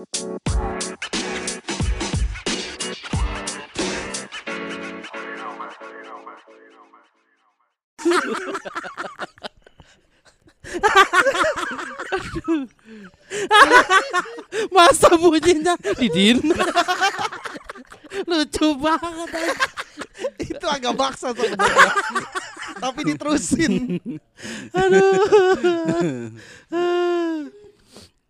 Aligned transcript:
Masa 14.72 15.12
bunyinya 15.20 15.76
Didin 16.00 16.40
Lucu 18.24 18.72
banget. 18.80 19.28
Itu 20.40 20.64
agak 20.64 20.96
maksa 20.96 21.36
sebenarnya. 21.36 21.92
Tapi 22.80 23.00
diterusin. 23.04 24.00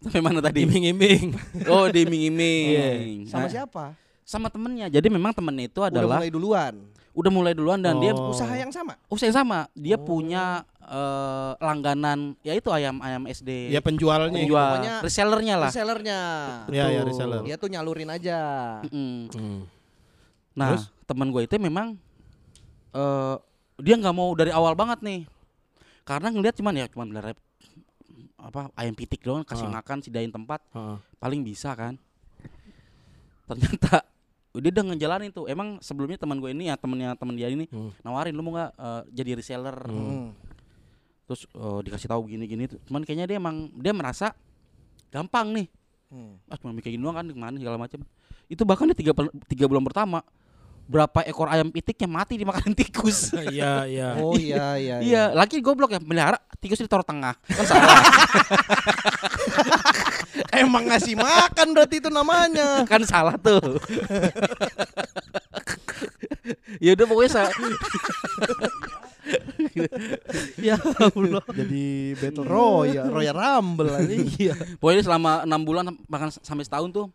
Sampai 0.00 0.20
mana 0.20 0.40
tadi? 0.40 0.64
Iming-iming. 0.64 1.36
Oh 1.68 1.84
di 1.86 2.02
iming-iming 2.02 3.28
Sama 3.28 3.44
Nah, 3.44 3.50
siapa? 3.52 3.84
Sama 4.22 4.48
temennya 4.48 4.88
Jadi 4.88 5.06
memang 5.06 5.30
temennya 5.30 5.66
itu 5.66 5.76
Udah 5.78 5.92
adalah 5.92 6.16
mulai 6.18 6.30
duluan. 6.30 6.74
Udah 7.10 7.28
mulai 7.28 7.52
duluan 7.52 7.78
dan 7.78 7.98
dia 7.98 8.12
Oh. 8.12 8.30
Usaha 8.30 8.48
yang 8.50 8.70
sama. 8.70 8.96
usaha 9.06 9.28
yang 9.28 9.36
sama 9.36 9.58
Dia 9.74 9.94
Oh. 9.94 10.02
punya 10.02 10.64
eh, 10.82 11.52
langganan 11.58 12.32
Ya 12.40 12.54
itu 12.54 12.70
ayam 12.70 12.96
ayam 12.98 13.22
SD 13.24 13.68
Ya 13.68 13.78
penjualnya. 13.78 14.32
Penjual 14.34 14.66
pokoknya 14.72 14.94
resellernya 15.02 15.54
lah 15.58 15.68
Resellernya. 15.68 16.20
Iya, 16.66 16.84
iya, 16.86 17.00
Betul. 17.00 17.08
reseller. 17.12 17.40
Dia 17.44 17.56
tuh 17.56 17.68
nyalurin 17.68 18.08
aja. 18.08 18.38
Mm-mm. 18.86 19.16
Hmm. 19.30 19.60
Nah, 20.50 20.74
Terus? 20.74 20.84
teman 21.04 21.28
gue 21.28 21.42
itu 21.44 21.54
memang 21.56 21.94
eh 22.90 23.36
dia 23.78 23.94
nggak 23.96 24.12
mau 24.12 24.32
dari 24.32 24.50
awal 24.50 24.72
banget 24.72 24.98
nih. 25.00 25.20
Karena 26.02 26.28
ngelihat 26.28 26.56
cuman 26.56 26.74
ya 26.74 26.86
cuman 26.88 27.06
bener 27.06 27.36
apa 28.40 28.72
ayam 28.74 28.92
pitik 28.92 29.20
doang 29.20 29.42
kasih 29.42 29.66
Ah. 29.66 29.74
makan 29.76 30.00
sidain 30.00 30.28
tempat 30.28 30.60
Heeh. 30.70 30.96
paling 31.16 31.40
bisa 31.40 31.72
kan. 31.72 31.94
Ternyata 33.46 34.02
dia 34.62 34.70
udah 34.70 34.84
ngejalanin 34.90 35.30
tuh. 35.30 35.46
Emang 35.46 35.78
sebelumnya 35.78 36.16
teman 36.16 36.38
gue 36.38 36.50
ini 36.50 36.66
ya 36.66 36.74
temennya 36.74 37.14
temen 37.14 37.34
dia 37.34 37.48
ini 37.48 37.66
Hmm. 37.68 37.90
nawarin 38.02 38.34
lu 38.34 38.42
mau 38.42 38.54
nggak 38.54 38.70
eh, 38.72 39.02
jadi 39.12 39.30
reseller. 39.36 39.76
Hmm. 39.86 40.06
Hmm. 40.06 40.28
Terus 41.26 41.46
eh, 41.46 41.78
dikasih 41.84 42.08
tahu 42.08 42.22
gini-gini 42.26 42.66
tuh. 42.66 42.80
Cuman 42.84 43.02
kayaknya 43.02 43.26
dia 43.26 43.36
emang 43.38 43.70
dia 43.74 43.92
merasa 43.92 44.34
gampang 45.08 45.54
nih. 45.54 45.66
Hmm. 46.10 46.34
Ah 46.46 46.58
cuma 46.58 46.74
kayak 46.74 46.94
gini 46.94 47.02
doang 47.02 47.14
kan 47.14 47.26
ke 47.26 47.34
mana 47.34 47.56
segala 47.56 47.78
macam. 47.78 48.02
Itu 48.50 48.66
bahkan 48.66 48.90
di 48.90 48.98
tiga, 48.98 49.14
tiga 49.46 49.70
bulan 49.70 49.86
pertama 49.86 50.26
berapa 50.90 51.22
ekor 51.22 51.46
ayam 51.46 51.70
pitiknya 51.70 52.10
mati 52.10 52.34
dimakanin 52.34 52.74
tikus. 52.82 53.30
Iya, 53.30 53.86
iya. 53.86 54.08
Oh 54.18 54.34
iya 54.34 54.74
iya. 54.74 54.96
Iya, 54.98 55.22
lagi 55.30 55.62
goblok 55.62 55.94
ya 55.94 56.02
melihara 56.02 56.34
tikus 56.58 56.82
ditaruh 56.82 57.06
tengah. 57.06 57.38
Kan 57.46 57.62
salah. 57.64 57.94
Emang 60.60 60.90
ngasih 60.90 61.14
makan 61.14 61.78
berarti 61.78 62.02
itu 62.02 62.10
namanya. 62.10 62.82
kan 62.90 63.06
salah 63.06 63.38
tuh. 63.38 63.78
ya 66.82 66.98
udah 66.98 67.06
pokoknya 67.06 67.30
sa 67.30 67.42
ya 70.66 70.74
Allah. 70.74 71.44
Jadi 71.54 72.18
Battle 72.18 72.46
Royale, 72.50 73.10
Royal 73.14 73.36
Rumble 73.38 73.94
anjing. 73.94 74.26
Iya. 74.42 74.54
Pokoknya 74.82 75.06
selama 75.06 75.46
enam 75.46 75.62
bulan 75.62 75.94
bahkan 76.10 76.34
sampai 76.34 76.66
setahun 76.66 76.90
tuh 76.90 77.06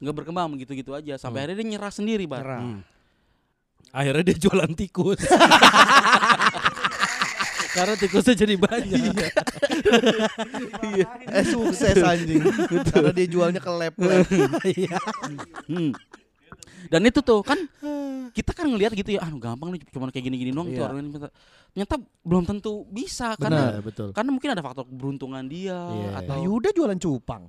nggak 0.00 0.16
berkembang 0.16 0.48
begitu-gitu 0.56 0.96
aja 0.96 1.14
sampai 1.20 1.44
akhirnya 1.44 1.60
dia 1.60 1.68
nyerah 1.76 1.92
sendiri, 1.92 2.24
Bar. 2.24 2.40
Nyerah. 2.40 2.62
Hmm. 2.64 2.80
Akhirnya 3.92 4.24
dia 4.24 4.36
jualan 4.40 4.72
tikus. 4.72 5.20
Karena 7.76 7.94
tikusnya 7.96 8.34
jadi 8.36 8.54
banyak. 8.56 9.00
Eh 11.28 11.44
sukses 11.48 11.96
anjing. 12.00 12.40
Karena 12.88 13.12
dia 13.12 13.26
jualnya 13.28 13.60
ke 13.60 13.70
lab-lab. 13.72 14.24
Hmm. 15.68 15.92
Dan 16.88 17.00
itu 17.08 17.20
tuh 17.24 17.40
kan 17.40 17.56
kita 18.32 18.52
kan 18.52 18.68
ngelihat 18.68 18.92
gitu 18.92 19.16
ya, 19.16 19.20
ah 19.24 19.30
gampang 19.32 19.76
nih 19.76 19.80
cuma 19.92 20.08
kayak 20.08 20.24
gini-gini 20.24 20.50
doang 20.52 20.68
itu 20.68 20.80
Iya. 20.80 20.88
orang 20.88 20.98
ini 21.00 21.08
minta. 21.12 21.28
Ternyata 21.72 21.94
belum 22.24 22.44
tentu 22.44 22.84
bisa 22.88 23.36
Benar, 23.36 23.40
karena 23.40 23.62
betul. 23.80 24.08
karena 24.12 24.30
mungkin 24.32 24.50
ada 24.52 24.62
faktor 24.64 24.84
keberuntungan 24.88 25.44
dia 25.48 25.76
Iya. 25.76 26.10
atau 26.24 26.36
Yuda 26.40 26.72
jualan 26.72 26.98
cupang. 26.98 27.48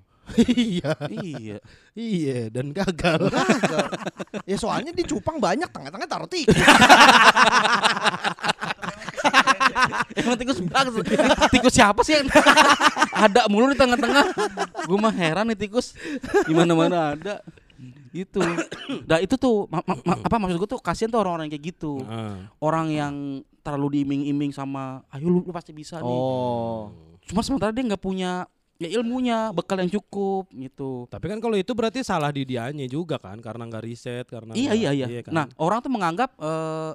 Iya, 0.55 0.93
iya. 1.11 1.57
iya 1.93 2.39
dan 2.47 2.71
gagal. 2.71 3.27
Gagal. 3.27 3.87
ya 4.47 4.57
soalnya 4.57 4.95
di 4.95 5.03
cupang 5.03 5.37
banyak 5.37 5.67
tengah-tengah 5.69 6.07
taruh 6.07 6.29
tikus. 6.31 6.55
Emang 10.15 10.35
tikus 10.39 10.59
bagus. 10.63 10.93
tikus 11.51 11.73
siapa 11.73 12.01
sih 12.05 12.17
yang 12.17 12.27
ada 13.13 13.47
mulu 13.51 13.71
di 13.73 13.77
tengah-tengah? 13.79 14.25
Gue 14.87 14.97
mah 14.99 15.13
heran 15.13 15.51
nih 15.51 15.67
tikus. 15.67 15.95
Di 16.47 16.53
mana-mana 16.55 17.15
ada. 17.17 17.35
Itu. 18.13 18.39
Nah, 19.09 19.17
itu 19.17 19.35
tuh 19.35 19.65
ma- 19.67 19.83
ma- 19.83 20.01
ma- 20.05 20.21
apa 20.21 20.35
maksud 20.37 20.57
gue 20.61 20.69
tuh 20.69 20.81
kasihan 20.81 21.09
tuh 21.09 21.19
orang-orang 21.19 21.49
yang 21.49 21.53
kayak 21.57 21.65
gitu. 21.75 21.93
Orang 22.61 22.87
yang 22.93 23.43
terlalu 23.63 23.99
diiming-iming 23.99 24.51
sama 24.51 25.01
ayo 25.09 25.31
lu, 25.31 25.39
lu 25.43 25.51
pasti 25.55 25.71
bisa 25.71 25.97
nih. 26.03 26.05
Oh. 26.05 26.91
Cuma 27.23 27.39
sementara 27.39 27.71
dia 27.71 27.83
nggak 27.87 28.03
punya 28.03 28.43
ya 28.83 28.99
ilmunya, 28.99 29.49
bekal 29.51 29.79
yang 29.79 29.89
cukup 29.89 30.51
gitu. 30.51 31.07
Tapi 31.07 31.25
kan 31.27 31.39
kalau 31.39 31.55
itu 31.55 31.71
berarti 31.71 32.03
salah 32.03 32.29
di 32.29 32.43
dianya 32.43 32.85
juga 32.85 33.17
kan 33.17 33.39
karena 33.39 33.63
nggak 33.65 33.83
riset 33.83 34.25
karena 34.27 34.51
Iya 34.53 34.71
nggak- 34.71 34.79
iya 34.79 34.91
iya. 35.09 35.21
kan? 35.23 35.31
Nah, 35.31 35.45
orang 35.57 35.79
tuh 35.79 35.91
menganggap 35.91 36.29
eh 36.37 36.91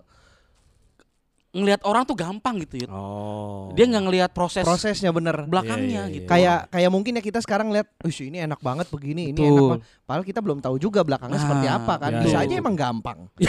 ngelihat 1.48 1.80
orang 1.82 2.04
tuh 2.04 2.12
gampang 2.12 2.60
gitu 2.60 2.84
ya. 2.84 2.88
oh. 2.92 3.72
Dia 3.72 3.88
nggak 3.88 4.04
ngelihat 4.04 4.30
proses, 4.36 4.60
Prosesnya 4.62 5.08
bener. 5.10 5.48
belakangnya 5.48 6.04
Iya, 6.04 6.12
iya, 6.12 6.12
gitu. 6.12 6.24
iya. 6.24 6.28
Kayak 6.28 6.58
kayak 6.68 6.90
mungkin 6.92 7.12
ya 7.16 7.22
kita 7.24 7.40
sekarang 7.40 7.72
lihat, 7.72 7.88
"Ush, 8.04 8.20
ini 8.20 8.44
enak 8.44 8.60
banget 8.60 8.84
begini, 8.92 9.32
ini 9.32 9.40
Betul. 9.40 9.48
enak 9.48 9.64
banget." 9.64 9.82
Padahal 10.04 10.24
kita 10.24 10.40
belum 10.44 10.58
tahu 10.60 10.76
juga 10.76 11.00
belakangnya 11.00 11.40
Ah, 11.40 11.44
seperti 11.44 11.66
apa 11.66 11.94
kan. 11.96 12.10
iya, 12.12 12.20
bisa 12.20 12.38
iya. 12.38 12.44
aja 12.44 12.54
emang 12.54 12.76
gampang. 12.76 13.18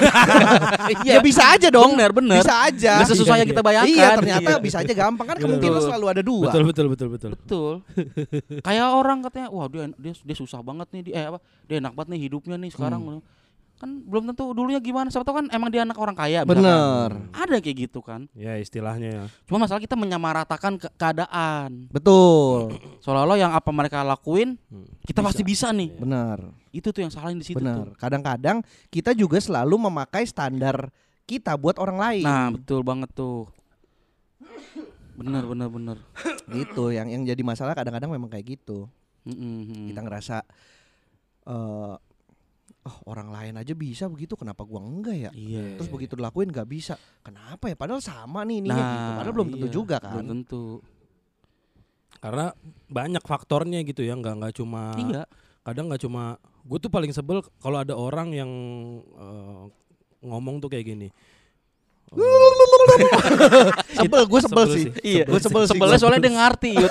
Iya. 0.99 1.13
Ya 1.15 1.19
bisa 1.19 1.43
aja 1.53 1.67
dong. 1.69 1.93
Bener 1.95 2.11
bener. 2.15 2.39
Bisa 2.39 2.55
aja. 2.65 2.93
Nggak 3.03 3.09
sesusah 3.11 3.35
yang 3.35 3.49
kita 3.49 3.61
bayangkan. 3.61 3.91
Iya, 3.91 4.07
ternyata 4.15 4.49
Iya. 4.49 4.59
bisa 4.59 4.77
aja 4.79 4.93
gampang 4.95 5.25
kan 5.27 5.35
Betul. 5.35 5.45
kemungkinan 5.51 5.81
selalu 5.83 6.05
ada 6.07 6.21
dua. 6.23 6.45
betul 6.49 6.63
betul 6.65 6.85
betul 6.87 7.07
betul. 7.11 7.31
Betul. 7.35 7.73
Kayak 8.67 8.87
orang 8.91 9.17
katanya, 9.21 9.47
wah 9.51 9.67
dia 9.67 9.91
dia 9.93 10.13
dia 10.15 10.35
susah 10.35 10.59
banget 10.59 10.87
nih, 10.91 11.01
dia, 11.03 11.13
eh 11.13 11.25
apa? 11.27 11.39
Dia 11.67 11.75
enak 11.77 11.93
banget 11.93 12.09
nih 12.15 12.21
hidupnya 12.25 12.55
nih 12.55 12.71
sekarang. 12.71 13.01
Hmm. 13.03 13.21
Kan 13.79 14.03
belum 14.03 14.27
tentu 14.27 14.51
dulunya 14.51 14.77
gimana. 14.77 15.07
Siapa 15.07 15.23
tahu 15.23 15.39
kan 15.39 15.47
emang 15.49 15.71
dia 15.71 15.81
anak 15.81 15.95
orang 15.95 16.11
kaya. 16.11 16.43
misalkan. 16.43 16.59
Bener. 16.61 17.09
Ada 17.31 17.51
yang 17.53 17.63
kayak 17.63 17.77
gitu 17.81 17.99
kan. 17.99 18.27
Ya 18.33 18.53
istilahnya 18.55 19.07
ya. 19.09 19.23
Cuma 19.43 19.63
masalah 19.63 19.79
kita 19.79 19.95
menyamaratakan 19.95 20.75
ke- 20.75 20.91
keadaan. 20.93 21.87
Betul. 21.87 22.75
Seolah-olah 23.03 23.39
yang 23.39 23.51
apa 23.51 23.71
mereka 23.71 24.03
lakuin, 24.03 24.59
Hmm. 24.67 24.83
kita 25.01 25.23
pasti 25.23 25.41
bisa 25.41 25.71
nih. 25.71 25.95
Benar. 25.95 26.43
Itu 26.69 26.91
tuh 26.91 27.01
yang 27.01 27.09
salahin 27.09 27.39
di 27.39 27.47
situ 27.47 27.57
Benar. 27.57 27.87
tuh. 27.87 27.95
Kadang-kadang 27.95 28.61
kita 28.89 29.11
juga 29.11 29.39
selalu 29.39 29.79
memakai 29.81 30.27
standar 30.27 30.91
kita 31.23 31.55
buat 31.55 31.77
orang 31.77 31.97
lain. 31.97 32.25
Nah, 32.25 32.51
betul 32.51 32.83
banget 32.83 33.09
tuh. 33.13 33.47
Bener 35.15 35.43
bener 35.45 35.67
bener. 35.67 35.97
gitu 36.53 36.91
yang 36.91 37.07
yang 37.07 37.23
jadi 37.23 37.39
masalah 37.41 37.71
kadang-kadang 37.73 38.07
memang 38.09 38.27
kayak 38.27 38.55
gitu. 38.55 38.91
Mm-mm. 39.23 39.87
Kita 39.87 39.99
ngerasa 39.99 40.37
eh 41.45 41.95
oh 42.87 42.95
orang 43.11 43.29
lain 43.29 43.53
aja 43.59 43.73
bisa 43.75 44.07
begitu 44.07 44.39
kenapa 44.39 44.63
gua 44.63 44.79
enggak 44.79 45.17
ya? 45.17 45.31
Iya. 45.35 45.75
Terus 45.79 45.89
begitu 45.91 46.15
dilakuin 46.15 46.47
nggak 46.49 46.69
bisa. 46.69 46.95
Kenapa 47.19 47.67
ya? 47.67 47.75
Padahal 47.75 47.99
sama 47.99 48.47
nih 48.47 48.63
ininya 48.63 48.77
Nah, 48.79 48.91
gitu. 48.93 49.11
Padahal 49.19 49.35
belum 49.35 49.49
tentu 49.51 49.67
iya, 49.67 49.73
juga 49.73 49.95
kan. 49.99 50.11
Belum 50.15 50.27
tentu. 50.31 50.63
Karena 52.19 52.45
banyak 52.87 53.23
faktornya 53.23 53.79
gitu 53.83 54.03
ya, 54.03 54.15
nggak 54.15 54.35
nggak 54.43 54.53
cuma 54.59 54.91
Iya. 54.95 55.23
kadang 55.63 55.87
nggak 55.91 56.01
cuma 56.03 56.35
gue 56.63 56.77
tuh 56.79 56.91
paling 56.91 57.11
sebel 57.11 57.39
kalau 57.59 57.79
ada 57.79 57.95
orang 57.95 58.31
yang 58.35 58.51
eh, 59.03 59.63
ngomong 60.23 60.59
tuh 60.59 60.67
kayak 60.67 60.87
gini. 60.87 61.09
sebel, 64.01 64.23
gue 64.25 64.41
sebel, 64.41 64.65
Sebel 64.65 64.73
sih. 64.73 64.83
sih. 64.89 64.91
Iya, 65.05 65.23
Gue 65.29 65.37
sebel 65.37 65.63
sih. 65.69 65.77
Sebelnya 65.77 65.97
soalnya 66.01 66.25
dia 66.25 66.33
ngerti. 66.33 66.71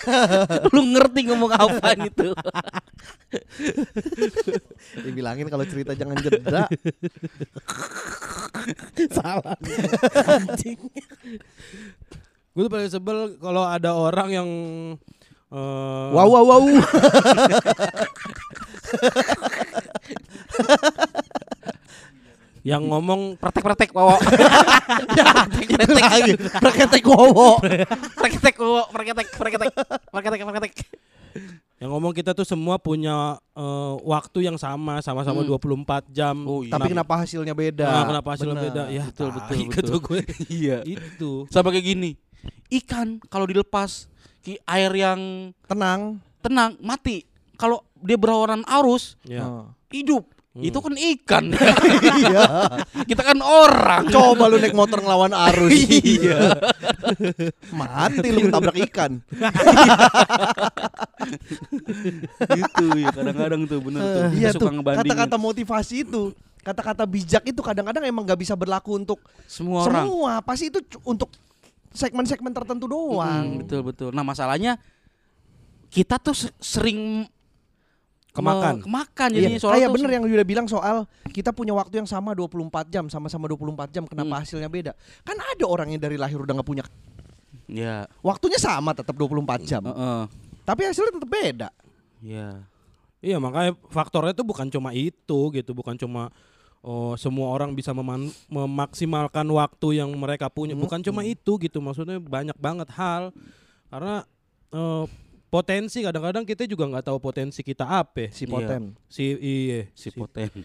Lu 0.74 0.80
ngerti 0.92 1.20
ngomong 1.28 1.52
apa 1.52 1.88
gitu. 2.04 2.32
Dibilangin 5.04 5.48
kalau 5.48 5.64
cerita 5.68 5.92
jangan 5.96 6.16
jeda. 6.20 6.66
Salah. 9.16 9.56
gue 12.50 12.62
tuh 12.66 12.72
paling 12.72 12.90
sebel 12.90 13.38
kalau 13.38 13.62
ada 13.62 13.94
orang 13.94 14.28
yang 14.34 14.48
eh, 15.54 16.06
wow 16.10 16.26
wow 16.26 16.44
wow. 16.44 16.62
yang 22.60 22.84
ngomong 22.84 23.40
Pretek-pretek 23.40 23.90
bawa. 23.96 24.20
Itu 25.64 25.92
lagi. 25.96 26.32
Praketek 26.36 27.04
wowo. 27.08 27.56
Preketek 28.20 28.54
bawa, 28.60 28.82
preketek, 28.92 29.26
preketek, 29.32 29.68
preketek, 30.12 30.40
preketek. 30.44 30.72
Yang 31.76 31.90
ngomong 31.90 32.12
kita 32.12 32.32
tuh 32.32 32.44
semua 32.44 32.76
punya 32.76 33.40
eh, 33.52 33.94
waktu 34.02 34.44
yang 34.44 34.56
sama, 34.56 35.00
sama-sama 35.00 35.40
Hmm. 35.40 35.48
24 35.56 36.04
jam. 36.08 36.36
Oh, 36.44 36.60
iya. 36.60 36.70
Tapi 36.70 36.92
kenapa 36.92 37.14
hasilnya 37.18 37.52
beda? 37.52 37.86
Nah, 37.86 38.04
kenapa 38.06 38.28
hasilnya 38.32 38.52
Benar. 38.54 38.66
beda? 38.68 38.82
Ya, 38.88 39.04
Betul, 39.08 39.28
betul, 39.32 39.56
kata 39.66 39.80
betul. 39.88 39.98
gue. 40.02 40.20
Iya. 40.60 40.78
Itu. 40.84 41.30
Sama 41.48 41.72
kayak 41.72 41.86
gini. 41.86 42.10
Ikan 42.68 43.20
kalau 43.26 43.44
dilepas 43.44 44.06
ki 44.40 44.60
air 44.64 44.92
yang 44.92 45.52
Tenang. 45.64 46.20
tenang, 46.40 46.76
mati. 46.80 47.24
Kalau 47.56 47.84
dia 47.96 48.16
berlawanan 48.16 48.64
arus, 48.64 49.20
Ya. 49.24 49.44
Oh. 49.44 49.68
Hidup. 50.52 50.66
Itu 50.66 50.78
kan 50.82 50.94
ikan. 50.98 51.44
Iya. 52.20 52.42
Kita 53.06 53.22
kan 53.22 53.38
orang. 53.38 54.10
Coba 54.10 54.50
lu 54.50 54.58
naik 54.58 54.74
motor 54.74 54.98
ngelawan 54.98 55.30
arus. 55.30 55.78
Iya. 56.02 56.58
Mati 57.70 58.28
lu 58.28 58.48
ketabrak 58.48 58.76
ikan. 58.90 59.12
gitu 62.40 62.84
ya 62.96 63.08
kadang-kadang 63.12 63.60
tuh 63.66 63.78
bener 63.78 64.00
tuh. 64.00 64.22
Kita 64.30 64.36
Iya 64.36 64.50
suka 64.54 64.70
tuh. 64.70 64.70
Kata-kata 64.82 65.36
motivasi 65.36 65.94
itu, 66.02 66.22
kata-kata 66.62 67.04
bijak 67.06 67.42
itu 67.46 67.60
kadang-kadang 67.60 68.02
emang 68.04 68.24
nggak 68.26 68.40
bisa 68.40 68.54
berlaku 68.54 68.96
untuk 68.96 69.18
semua 69.46 69.86
orang. 69.86 70.04
semua. 70.06 70.32
Pasti 70.42 70.64
itu 70.68 70.80
untuk 71.04 71.30
segmen-segmen 71.90 72.50
tertentu 72.50 72.86
doang. 72.86 73.62
betul 73.62 73.80
betul. 73.82 74.10
Nah, 74.10 74.22
masalahnya 74.22 74.78
kita 75.90 76.22
tuh 76.22 76.34
se- 76.36 76.54
sering 76.58 77.26
Kemakan. 78.30 78.74
me- 78.78 78.84
kemakan 78.84 79.28
Iya, 79.30 79.36
jadinya 79.42 79.60
soal 79.60 79.74
kayak 79.74 79.86
tuh 79.86 79.94
bener 79.98 80.10
yang 80.12 80.24
Yuda 80.24 80.44
bilang 80.44 80.66
soal 80.66 80.96
kita 81.28 81.50
punya 81.50 81.72
waktu 81.72 81.98
yang 81.98 82.06
sama 82.06 82.30
24 82.30 82.86
jam, 82.86 83.04
sama-sama 83.06 83.46
24 83.46 83.90
jam, 83.90 84.04
kenapa 84.04 84.30
Hmm. 84.32 84.40
hasilnya 84.40 84.66
beda? 84.66 84.92
Kan 85.20 85.36
ada 85.36 85.64
orang 85.64 85.90
yang 85.90 85.98
dari 85.98 86.14
lahir 86.14 86.38
udah 86.38 86.54
nggak 86.54 86.66
punya 86.66 86.84
Ya, 87.66 88.10
waktunya 88.20 88.58
sama 88.58 88.90
tetap 88.90 89.14
24 89.14 89.62
jam, 89.62 89.82
heeh. 89.84 90.22
tapi 90.64 90.80
hasilnya 90.84 91.14
tetap 91.14 91.30
beda. 91.30 91.68
Ya. 92.20 92.66
Iya 93.20 93.36
makanya 93.36 93.76
faktornya 93.86 94.32
itu 94.32 94.42
bukan 94.42 94.66
cuma 94.66 94.90
itu 94.90 95.38
gitu, 95.52 95.70
bukan 95.70 95.94
cuma 95.94 96.32
oh 96.80 97.12
semua 97.14 97.52
orang 97.52 97.70
bisa 97.70 97.92
meman- 97.92 98.32
memaksimalkan 98.48 99.44
waktu 99.46 100.00
yang 100.00 100.08
mereka 100.14 100.48
punya, 100.48 100.72
bukan 100.72 100.98
cuma 101.00 101.20
itu 101.22 101.60
gitu. 101.60 101.78
Maksudnya 101.78 102.16
banyak 102.16 102.56
banget 102.56 102.88
hal 102.90 103.30
karena 103.86 104.24
eh, 104.70 105.04
potensi 105.50 105.98
kadang-kadang 106.00 106.42
kita 106.42 106.62
juga 106.64 106.86
nggak 106.86 107.04
tahu 107.04 107.18
potensi 107.18 107.60
kita 107.60 107.84
apa. 107.84 108.30
Si 108.30 108.46
Iya. 108.46 108.52
Poten. 108.52 108.82
Si 109.06 109.24
iya 109.34 109.80
Si 109.92 110.08
poten. 110.08 110.62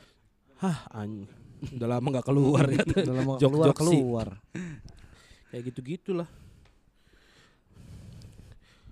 Hah, 0.58 0.78
anj- 0.96 1.26
udah 1.68 1.88
lama 1.90 2.08
nggak 2.12 2.24
keluar 2.24 2.64
ya. 2.72 2.86
Dalam 3.02 3.26
keluar 3.26 3.40
Jok-jok 3.42 3.76
sih. 3.76 3.82
keluar. 3.82 4.28
Kayak 5.50 5.64
gitu-gitulah. 5.68 6.30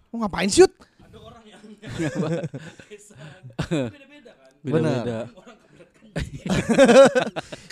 Mau 0.10 0.22
ngapain 0.22 0.45
sih? 0.48 0.62
Yud? 0.62 0.74
Beda-beda. 4.63 5.18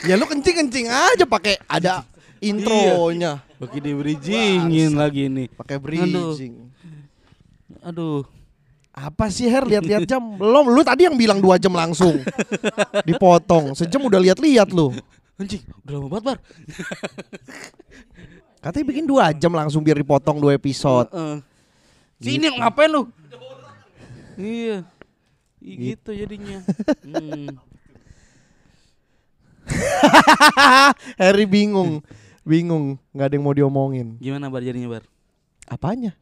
Ya 0.04 0.14
lu 0.14 0.26
kencing-kencing 0.26 0.88
aja 0.90 1.26
pakai 1.26 1.62
ada 1.64 2.04
intronya, 2.40 3.38
Pakai 3.56 3.80
di 3.80 3.92
bridgingin 3.94 4.92
lagi 4.94 5.30
nih. 5.30 5.48
pakai 5.52 5.78
bridging. 5.78 6.54
Aduh. 6.58 6.81
Apa 8.92 9.32
sih 9.32 9.48
Her 9.48 9.64
lihat-lihat 9.64 10.04
jam? 10.04 10.20
Belum, 10.42 10.68
lu 10.68 10.84
tadi 10.84 11.08
yang 11.08 11.16
bilang 11.16 11.40
dua 11.40 11.56
jam 11.56 11.72
langsung. 11.72 12.20
Dipotong. 13.08 13.72
Sejam 13.72 14.04
udah 14.04 14.20
lihat-lihat 14.20 14.76
lu. 14.76 14.92
Anjing, 15.40 15.64
udah 15.88 15.94
lama 15.98 16.08
banget, 16.12 16.24
Bar. 16.28 16.38
Katanya 18.62 18.86
bikin 18.94 19.06
dua 19.10 19.34
jam 19.34 19.50
langsung 19.58 19.82
biar 19.82 19.98
dipotong 19.98 20.38
dua 20.38 20.54
episode. 20.54 21.10
Heeh. 21.10 21.42
Sini 22.22 22.46
ngapain 22.62 22.94
lu? 22.94 23.10
Iya. 24.38 24.86
Ih, 25.62 25.98
gitu 25.98 26.14
jadinya. 26.14 26.62
Hmm. 27.02 27.58
Harry 31.18 31.50
bingung, 31.50 32.06
bingung, 32.46 33.02
nggak 33.14 33.28
ada 33.30 33.34
yang 33.34 33.46
mau 33.46 33.56
diomongin. 33.58 34.08
Gimana 34.22 34.54
bar 34.54 34.62
jadinya 34.62 34.94
bar? 34.94 35.06
Apanya? 35.66 36.14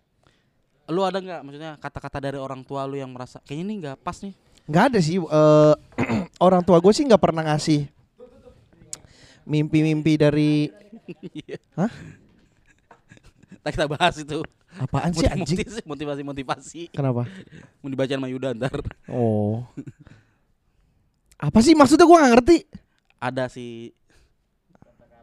Lu 0.90 1.06
ada 1.06 1.22
nggak 1.22 1.40
maksudnya 1.46 1.72
kata-kata 1.78 2.18
dari 2.18 2.38
orang 2.42 2.66
tua 2.66 2.84
lu 2.90 2.98
yang 2.98 3.14
merasa 3.14 3.38
kayaknya 3.46 3.64
ini 3.64 3.74
nggak 3.86 3.98
pas 4.02 4.18
nih? 4.26 4.34
Nggak 4.66 4.84
ada 4.90 5.00
sih. 5.00 5.18
eh, 5.22 5.74
orang 6.46 6.62
tua 6.66 6.82
gue 6.82 6.94
sih 6.94 7.06
nggak 7.06 7.22
pernah 7.22 7.46
ngasih 7.46 7.86
mimpi-mimpi 9.46 10.14
dari 10.18 10.52
Hah? 11.78 11.90
Nah, 13.60 13.76
kita 13.76 13.92
bahas 13.92 14.16
itu. 14.16 14.40
apaan 14.80 15.12
sih 15.12 15.28
anjing? 15.28 15.60
Motivasi, 15.92 16.22
motivasi. 16.24 16.82
Kenapa? 16.96 17.28
Mau 17.84 17.92
dibacain 17.92 18.16
sama 18.16 18.32
Yuda 18.32 18.56
ntar. 18.56 18.80
Oh. 19.12 19.68
Apa 21.36 21.60
sih 21.60 21.76
maksudnya 21.76 22.08
gue 22.08 22.18
nggak 22.18 22.34
ngerti? 22.40 22.58
Ada 23.20 23.52
sih 23.52 23.92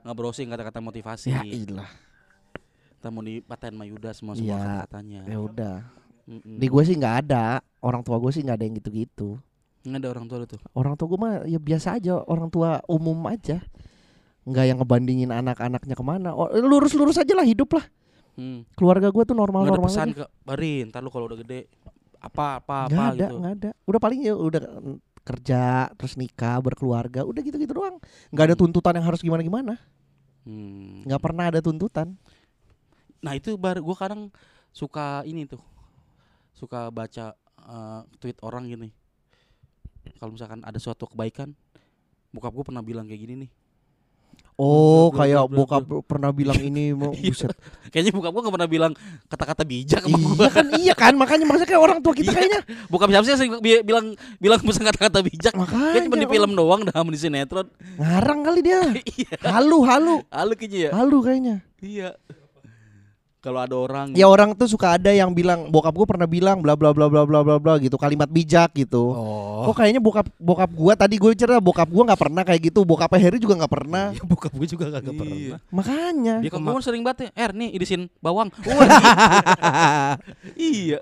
nge-browsing 0.04 0.52
kata-kata 0.52 0.84
motivasi. 0.84 1.32
Ya 1.32 1.42
ilah. 1.42 1.88
Kita 2.96 3.08
mau 3.08 3.20
dipatain 3.20 3.72
sama 3.72 3.84
Yuda 3.84 4.10
semua 4.12 4.34
semua 4.34 4.48
Iya. 4.48 4.58
kata-katanya. 4.58 5.20
Ya 5.24 5.38
udah. 5.38 5.76
Mm-mm. 6.26 6.56
Di 6.58 6.66
gue 6.66 6.82
sih 6.82 6.96
nggak 6.96 7.16
ada. 7.24 7.44
Orang 7.78 8.02
tua 8.02 8.16
gue 8.18 8.30
sih 8.30 8.42
nggak 8.42 8.56
ada 8.56 8.64
yang 8.66 8.76
gitu-gitu. 8.76 9.38
Nggak 9.86 10.00
ada 10.02 10.08
orang 10.10 10.24
tua 10.26 10.36
lu 10.42 10.46
tuh. 10.48 10.60
Orang 10.74 10.94
tua 10.94 11.06
gue 11.06 11.18
mah 11.18 11.34
ya 11.46 11.60
biasa 11.60 11.88
aja. 11.94 12.18
Orang 12.18 12.48
tua 12.48 12.82
umum 12.86 13.14
aja. 13.28 13.62
Nggak 14.42 14.64
yang 14.66 14.78
ngebandingin 14.80 15.30
anak-anaknya 15.30 15.94
ke 15.94 16.04
mana. 16.04 16.34
Oh, 16.34 16.50
lurus-lurus 16.50 17.18
aja 17.18 17.34
lah 17.34 17.46
hidup 17.46 17.70
lah. 17.78 17.86
Hmm. 18.34 18.66
Keluarga 18.74 19.08
gue 19.08 19.22
tuh 19.22 19.32
normal-normal 19.32 19.86
pesan 19.88 20.12
aja. 20.12 20.26
ke 20.28 20.86
ntar 20.90 21.00
lu 21.00 21.08
kalau 21.08 21.24
udah 21.24 21.40
gede 21.40 21.72
apa 22.20 22.60
apa 22.60 22.90
Nggak 22.90 22.98
apa 22.98 23.12
ada, 23.14 23.26
gitu. 23.26 23.34
nggak 23.38 23.54
ada. 23.56 23.70
Udah 23.86 24.00
paling 24.02 24.20
ya 24.26 24.34
udah 24.34 24.60
mm, 24.60 24.96
kerja, 25.26 25.62
terus 25.94 26.14
nikah, 26.14 26.58
berkeluarga, 26.60 27.22
udah 27.22 27.40
gitu-gitu 27.40 27.72
doang. 27.72 27.96
Nggak 28.30 28.44
ada 28.50 28.54
Hmm. 28.54 28.62
tuntutan 28.66 28.92
yang 28.98 29.06
harus 29.06 29.20
gimana-gimana. 29.22 29.78
Hmm. 30.46 31.02
Nggak 31.06 31.20
pernah 31.22 31.44
ada 31.50 31.58
tuntutan. 31.58 32.14
Nah 33.26 33.34
itu 33.34 33.58
bar 33.58 33.76
gue 33.76 33.96
kadang 33.98 34.30
suka 34.70 35.26
ini 35.26 35.44
tuh 35.44 35.58
suka 36.54 36.88
baca 36.88 37.34
eh, 37.58 38.00
tweet 38.16 38.38
orang 38.40 38.70
gini. 38.70 38.94
Kalau 40.16 40.30
misalkan 40.30 40.62
ada 40.62 40.78
suatu 40.78 41.10
kebaikan, 41.10 41.50
bokap 42.30 42.54
gue 42.54 42.64
pernah 42.64 42.80
bilang 42.80 43.04
kayak 43.04 43.20
gini 43.20 43.34
nih. 43.42 43.50
Oh, 44.56 45.12
Bla, 45.12 45.12
bla, 45.12 45.20
kayak 45.20 45.36
bla, 45.36 45.48
bla, 45.48 45.56
bokap 45.58 45.82
pernah 46.08 46.30
bilang 46.32 46.56
ini 46.56 46.92
mau 46.96 47.12
Iya. 47.12 47.28
buset. 47.28 47.52
Kayaknya 47.92 48.12
bokap 48.14 48.30
gue 48.32 48.42
gak 48.46 48.54
pernah 48.56 48.70
bilang 48.70 48.92
kata-kata 49.28 49.62
bijak 49.68 50.00
sama 50.00 50.16
iya 50.16 50.48
kan, 50.48 50.66
iya 50.80 50.94
kan, 50.96 51.12
makanya 51.12 51.44
maksudnya 51.44 51.68
kayak 51.68 51.82
orang 51.82 51.98
tua 52.00 52.14
kita 52.16 52.30
Iya. 52.32 52.36
kayaknya. 52.40 52.60
Bokap 52.88 53.08
siapa 53.12 53.36
sih 53.36 53.48
bilang 53.84 54.06
bilang 54.40 54.58
pesan 54.64 54.84
kata-kata 54.88 55.18
bijak? 55.20 55.52
Makanya. 55.52 55.92
Kayak 55.92 56.04
cuma 56.08 56.16
di 56.16 56.28
film 56.30 56.50
doang 56.56 56.80
dah 56.88 56.96
di 57.04 57.18
sinetron. 57.20 57.68
Ngarang 58.00 58.40
kali 58.46 58.60
dia. 58.64 58.80
Iya. 59.16 59.34
Halu, 59.44 59.78
halu, 59.84 60.14
Halu 60.30 60.52
kayaknya 60.56 60.78
ya. 60.78 60.90
halu 60.94 61.18
kayaknya. 61.20 61.56
Iya. 61.82 62.08
Kalau 63.46 63.62
ada 63.62 63.76
orang 63.78 64.10
Ya 64.18 64.26
orang 64.26 64.58
tuh 64.58 64.66
suka 64.66 64.98
ada 64.98 65.14
yang 65.14 65.30
bilang 65.30 65.70
bokap 65.70 65.94
gue 65.94 66.06
pernah 66.10 66.26
bilang 66.26 66.58
bla 66.58 66.74
bla 66.74 66.90
bla 66.90 67.06
bla 67.06 67.22
bla 67.22 67.46
bla 67.46 67.56
bla 67.62 67.74
gitu 67.78 67.94
kalimat 67.94 68.26
bijak 68.26 68.74
gitu. 68.74 69.14
Oh. 69.14 69.70
Kok 69.70 69.78
kayaknya 69.78 70.02
bokap 70.02 70.26
bokap 70.34 70.70
gua 70.74 70.98
tadi 70.98 71.14
gue 71.14 71.30
cerita 71.38 71.62
bokap 71.62 71.86
gua 71.86 72.10
nggak 72.10 72.18
pernah 72.26 72.42
kayak 72.42 72.74
gitu, 72.74 72.82
bokap 72.82 73.14
Heri 73.14 73.38
juga 73.38 73.54
nggak 73.62 73.70
pernah. 73.70 74.10
Ya, 74.10 74.22
bokap 74.26 74.50
gue 74.50 74.66
juga 74.66 74.90
kagak 74.90 75.14
Iya. 75.14 75.20
pernah. 75.22 75.58
Makanya. 75.70 76.34
Dia 76.42 76.50
gue 76.50 76.82
sering 76.82 77.02
banget 77.06 77.30
ya, 77.30 77.46
Er 77.46 77.50
nih 77.54 77.70
irisin 77.78 78.10
bawang. 78.18 78.50
Iya. 80.58 80.98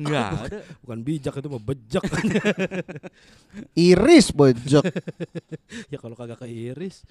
Enggak 0.00 0.28
ada. 0.32 0.58
Bukan 0.80 0.98
bijak 1.04 1.34
itu 1.36 1.48
mah 1.52 1.62
bejek. 1.62 2.04
Iris 3.92 4.26
bojok. 4.32 4.84
ya 5.92 5.98
kalau 6.00 6.16
kagak 6.16 6.40
keiris. 6.40 7.04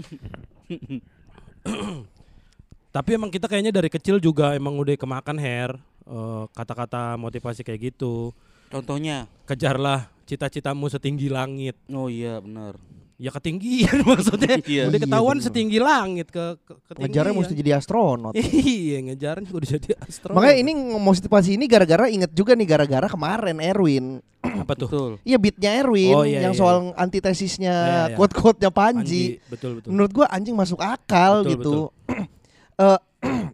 Tapi 2.99 3.15
emang 3.15 3.31
kita 3.31 3.47
kayaknya 3.47 3.71
dari 3.71 3.87
kecil 3.87 4.19
juga 4.19 4.51
emang 4.51 4.75
udah 4.75 4.91
kemakan 4.99 5.39
hair 5.39 5.71
eh, 6.03 6.43
kata-kata 6.51 7.15
motivasi 7.15 7.63
kayak 7.63 7.95
gitu. 7.95 8.35
Contohnya. 8.67 9.23
Kejarlah 9.47 10.11
cita-citamu 10.27 10.91
setinggi 10.91 11.31
langit. 11.31 11.79
Oh 11.87 12.11
iya 12.11 12.43
benar. 12.43 12.75
Ya 13.15 13.31
ketinggian 13.31 14.03
maksudnya. 14.09 14.59
Iya. 14.67 14.91
udah 14.91 14.99
ketahuan 14.99 15.39
bener. 15.39 15.47
setinggi 15.47 15.79
langit 15.79 16.27
ke, 16.27 16.59
ke 16.59 16.73
ketinggian. 16.91 17.07
Ngejarnya 17.07 17.33
mesti 17.39 17.53
jadi 17.55 17.71
astronot. 17.79 18.33
iya, 18.75 18.97
ngejarnya 18.99 19.47
udah 19.47 19.69
jadi 19.79 19.89
astronot. 20.03 20.35
Makanya 20.35 20.57
ini 20.59 20.71
motivasi 20.99 21.49
ini 21.55 21.65
gara-gara 21.71 22.11
inget 22.11 22.31
juga 22.35 22.51
nih 22.51 22.67
gara-gara 22.67 23.07
kemarin 23.07 23.63
Erwin. 23.63 24.05
apa 24.67 24.75
tuh? 24.75 24.87
Betul. 24.91 25.11
Iya 25.23 25.39
beatnya 25.39 25.71
Erwin 25.79 26.15
Oh, 26.19 26.27
iya, 26.27 26.43
yang 26.47 26.51
iya. 26.51 26.59
soal 26.59 26.91
antitesisnya 26.99 27.75
Iya, 27.75 28.03
iya. 28.11 28.15
quote-quote-nya 28.19 28.71
Panji. 28.75 29.39
Anji, 29.39 29.47
betul 29.47 29.79
betul. 29.79 29.89
Menurut 29.95 30.11
gua 30.11 30.27
anjing 30.27 30.55
masuk 30.55 30.83
akal 30.83 31.47
Betul, 31.47 31.51
gitu. 31.55 31.73
Eh, 32.79 32.99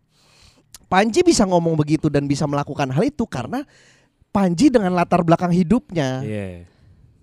Panji 0.86 1.26
bisa 1.26 1.44
ngomong 1.50 1.74
begitu 1.74 2.14
dan 2.14 2.30
bisa 2.30 2.46
melakukan 2.46 2.94
hal 2.94 3.04
itu 3.04 3.26
karena 3.26 3.66
Panji 4.30 4.70
dengan 4.70 4.94
latar 4.94 5.24
belakang 5.26 5.50
hidupnya, 5.50 6.20
Iya. 6.22 6.68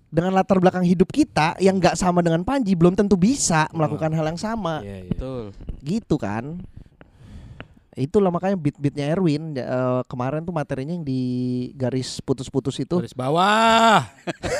dengan 0.09 0.33
latar 0.33 0.57
belakang 0.57 0.81
hidup 0.81 1.13
kita 1.13 1.53
yang 1.61 1.77
nggak 1.77 1.93
sama 1.95 2.19
dengan 2.25 2.41
Panji 2.41 2.73
belum 2.73 2.97
tentu 2.97 3.15
bisa 3.15 3.69
melakukan 3.71 4.11
hal 4.11 4.33
yang 4.33 4.39
sama, 4.41 4.81
Iya, 4.83 5.07
iya. 5.07 5.09
Betul. 5.13 5.43
gitu 5.79 6.15
kan? 6.19 6.59
Itulah 7.93 8.33
makanya 8.33 8.57
beat-beatnya 8.57 9.13
Erwin 9.13 9.53
eh, 9.53 10.01
kemarin 10.09 10.41
tuh 10.41 10.49
materinya 10.49 10.97
yang 10.97 11.05
di 11.05 11.21
garis 11.77 12.17
putus-putus 12.19 12.81
itu. 12.81 12.97
Garis 12.97 13.13
bawah. 13.13 14.09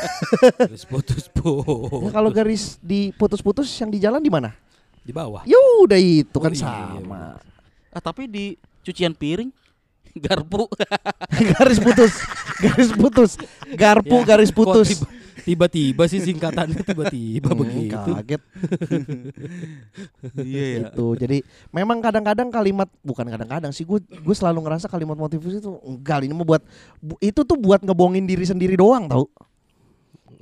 Garis 0.69 0.85
putus-putus. 0.85 2.05
Ya, 2.05 2.11
kalau 2.13 2.29
garis 2.29 2.77
di 2.77 3.09
putus-putus 3.17 3.65
yang 3.81 3.89
di 3.89 3.97
jalan 3.97 4.21
di 4.21 4.29
mana? 4.29 4.53
Di 5.03 5.11
bawah. 5.11 5.43
Ya 5.43 5.59
udah 5.79 5.95
itu 5.95 6.31
Oh, 6.31 6.39
kan 6.39 6.51
iya, 6.51 6.59
iya, 6.59 6.97
sama. 6.97 7.37
Ah 7.89 8.01
tapi 8.01 8.25
di 8.25 8.55
cucian 8.81 9.11
piring 9.11 9.51
Garpu. 10.25 10.65
garis 11.51 11.77
putus. 11.77 12.13
Garis 12.57 12.91
putus. 12.91 13.31
Garpu 13.73 14.17
Ya, 14.17 14.25
garis 14.25 14.49
putus. 14.49 14.89
tiba- 14.93 15.21
Tiba-tiba 15.35 16.05
sih 16.05 16.21
singkatannya 16.21 16.85
tiba-tiba 16.85 17.51
Hmm, 17.51 17.59
begitu. 17.59 18.11
Kaget 18.15 18.41
Iya 20.37 20.63
ya. 20.63 20.79
gitu. 20.85 21.05
Jadi 21.15 21.43
memang 21.69 21.99
kadang-kadang 21.99 22.47
kalimat 22.47 22.87
bukan 23.01 23.27
kadang-kadang 23.27 23.69
sih 23.69 23.83
gue 23.83 23.99
gue 23.99 24.35
selalu 24.37 24.61
ngerasa 24.61 24.87
kalimat 24.87 25.17
motivasi 25.17 25.59
itu 25.59 25.71
enggak 25.81 26.23
ini 26.23 26.31
mau 26.31 26.45
buat 26.45 26.63
bu- 26.97 27.19
itu 27.19 27.41
tuh 27.41 27.57
buat 27.57 27.81
ngebohongin 27.81 28.23
diri 28.23 28.45
sendiri 28.45 28.77
doang 28.77 29.09
tau. 29.09 29.27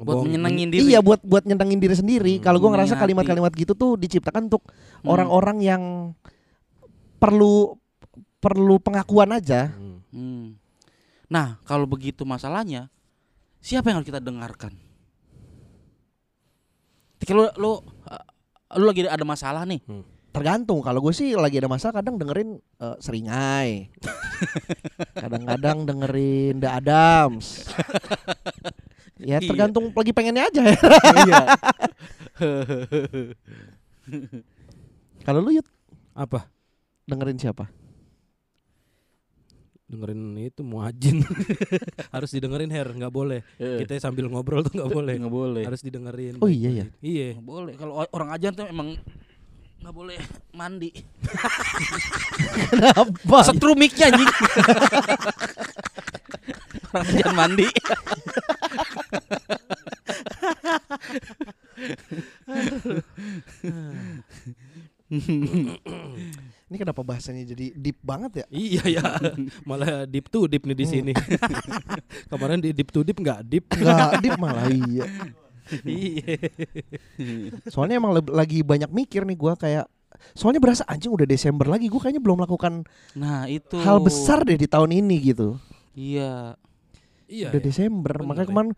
Buat 0.02 0.18
Bohong. 0.18 0.26
menyenangin 0.34 0.68
diri. 0.74 0.82
Iya 0.90 1.00
buat 1.00 1.22
buat 1.22 1.46
nyenengin 1.46 1.78
diri 1.78 1.94
sendiri. 1.94 2.34
Hmm, 2.38 2.44
Kalau 2.44 2.58
gue 2.58 2.70
ngerasa 2.74 2.98
kalimat-kalimat 2.98 3.54
gitu 3.54 3.78
tuh 3.78 3.94
diciptakan 3.96 4.50
untuk 4.50 4.66
Hmm. 4.66 5.14
orang-orang 5.14 5.58
yang 5.62 5.84
perlu 7.18 7.78
perlu 8.42 8.82
pengakuan 8.82 9.30
aja. 9.30 9.70
Hmm. 9.70 10.02
Hmm. 10.10 10.46
Nah, 11.30 11.62
kalau 11.64 11.86
begitu 11.86 12.26
masalahnya, 12.26 12.90
siapa 13.62 13.94
yang 13.94 14.02
harus 14.02 14.10
kita 14.10 14.18
dengarkan? 14.18 14.74
Ketika 17.16 17.38
lu, 17.38 17.46
lu, 17.56 17.72
uh, 17.72 18.26
lu 18.76 18.90
lagi 18.90 19.06
ada 19.06 19.22
masalah 19.22 19.62
nih. 19.64 19.80
Tergantung. 20.32 20.82
Kalau 20.82 20.98
gue 21.00 21.14
sih 21.14 21.38
lagi 21.38 21.60
ada 21.60 21.68
masalah 21.68 22.00
kadang 22.00 22.16
dengerin 22.16 22.56
eh, 22.56 22.98
Seringai. 22.98 23.92
Kadang-kadang 25.22 25.84
dengerin 25.84 26.56
The 26.58 26.70
Adams. 26.72 27.68
ya 29.22 29.38
Iya. 29.38 29.48
tergantung 29.48 29.94
lagi 29.94 30.12
pengennya 30.12 30.44
aja 30.46 30.62
ya. 30.66 30.78
Iya. 31.22 31.42
Kalau 35.22 35.40
lu 35.40 35.54
Yud, 35.54 35.68
Apa? 36.12 36.50
dengerin 37.06 37.38
siapa? 37.38 37.70
Dengerin 39.86 40.34
itu 40.40 40.64
muajin. 40.64 41.22
Harus 42.16 42.32
didengerin 42.32 42.72
Her, 42.72 42.88
nggak 42.90 43.12
boleh. 43.12 43.44
Kita 43.58 44.00
sambil 44.00 44.26
ngobrol 44.26 44.64
tuh 44.64 44.74
nggak 44.74 44.90
boleh. 44.90 45.14
nggak 45.20 45.34
boleh. 45.34 45.64
Harus 45.68 45.84
didengerin. 45.84 46.40
Oh 46.40 46.48
iya 46.48 46.72
ya. 46.72 46.86
Iya. 47.04 47.38
Boleh. 47.38 47.76
Kalau 47.76 48.02
orang 48.10 48.30
ajan 48.32 48.56
tuh 48.56 48.66
emang 48.66 48.96
nggak 49.82 49.94
boleh 49.94 50.18
mandi. 50.56 50.90
Kenapa? 52.72 53.38
Setrum 53.44 53.76
mic-nya 53.76 54.10
anjing. 54.10 54.30
orang 56.96 57.08
ajan 57.08 57.34
mandi. 57.34 57.68
Ini 66.72 66.78
kenapa 66.80 67.04
bahasanya 67.04 67.44
jadi 67.44 67.76
deep 67.76 68.00
banget 68.00 68.44
ya? 68.44 68.46
Iya 68.48 68.84
ya. 68.88 69.04
Malah 69.68 70.08
deep 70.08 70.32
to 70.32 70.48
deep 70.48 70.64
nih 70.64 70.78
di 70.78 70.86
sini. 70.88 71.12
Kemarin 72.32 72.64
di 72.64 72.72
deep 72.72 72.90
to 72.90 73.04
deep 73.04 73.20
nggak 73.20 73.44
deep. 73.44 73.66
Enggak 73.76 74.24
deep 74.24 74.40
malah 74.40 74.72
iya. 74.72 75.06
Iya. 75.84 76.36
Soalnya 77.68 78.00
emang 78.00 78.16
lagi 78.28 78.64
banyak 78.64 78.92
mikir 78.92 79.24
nih 79.24 79.38
gua 79.38 79.56
kayak 79.56 79.88
Soalnya 80.36 80.62
berasa 80.62 80.84
anjing 80.86 81.10
udah 81.10 81.26
Desember 81.26 81.66
lagi 81.66 81.90
Gue 81.90 81.98
kayaknya 81.98 82.22
belum 82.22 82.44
melakukan 82.44 82.86
Nah, 83.18 83.50
itu. 83.50 83.74
hal 83.80 83.98
besar 83.98 84.44
deh 84.46 84.54
di 84.54 84.70
tahun 84.70 84.94
ini 84.94 85.34
gitu 85.34 85.58
Iya. 85.98 86.60
Iya. 87.32 87.48
Udah 87.56 87.62
ya. 87.64 87.66
Desember 87.66 88.12
Bener 88.14 88.28
Makanya 88.28 88.44
ya. 88.44 88.50
kemarin 88.52 88.72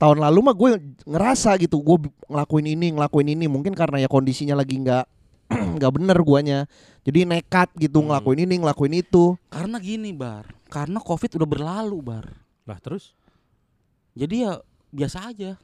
tahun 0.00 0.18
lalu 0.24 0.38
mah 0.40 0.56
gue 0.56 0.70
ngerasa 1.04 1.50
gitu 1.60 1.76
Gue 1.78 1.96
ngelakuin 2.26 2.66
ini 2.66 2.86
ngelakuin 2.96 3.28
ini 3.30 3.44
Mungkin 3.44 3.76
karena 3.76 4.00
ya 4.00 4.08
kondisinya 4.08 4.56
lagi 4.56 4.80
nggak 4.80 5.04
nggak 5.76 5.92
bener 5.92 6.18
guanya 6.24 6.64
Jadi 7.04 7.28
nekat 7.28 7.68
gitu 7.76 8.00
Hmm. 8.00 8.08
ngelakuin 8.08 8.40
ini 8.48 8.54
ngelakuin 8.64 8.94
itu 8.96 9.36
Karena 9.52 9.76
gini, 9.76 10.16
Bar. 10.16 10.48
Karena 10.72 10.96
Covid 10.98 11.36
udah 11.36 11.48
berlalu, 11.48 11.98
Bar. 12.00 12.26
Lah 12.64 12.80
terus 12.80 13.12
Jadi 14.16 14.48
ya 14.48 14.56
biasa 14.90 15.30
aja 15.30 15.54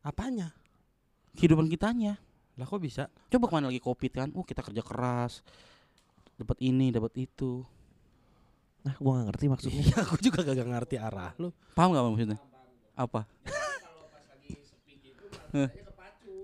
apanya? 0.00 0.52
kehidupan 1.36 1.68
kitanya. 1.68 2.16
Lah 2.56 2.64
kok 2.64 2.80
bisa? 2.80 3.12
Coba 3.28 3.44
ke 3.44 3.52
mana 3.52 3.68
lagi 3.68 3.76
Covid 3.76 4.08
kan? 4.08 4.28
Oh, 4.32 4.40
kita 4.40 4.64
kerja 4.64 4.80
keras. 4.80 5.44
Dapat 6.40 6.56
ini, 6.64 6.88
dapat 6.88 7.12
itu. 7.20 7.60
Nah 8.86 8.94
gue 8.94 9.10
gak 9.10 9.26
ngerti 9.34 9.44
maksudnya 9.50 9.82
Iya, 9.82 9.96
aku 10.06 10.14
juga 10.22 10.46
gak 10.46 10.54
ngerti 10.62 10.96
arah 10.96 11.34
lu. 11.42 11.50
Paham 11.74 11.90
gak 11.90 12.04
maksudnya? 12.06 12.38
Apa? 12.94 13.26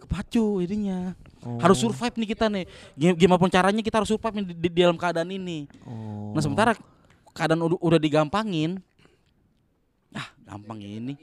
Kepacu 0.02 0.44
jadinya. 0.66 1.14
Oh. 1.42 1.58
Harus 1.58 1.78
survive 1.78 2.14
nih 2.18 2.28
kita 2.34 2.46
nih. 2.50 2.64
Gim- 2.98 3.16
Gimana 3.16 3.38
pun 3.38 3.50
caranya 3.50 3.82
kita 3.82 4.02
harus 4.02 4.10
survive 4.10 4.34
nih 4.42 4.44
di, 4.50 4.54
di 4.68 4.80
dalam 4.82 4.98
keadaan 4.98 5.30
ini. 5.30 5.70
Oh. 5.86 6.34
Nah 6.34 6.42
sementara 6.42 6.74
keadaan 7.32 7.62
udah, 7.64 7.78
udah 7.80 8.00
digampangin, 8.02 8.78
ah 10.12 10.28
gampang 10.44 10.82
ini, 10.82 11.14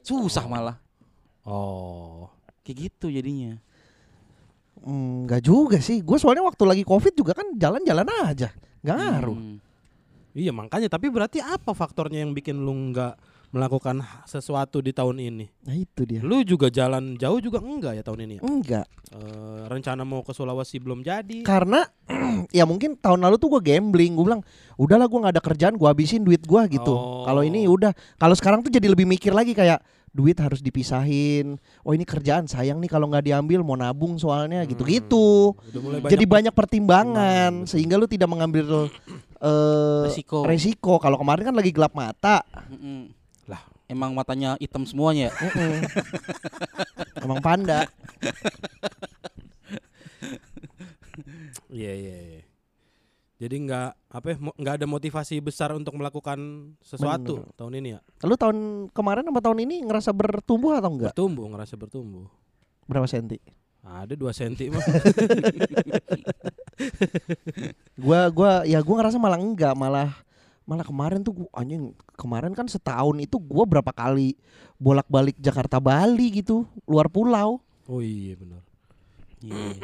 susah 0.00 0.46
malah. 0.46 0.78
Oh. 1.42 2.30
Kayak 2.62 2.90
gitu 2.90 3.10
jadinya. 3.10 3.58
Enggak 4.82 5.42
juga 5.46 5.78
sih. 5.78 6.02
Gue 6.02 6.18
soalnya 6.18 6.42
waktu 6.42 6.62
lagi 6.66 6.82
covid 6.82 7.14
juga 7.14 7.34
kan 7.34 7.46
jalan-jalan 7.54 8.06
aja, 8.26 8.50
nggak 8.82 8.96
ngaruh. 8.98 9.38
Hmm. 9.38 9.58
Iya 10.32 10.52
makanya 10.52 10.88
tapi 10.88 11.12
berarti 11.12 11.44
apa 11.44 11.76
faktornya 11.76 12.24
yang 12.24 12.32
bikin 12.32 12.56
lu 12.56 12.72
nggak 12.92 13.14
melakukan 13.52 14.00
sesuatu 14.24 14.80
di 14.80 14.96
tahun 14.96 15.20
ini? 15.20 15.46
Nah 15.68 15.76
itu 15.76 16.08
dia. 16.08 16.24
Lu 16.24 16.40
juga 16.40 16.72
jalan 16.72 17.20
jauh 17.20 17.36
juga 17.36 17.60
enggak 17.60 18.00
ya 18.00 18.02
tahun 18.02 18.20
ini 18.24 18.34
ya? 18.40 18.42
Enggak, 18.42 18.86
Eh, 19.12 19.62
rencana 19.68 20.08
mau 20.08 20.24
ke 20.24 20.32
Sulawesi 20.32 20.80
belum 20.80 21.04
jadi. 21.04 21.44
karena 21.44 21.84
ya 22.58 22.64
mungkin 22.64 22.96
tahun 22.96 23.20
lalu 23.20 23.36
tuh 23.36 23.52
gue 23.52 23.76
gambling. 23.76 24.16
Gue 24.16 24.24
bilang, 24.24 24.40
udahlah 24.80 25.04
gue 25.04 25.18
nggak 25.20 25.34
ada 25.36 25.44
kerjaan, 25.44 25.76
gue 25.76 25.84
habisin 25.84 26.24
duit 26.24 26.40
gue 26.40 26.62
gitu. 26.72 26.96
Oh. 26.96 27.28
Kalau 27.28 27.44
ini 27.44 27.68
udah, 27.68 27.92
kalau 28.16 28.32
sekarang 28.32 28.64
tuh 28.64 28.72
jadi 28.72 28.88
lebih 28.88 29.04
mikir 29.04 29.36
lagi 29.36 29.52
kayak 29.52 29.84
duit 30.16 30.36
harus 30.40 30.64
dipisahin. 30.64 31.60
Oh 31.84 31.92
ini 31.92 32.08
kerjaan 32.08 32.48
sayang 32.48 32.80
nih 32.80 32.88
kalau 32.88 33.08
nggak 33.08 33.28
diambil 33.28 33.60
mau 33.60 33.76
nabung 33.76 34.16
soalnya 34.16 34.64
gitu-gitu. 34.64 35.52
Mulai 35.76 36.08
Jadi 36.08 36.24
banyak 36.24 36.52
banyak 36.52 36.54
pertimbangan 36.56 37.52
sehingga 37.68 38.00
lu 38.00 38.08
tidak 38.08 38.32
mengambil 38.32 38.88
eh 39.42 40.02
Resiko. 40.06 40.46
resiko. 40.46 40.94
Kalau 41.02 41.18
kemarin 41.18 41.50
kan 41.50 41.56
lagi 41.58 41.74
gelap 41.74 41.92
mata. 41.98 42.46
Mm-mm. 42.70 43.10
Lah. 43.50 43.58
emang 43.90 44.14
matanya 44.14 44.54
hitam 44.62 44.86
semuanya. 44.86 45.34
ya? 45.34 45.82
Emang 47.26 47.42
panda. 47.42 47.90
Iya 51.68 51.92
iya. 51.92 52.16
iya. 52.22 52.42
Jadi 53.42 53.54
nggak 53.66 53.88
apa 54.14 54.26
ya, 54.30 54.36
nggak 54.38 54.74
ada 54.78 54.86
motivasi 54.86 55.42
besar 55.42 55.74
untuk 55.74 55.98
melakukan 55.98 56.38
sesuatu 56.78 57.42
Bener. 57.42 57.58
tahun 57.58 57.72
ini 57.82 57.88
ya. 57.98 58.00
Lu 58.22 58.38
tahun 58.38 58.86
kemarin 58.94 59.26
sama 59.26 59.42
tahun 59.42 59.66
ini 59.66 59.82
ngerasa 59.82 60.14
bertumbuh 60.14 60.78
atau 60.78 60.94
enggak? 60.94 61.10
Bertumbuh 61.10 61.50
ngerasa 61.50 61.74
bertumbuh. 61.74 62.30
Berapa 62.86 63.10
senti? 63.10 63.42
Ada 63.82 64.14
dua 64.14 64.30
senti 64.30 64.70
mah. 64.70 64.78
Gua 67.98 68.30
gua 68.30 68.52
ya 68.62 68.78
gua 68.78 68.94
ngerasa 69.02 69.18
malah 69.18 69.42
enggak, 69.42 69.74
malah 69.74 70.14
malah 70.62 70.86
kemarin 70.86 71.20
tuh 71.26 71.42
gua, 71.42 71.50
anjing 71.50 71.90
kemarin 72.14 72.54
kan 72.54 72.70
setahun 72.70 73.18
itu 73.18 73.42
gua 73.42 73.66
berapa 73.66 73.90
kali 73.90 74.38
bolak-balik 74.78 75.34
Jakarta 75.42 75.82
Bali 75.82 76.30
gitu, 76.30 76.62
luar 76.86 77.10
pulau. 77.10 77.58
Oh 77.90 77.98
iya 77.98 78.38
benar. 78.38 78.62
Iya. 79.42 79.74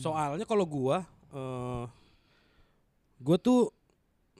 Soalnya 0.00 0.48
kalau 0.48 0.64
gua 0.64 1.04
eh 1.36 1.84
gua 3.20 3.36
tuh 3.36 3.68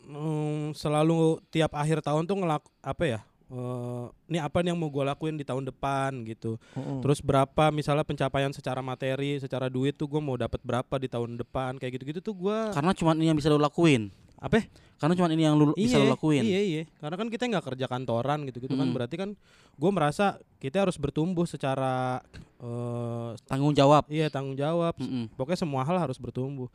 mm, 0.09 0.73
selalu 0.73 1.37
tiap 1.53 1.77
akhir 1.77 2.01
tahun 2.01 2.25
tuh 2.25 2.41
ngelak 2.41 2.65
apa 2.81 3.05
ya? 3.05 3.21
Eh 3.51 4.05
ini 4.27 4.39
apa 4.39 4.63
nih 4.63 4.71
yang 4.71 4.79
mau 4.79 4.87
gua 4.87 5.11
lakuin 5.11 5.35
di 5.35 5.43
tahun 5.43 5.67
depan 5.67 6.23
gitu. 6.25 6.55
Terus 7.03 7.19
berapa 7.19 7.69
misalnya 7.71 8.03
pencapaian 8.03 8.51
secara 8.51 8.79
materi, 8.79 9.37
secara 9.37 9.67
duit 9.67 9.93
tuh 9.93 10.07
gua 10.07 10.19
mau 10.19 10.35
dapat 10.35 10.59
berapa 10.61 10.95
di 10.97 11.07
tahun 11.07 11.35
depan 11.37 11.75
kayak 11.77 11.99
gitu-gitu 11.99 12.23
tuh 12.23 12.33
gua 12.33 12.71
Karena 12.71 12.91
cuma 12.93 13.11
ini 13.13 13.27
yang 13.27 13.35
bisa 13.35 13.47
lo 13.47 13.59
lakuin. 13.59 14.15
apa? 14.39 14.65
Karena 14.97 15.13
cuma 15.13 15.29
ini 15.29 15.43
yang 15.43 15.53
lu 15.53 15.75
bisa 15.75 15.97
lo 15.97 16.09
lakuin. 16.09 16.41
Iya 16.41 16.61
iya. 16.63 16.83
Karena 16.97 17.13
kan 17.15 17.27
kita 17.27 17.45
nggak 17.45 17.65
kerja 17.67 17.85
kantoran 17.85 18.47
gitu-gitu 18.47 18.73
kan 18.73 18.87
Mm. 18.87 18.95
berarti 18.95 19.17
kan 19.17 19.31
gua 19.75 19.91
merasa 19.91 20.39
kita 20.57 20.81
harus 20.81 20.95
bertumbuh 20.95 21.45
secara 21.45 22.23
eh 22.57 23.31
Tanggung 23.45 23.75
jawab. 23.75 24.07
iya 24.07 24.31
tanggung 24.31 24.55
jawab. 24.55 24.95
Mm-mm. 24.97 25.29
Pokoknya 25.35 25.59
semua 25.59 25.83
hal 25.83 25.99
harus 25.99 26.17
bertumbuh. 26.17 26.71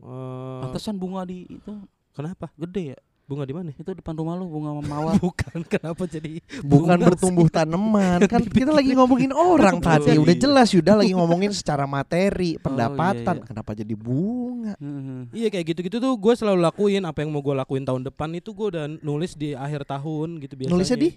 Eh 0.00 0.60
Pantesan 0.62 0.96
bunga 0.96 1.22
di 1.22 1.46
itu 1.46 1.72
kenapa? 2.12 2.48
gede 2.56 2.92
ya. 2.92 3.00
Bunga 3.26 3.42
di 3.42 3.50
mana? 3.50 3.74
Itu 3.74 3.90
depan 3.90 4.14
rumah 4.14 4.38
lu 4.38 4.46
bunga 4.46 4.70
mawar. 4.86 5.18
Bukan 5.26 5.66
kenapa 5.66 6.06
jadi 6.06 6.38
Bukan 6.62 6.94
bunga 6.94 6.94
bertumbuh 7.10 7.50
tanaman 7.50 8.22
kan 8.30 8.38
kita 8.46 8.70
lagi 8.70 8.94
ngomongin 8.94 9.34
orang 9.34 9.82
tadi 9.82 10.14
iya. 10.14 10.22
udah 10.22 10.36
jelas 10.38 10.70
Yuda 10.70 11.02
lagi 11.02 11.10
ngomongin 11.10 11.50
secara 11.58 11.90
materi 11.90 12.54
pendapatan 12.62 13.42
iya. 13.42 13.46
kenapa 13.50 13.74
jadi 13.74 13.94
bunga 13.98 14.78
Heeh. 14.78 15.20
Iya 15.34 15.48
kayak 15.50 15.74
gitu-gitu 15.74 15.98
tuh 15.98 16.14
gue 16.14 16.32
selalu 16.38 16.62
lakuin 16.62 17.02
apa 17.02 17.26
yang 17.26 17.34
mau 17.34 17.42
gue 17.42 17.50
lakuin 17.58 17.82
tahun 17.82 18.06
depan 18.06 18.30
itu 18.38 18.54
gue 18.54 18.66
udah 18.70 18.86
nulis 19.02 19.34
di 19.34 19.58
akhir 19.58 19.90
tahun 19.90 20.38
gitu 20.38 20.54
biasanya. 20.54 20.70
nulisnya 20.78 20.98
di 21.02 21.10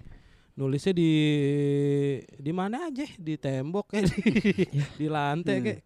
Nulisnya 0.60 0.92
di 0.92 1.12
di 2.36 2.52
mana 2.52 2.92
aja 2.92 3.08
di 3.16 3.40
tembok 3.40 3.96
kayak 3.96 4.12
di, 4.12 4.20
di 5.00 5.08
lantai 5.08 5.56
Hmm. 5.56 5.64
kayak. 5.64 5.80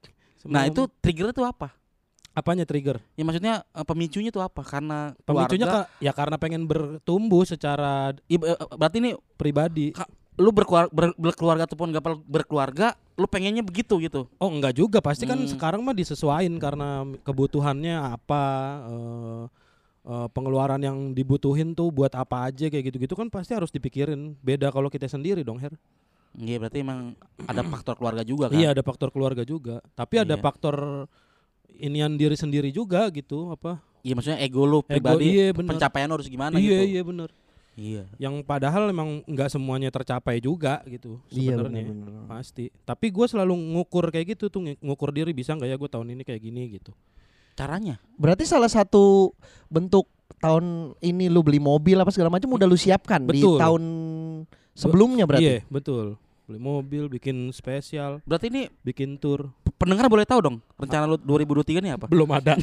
Nah, 0.50 0.66
Semua- 0.66 0.72
itu 0.74 0.82
triggernya 0.98 1.34
tuh 1.36 1.46
apa? 1.46 1.70
Apanya 2.34 2.66
trigger? 2.66 2.98
Ya 3.14 3.22
maksudnya 3.22 3.62
eh, 3.64 3.86
pemicunya 3.86 4.30
tuh 4.30 4.42
apa? 4.42 4.62
Karena 4.62 5.14
Pemicunya 5.20 5.64
keluarga- 5.64 5.86
ka- 5.86 5.90
ya 6.00 6.12
karena 6.12 6.36
pengen 6.36 6.64
bertumbuh 6.64 7.44
secara 7.44 8.18
Iya, 8.26 8.38
eh, 8.52 8.70
berarti 8.72 8.98
ini 8.98 9.12
pribadi. 9.34 9.94
Ka- 9.94 10.10
lu 10.34 10.50
berkeluarga, 10.50 10.90
berkeluarga 11.14 11.64
ataupun 11.64 11.94
gak 11.94 12.02
berkeluarga, 12.26 12.88
lu 13.14 13.30
pengennya 13.30 13.62
begitu 13.62 14.02
gitu. 14.02 14.26
Oh 14.36 14.50
enggak 14.50 14.74
juga 14.74 14.98
pasti 14.98 15.24
kan 15.24 15.38
Hmm. 15.38 15.46
sekarang 15.48 15.80
mah 15.80 15.94
disesuaikan 15.94 16.58
karena 16.58 16.90
kebutuhannya 17.22 17.94
apa 18.18 18.42
eh, 18.84 19.44
eh, 20.04 20.28
pengeluaran 20.28 20.82
yang 20.82 20.98
dibutuhin 21.12 21.72
tuh 21.72 21.88
buat 21.88 22.12
apa 22.12 22.50
aja 22.50 22.66
kayak 22.66 22.90
gitu-gitu 22.90 23.14
kan 23.14 23.30
pasti 23.30 23.54
harus 23.54 23.70
dipikirin 23.70 24.34
beda 24.40 24.68
kalau 24.68 24.90
kita 24.90 25.06
sendiri 25.06 25.42
dong 25.42 25.58
Her 25.58 25.78
Iya, 26.34 26.58
berarti 26.58 26.82
emang 26.82 27.14
ada 27.40 27.62
faktor 27.64 27.94
keluarga 27.94 28.26
juga 28.26 28.50
kan. 28.50 28.58
iya 28.58 28.74
ada 28.74 28.82
faktor 28.82 29.14
keluarga 29.14 29.46
juga 29.46 29.86
tapi 29.94 30.18
ada 30.18 30.34
Iya. 30.34 30.42
faktor 30.42 31.06
inian 31.78 32.14
diri 32.14 32.36
sendiri 32.36 32.70
juga 32.70 33.10
gitu 33.10 33.50
apa 33.50 33.80
Iya, 34.04 34.20
maksudnya 34.20 34.40
ego 34.44 34.68
lu 34.68 34.84
Ego, 34.84 34.90
pribadi, 34.92 35.24
iya 35.32 35.56
bener 35.56 35.80
pencapaian 35.80 36.12
harus 36.12 36.28
gimana 36.28 36.60
iya 36.60 36.84
gitu. 36.84 36.92
iya 36.92 37.02
bener 37.04 37.30
Iya. 37.74 38.04
yang 38.22 38.46
padahal 38.46 38.86
emang 38.86 39.26
nggak 39.26 39.50
semuanya 39.50 39.90
tercapai 39.90 40.38
juga 40.38 40.84
gitu 40.86 41.18
Iya 41.28 41.58
sebenarnya 41.58 41.90
benar-benar. 41.90 42.28
pasti 42.30 42.70
tapi 42.84 43.10
gue 43.10 43.26
selalu 43.26 43.56
ngukur 43.74 44.12
kayak 44.12 44.38
gitu 44.38 44.52
tuh 44.52 44.62
ngukur 44.78 45.10
diri 45.10 45.32
bisa 45.32 45.56
nggak 45.56 45.70
ya 45.72 45.78
gue 45.80 45.90
tahun 45.90 46.14
ini 46.14 46.22
kayak 46.22 46.42
gini 46.42 46.70
gitu 46.70 46.94
Caranya? 47.54 48.02
Berarti 48.18 48.50
salah 48.50 48.66
satu 48.66 49.30
bentuk 49.70 50.10
tahun 50.42 50.98
ini 51.00 51.30
lu 51.30 51.46
beli 51.46 51.62
mobil 51.62 51.94
apa 51.94 52.10
segala 52.10 52.34
macam 52.34 52.50
udah 52.50 52.66
lu 52.66 52.74
siapkan 52.74 53.22
di 53.30 53.38
Betul. 53.38 53.62
tahun 53.62 53.84
sebelumnya 54.74 55.30
berarti. 55.30 55.62
Iya 55.62 55.70
betul. 55.70 56.18
Beli 56.54 56.62
mobil, 56.62 57.10
bikin 57.10 57.50
spesial, 57.50 58.22
Berarti 58.22 58.46
ini 58.46 58.70
bikin 58.80 59.18
tour. 59.18 59.50
pendengar 59.74 60.06
boleh 60.06 60.22
tahu 60.22 60.40
dong 60.40 60.58
rencana 60.78 61.04
lu 61.04 61.18
2023 61.18 61.82
ini 61.82 61.90
apa? 61.90 62.06
Belum 62.06 62.30
ada. 62.30 62.54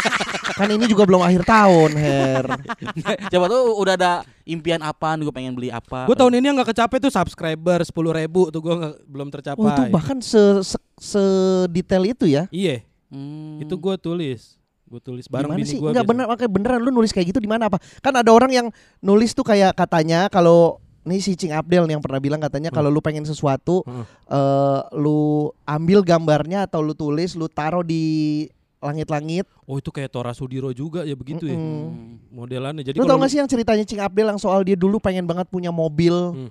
Kan 0.56 0.70
ini 0.70 0.86
juga 0.86 1.02
belum 1.02 1.18
akhir 1.18 1.42
tahun, 1.42 1.90
Her. 1.92 2.44
Coba 3.32 3.44
tuh 3.48 3.62
udah 3.74 3.94
ada 3.96 4.12
impian 4.44 4.78
apa, 4.78 5.18
gue 5.18 5.28
pengen 5.28 5.52
beli 5.52 5.68
apa. 5.68 6.06
gue 6.06 6.14
tahun 6.14 6.38
ini 6.38 6.46
yang 6.46 6.56
nggak 6.56 6.70
kecapai 6.70 6.96
tuh 6.96 7.10
subscriber 7.10 7.82
10.000 7.82 7.90
ribu 8.14 8.48
tuh 8.48 8.60
gue 8.60 8.76
belum 9.02 9.28
tercapai. 9.28 9.58
Oh, 9.60 9.66
itu 9.68 9.82
bahkan 9.90 10.22
se, 10.22 10.38
se, 10.62 10.78
sedetail 10.96 12.06
itu 12.06 12.30
ya. 12.30 12.46
Iya, 12.50 12.86
Hmm. 13.10 13.58
itu 13.58 13.74
gue 13.74 13.94
tulis. 13.98 14.54
Gue 14.86 15.02
tulis 15.02 15.26
bareng 15.26 15.50
Gimana 15.50 15.58
bini 15.58 15.66
sih? 15.66 15.78
gue. 15.78 15.90
Enggak 15.90 16.06
bener, 16.06 16.24
makanya 16.24 16.50
beneran 16.50 16.78
lu 16.78 16.90
nulis 16.90 17.10
kayak 17.10 17.26
gitu 17.28 17.42
di 17.42 17.50
mana 17.50 17.66
apa? 17.66 17.82
Kan 17.98 18.14
ada 18.14 18.30
orang 18.30 18.50
yang 18.50 18.66
nulis 19.00 19.34
tuh 19.34 19.42
kayak 19.42 19.74
katanya 19.74 20.26
kalau 20.28 20.78
nih 21.02 21.18
si 21.18 21.32
Cing 21.32 21.50
Abdel 21.50 21.84
nih 21.84 21.94
yang 21.94 22.00
pernah 22.00 22.18
bilang 22.18 22.38
katanya 22.38 22.68
Hmm. 22.68 22.76
kalau 22.76 22.88
lu 22.88 23.00
pengen 23.00 23.22
sesuatu 23.22 23.80
Heeh. 23.82 24.04
eh 24.28 24.80
lu 24.94 25.20
ambil 25.64 26.00
gambarnya 26.00 26.64
atau 26.64 26.80
lu 26.80 26.92
tulis, 26.92 27.32
lu 27.32 27.46
taruh 27.46 27.80
di 27.80 28.44
langit-langit. 28.78 29.44
Oh 29.62 29.76
itu 29.76 29.88
kayak 29.88 30.08
Tora 30.08 30.30
Sudiro 30.30 30.68
juga 30.70 31.02
ya 31.02 31.12
begitu 31.12 31.44
ya 31.44 31.52
Mm-mm. 31.52 31.84
Hmm. 31.84 32.16
modelannya. 32.30 32.80
Jadi 32.82 32.96
Lu 32.96 33.04
tau 33.04 33.16
gak 33.16 33.28
sih 33.28 33.36
yang 33.36 33.46
ceritanya 33.46 33.82
Cing 33.82 33.98
Abdel 33.98 34.28
yang 34.28 34.38
soal 34.38 34.60
dia 34.60 34.72
dulu 34.72 34.96
pengen 34.96 35.24
banget 35.24 35.44
punya 35.46 35.68
mobil 35.68 36.12
Hmm. 36.32 36.50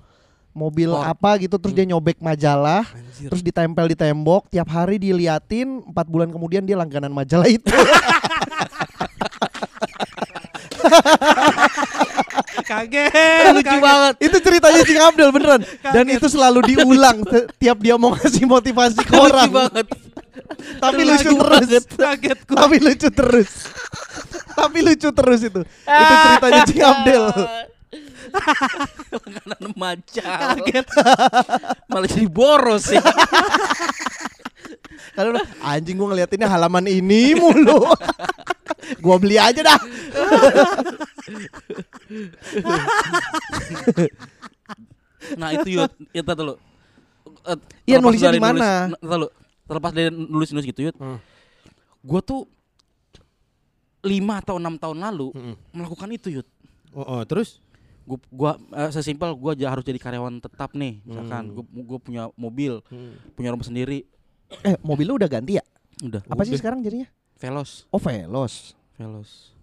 Mobil 0.49 0.89
apa 0.89 1.37
gitu 1.37 1.55
Terus 1.55 1.73
dia 1.73 1.85
nyobek 1.85 2.17
majalah 2.19 2.81
Anjir. 2.83 3.29
Terus 3.29 3.41
ditempel 3.43 3.85
di 3.85 3.93
tembok 3.93 4.49
Tiap 4.49 4.65
hari 4.67 4.97
diliatin 4.97 5.85
Empat 5.85 6.05
bulan 6.05 6.25
kemudian 6.27 6.65
dia 6.65 6.73
langganan 6.73 7.13
majalah 7.13 7.45
itu 7.45 7.69
kaget. 12.69 13.09
lucu 13.57 13.77
banget. 13.81 14.13
Itu 14.21 14.37
ceritanya 14.37 14.81
Cing 14.85 15.01
Abdel 15.01 15.29
beneran 15.33 15.61
Dan 15.95 16.05
itu 16.13 16.27
selalu 16.29 16.59
diulang 16.69 17.25
Tiap 17.57 17.77
dia 17.81 17.97
mau 17.97 18.13
ngasih 18.13 18.45
motivasi 18.45 19.01
ke 19.01 19.15
orang 19.17 19.49
Lucu 19.49 19.57
banget. 19.57 19.85
Tapi 20.77 21.01
lucu 21.01 21.29
terus 21.33 21.67
Kaget 21.97 22.39
gue. 22.45 22.55
Tapi 22.57 22.75
lucu 22.77 23.07
terus 23.09 23.51
Tapi 24.53 24.77
lucu 24.85 25.09
terus 25.09 25.39
itu 25.41 25.61
Itu 25.65 26.13
ceritanya 26.21 26.61
Cing 26.69 26.83
Abdel 26.85 27.23
Langganan 29.09 29.73
majalah. 29.73 30.53
Kaget. 30.61 30.85
Malah 31.89 32.07
jadi 32.13 32.29
boros 32.29 32.85
ya. 32.93 33.01
Kalau 35.17 35.35
anjing 35.69 35.95
gua 35.99 36.07
ngeliatinnya 36.15 36.47
halaman 36.47 36.85
ini 36.87 37.35
mulu 37.35 37.89
Gua 39.03 39.15
beli 39.21 39.37
aja 39.37 39.61
dah 39.61 39.79
Nah 45.35 45.49
itu 45.53 45.69
yud, 45.75 45.91
itu 46.09 46.31
dulu. 46.31 46.55
Eh, 47.45 47.57
Iya, 47.85 47.97
nulisnya 47.99 48.29
dari 48.31 48.39
di 48.39 48.43
mana? 48.43 48.87
nulis- 48.89 49.19
lu, 49.19 49.27
terlepas 49.65 49.91
dari 49.91 50.09
nulis-nulis 50.09 50.65
gitu 50.65 50.81
yud. 50.89 50.95
Hmm. 50.97 51.19
Gue 52.01 52.21
tuh 52.21 52.41
lima 53.99 54.39
atau 54.39 54.55
enam 54.55 54.79
tahun 54.79 54.95
lalu 54.97 55.35
Mm-mm. 55.35 55.55
melakukan 55.75 56.07
itu 56.09 56.31
yud. 56.31 56.47
Oh, 56.95 57.03
oh, 57.03 57.21
terus? 57.23 57.59
Gua, 58.07 58.17
gua 58.31 58.51
eh, 58.73 58.89
sesimpel 58.89 59.35
gua 59.35 59.53
aja 59.53 59.69
harus 59.69 59.83
jadi 59.83 59.99
karyawan 59.99 60.39
tetap 60.39 60.73
nih. 60.73 61.03
Misalkan 61.03 61.51
Hmm. 61.51 61.53
gua, 61.53 61.65
gua 61.85 61.99
punya 61.99 62.23
mobil, 62.33 62.79
punya 63.35 63.51
rumah 63.51 63.61
sendiri. 63.61 64.07
Eh 64.63 64.79
mobil 64.81 65.05
lu 65.05 65.13
udah 65.13 65.29
ganti 65.29 65.59
ya? 65.59 65.63
Udah. 66.01 66.23
Apa 66.25 66.41
sih 66.41 66.55
Udah. 66.55 66.59
sekarang 66.59 66.79
jadinya? 66.81 67.05
Velos, 67.37 67.85
Oh 67.87 68.01
Velos 68.01 68.73
Velos. 68.97 69.53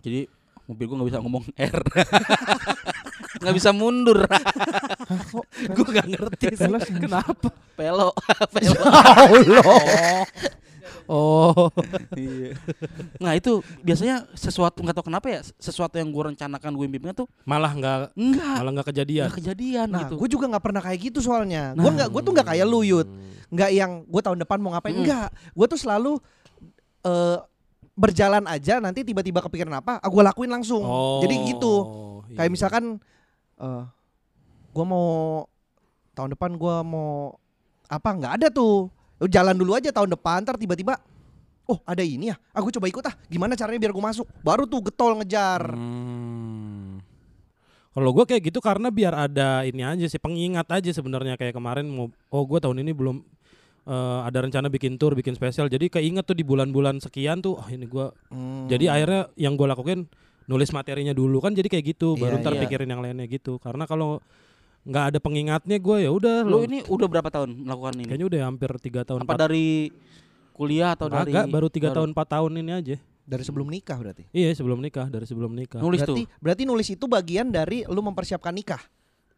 Jadi 0.00 0.26
mobil 0.68 0.84
gua 0.84 0.96
nggak 0.98 1.08
bisa 1.10 1.20
ngomong 1.20 1.44
R. 1.72 1.78
nggak 3.40 3.54
bisa 3.54 3.70
mundur. 3.72 4.18
gue 5.74 5.86
gak 5.88 6.06
ngerti 6.06 6.46
sih. 6.52 6.58
Velos 6.60 6.84
Kenapa? 6.86 7.48
Pelo, 7.72 8.10
pelo. 8.50 8.82
Allah 8.82 10.26
Oh. 11.08 11.72
Iya. 12.12 12.52
Nah 13.16 13.32
itu 13.32 13.64
biasanya 13.80 14.28
sesuatu 14.36 14.84
nggak 14.84 14.92
tahu 14.92 15.08
kenapa 15.08 15.26
ya 15.26 15.40
sesuatu 15.56 15.96
yang 15.96 16.12
gue 16.12 16.20
rencanakan 16.28 16.68
gue 16.68 16.84
impikan 16.84 17.16
tuh 17.16 17.24
Malah 17.48 17.72
nggak 17.72 17.98
enggak 18.12 18.56
malah 18.60 18.72
nggak 18.76 18.88
kejadian. 18.92 19.24
nggak 19.24 19.38
kejadian 19.40 19.88
Nah 19.88 20.00
gitu. 20.04 20.14
gue 20.20 20.28
juga 20.28 20.44
gak 20.52 20.60
pernah 20.60 20.84
kayak 20.84 20.98
gitu 21.00 21.24
soalnya 21.24 21.72
Nah. 21.72 21.80
Gue 21.80 21.90
nggak, 21.96 22.08
gue 22.12 22.20
tuh 22.20 22.32
gak 22.36 22.48
kayak 22.52 22.66
lu 22.68 22.84
Yud 22.84 23.08
Nggak 23.48 23.70
yang 23.72 23.92
gue 24.04 24.20
tahun 24.20 24.38
depan 24.44 24.60
mau 24.60 24.76
ngapain 24.76 24.92
Mm. 24.92 25.00
Enggak 25.00 25.28
Gue 25.54 25.66
tuh 25.66 25.80
selalu 25.80 26.12
eh 27.00 27.38
Berjalan 27.98 28.46
aja 28.46 28.78
nanti 28.78 29.02
tiba-tiba 29.02 29.42
kepikiran 29.42 29.74
apa 29.74 29.98
ah, 29.98 30.06
Gue 30.06 30.22
lakuin 30.22 30.46
langsung 30.46 30.86
Oh. 30.86 31.18
Jadi 31.18 31.34
gitu 31.50 31.74
iya. 32.30 32.38
Kayak 32.38 32.50
misalkan 32.54 32.84
eh 33.58 33.84
Gue 34.70 34.84
mau 34.86 35.08
Tahun 36.14 36.30
depan 36.30 36.54
gue 36.54 36.76
mau 36.86 37.34
Apa 37.90 38.14
nggak 38.14 38.32
ada 38.38 38.46
tuh 38.54 38.86
Jalan 39.18 39.58
dulu 39.58 39.74
aja 39.74 39.90
tahun 39.90 40.14
depan 40.14 40.46
Ntar 40.46 40.54
tiba-tiba 40.54 40.94
Oh 41.66 41.82
ada 41.82 42.00
ini 42.00 42.30
ya 42.30 42.38
Aku 42.54 42.70
coba 42.70 42.86
ikut 42.86 43.02
ah 43.02 43.14
Gimana 43.26 43.58
caranya 43.58 43.82
biar 43.82 43.90
gue 43.90 44.04
masuk 44.06 44.30
Baru 44.40 44.62
tuh 44.64 44.86
getol 44.86 45.18
ngejar 45.18 45.74
Hmm. 45.74 47.02
Kalau 47.88 48.14
gue 48.14 48.24
kayak 48.30 48.54
gitu 48.54 48.62
karena 48.62 48.94
biar 48.94 49.10
ada 49.10 49.66
ini 49.66 49.82
aja 49.82 50.06
sih 50.06 50.22
pengingat 50.22 50.70
aja 50.70 50.86
sebenarnya 50.94 51.34
kayak 51.34 51.50
kemarin 51.50 51.90
mau 51.90 52.06
oh 52.30 52.44
gue 52.46 52.62
tahun 52.62 52.86
ini 52.86 52.94
belum 52.94 53.26
eh, 53.88 54.20
ada 54.22 54.38
rencana 54.38 54.68
bikin 54.68 54.94
tour 54.94 55.12
bikin 55.12 55.32
spesial 55.32 55.66
jadi 55.66 55.88
keinget 55.88 56.22
tuh 56.22 56.32
di 56.32 56.42
bulan-bulan 56.42 57.00
sekian 57.00 57.40
tuh 57.40 57.56
oh 57.56 57.66
ini 57.66 57.84
gue 57.84 58.06
Hmm. 58.28 58.68
jadi 58.68 58.92
akhirnya 58.92 59.32
yang 59.34 59.54
gue 59.54 59.64
lakukan 59.64 60.04
nulis 60.44 60.68
materinya 60.70 61.10
dulu 61.10 61.40
kan 61.40 61.52
jadi 61.52 61.66
kayak 61.66 61.84
gitu 61.88 62.14
baru 62.14 62.36
Iya, 62.36 62.42
ntar 62.42 62.52
iya. 62.52 62.60
pikirin 62.62 62.86
yang 62.86 63.00
lainnya 63.00 63.24
gitu 63.24 63.56
karena 63.56 63.84
kalau 63.84 64.20
nggak 64.80 65.04
ada 65.06 65.18
pengingatnya 65.18 65.76
gue 65.76 65.96
ya 65.98 66.10
udah 66.10 66.40
Lu 66.42 66.50
lo 66.50 66.58
ini 66.62 66.80
udah 66.82 67.04
berapa 67.06 67.28
tahun 67.28 67.50
melakukan 67.62 67.92
ini? 67.94 68.04
kayaknya 68.06 68.26
udah 68.26 68.40
hampir 68.42 68.70
tiga 68.78 69.00
tahun 69.02 69.20
Apa 69.20 69.26
empat 69.26 69.38
dari 69.42 69.92
kuliah 70.50 70.92
atau 70.92 71.06
dari 71.06 71.30
Agak, 71.30 71.44
baru 71.48 71.68
tiga 71.68 71.88
tahun 71.90 72.12
empat 72.12 72.28
tahun 72.30 72.52
ini 72.56 72.72
aja 72.74 72.96
Dari 73.22 73.42
sebelum 73.42 73.68
nikah 73.68 73.94
berarti 73.94 74.24
iya 74.30 74.48
sebelum 74.50 74.78
nikah 74.78 75.04
dari 75.06 75.24
sebelum 75.24 75.52
nikah 75.52 75.78
Nulis 75.78 76.00
berarti, 76.00 76.22
tuh. 76.24 76.40
berarti 76.40 76.62
nulis 76.64 76.88
itu 76.88 77.04
bagian 77.04 77.48
dari 77.48 77.84
lu 77.84 78.00
mempersiapkan 78.00 78.50
nikah. 78.50 78.80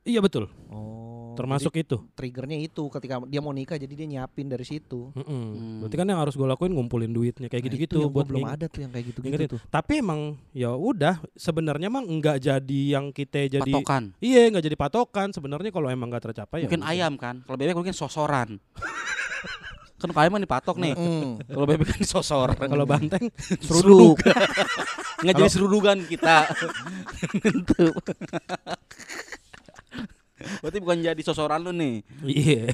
iya 0.00 0.18
betul 0.18 0.46
Oh. 0.70 1.19
Termasuk 1.38 1.72
itu 1.76 1.96
triggernya 2.14 2.58
itu 2.60 2.86
ketika 2.92 3.22
dia 3.26 3.40
mau 3.42 3.54
nikah 3.54 3.76
jadi 3.76 3.92
dia 3.92 4.06
nyiapin 4.06 4.46
dari 4.50 4.64
situ. 4.66 5.10
Mm-mm. 5.14 5.26
Hmm. 5.26 5.78
berarti 5.84 5.96
kan 5.96 6.06
yang 6.08 6.20
harus 6.20 6.34
gue 6.34 6.46
lakuin 6.46 6.72
ngumpulin 6.74 7.12
duitnya 7.12 7.48
kayak 7.48 7.60
Nah, 7.60 7.66
gitu-gitu 7.70 7.96
gua 8.08 8.10
buat 8.10 8.26
belum 8.26 8.46
ada 8.48 8.66
tuh 8.66 8.80
yang 8.82 8.90
kayak 8.90 9.06
gitu-gitu 9.14 9.44
tuh. 9.56 9.60
Tapi 9.68 10.00
emang 10.00 10.40
ya 10.56 10.72
udah 10.72 11.20
sebenarnya 11.36 11.86
emang 11.92 12.08
nggak 12.08 12.38
jadi 12.40 12.82
yang 12.96 13.12
kita 13.12 13.60
jadi 13.60 13.62
Patokan. 13.62 14.02
Iya 14.18 14.50
nggak 14.50 14.64
jadi 14.64 14.76
patokan 14.78 15.28
sebenarnya 15.30 15.70
kalau 15.70 15.88
emang 15.92 16.08
nggak 16.10 16.24
tercapai 16.32 16.64
ya 16.64 16.66
Mungkin 16.66 16.82
ayam 16.86 17.12
kan. 17.20 17.44
Kalau 17.44 17.56
bebek 17.60 17.76
mungkin 17.76 17.94
sosoran. 17.94 18.56
kan 20.00 20.08
kalau 20.08 20.22
ayam 20.24 20.32
kan 20.40 20.42
dipatok 20.48 20.76
nih. 20.80 20.94
Mm. 20.96 21.44
Kalau 21.44 21.66
bebek 21.68 21.86
kan 21.92 21.98
disosoran. 22.00 22.56
Kalau 22.72 22.84
banteng 22.88 23.24
seruduk. 23.66 24.16
Nggak 25.20 25.34
jadi 25.36 25.50
serudukan 25.52 25.98
kita. 26.08 26.48
Berarti 30.40 30.78
bukan 30.80 30.98
jadi 31.00 31.20
sosoran 31.20 31.60
lu 31.60 31.72
nih. 31.72 31.94
iya. 32.24 32.72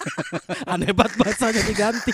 Aneh 0.72 0.90
banget 0.90 1.14
bahasanya 1.16 1.62
diganti. 1.62 2.10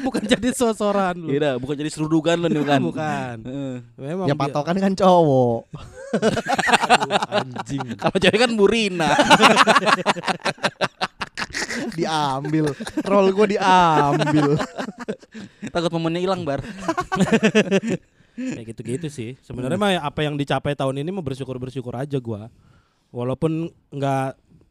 Bukan 0.00 0.22
jadi 0.22 0.48
sosoran 0.52 1.18
lu. 1.18 1.28
Iya, 1.30 1.58
bukan 1.58 1.74
jadi 1.74 1.90
serudukan 1.90 2.38
lu 2.38 2.46
nih 2.46 2.62
bukan. 2.62 2.80
Bukan. 2.80 3.36
Heeh. 3.42 3.74
Memang 3.98 4.26
Ya 4.26 4.34
dia- 4.34 4.40
patokan 4.40 4.76
kan 4.78 4.92
cowok. 4.94 5.60
Aduh, 6.88 7.10
anjing. 7.42 7.86
Kalau 7.94 8.16
cewek 8.16 8.38
kan 8.38 8.52
burina. 8.54 9.08
diambil. 11.94 12.70
Roll 13.02 13.28
gue 13.32 13.46
diambil. 13.56 14.46
Takut 15.70 15.90
momennya 15.90 16.20
hilang 16.22 16.42
bar. 16.42 16.62
Kayak 18.38 18.66
gitu-gitu 18.70 19.08
sih. 19.10 19.34
Sebenarnya 19.42 19.74
mah 19.74 19.90
ya 19.90 20.00
apa 20.02 20.22
yang 20.22 20.38
dicapai 20.38 20.78
tahun 20.78 21.02
ini 21.02 21.10
mah 21.10 21.24
bersyukur-bersyukur 21.24 21.90
aja 21.92 22.18
gua. 22.18 22.46
Walaupun 23.08 23.66
nggak 23.88 24.26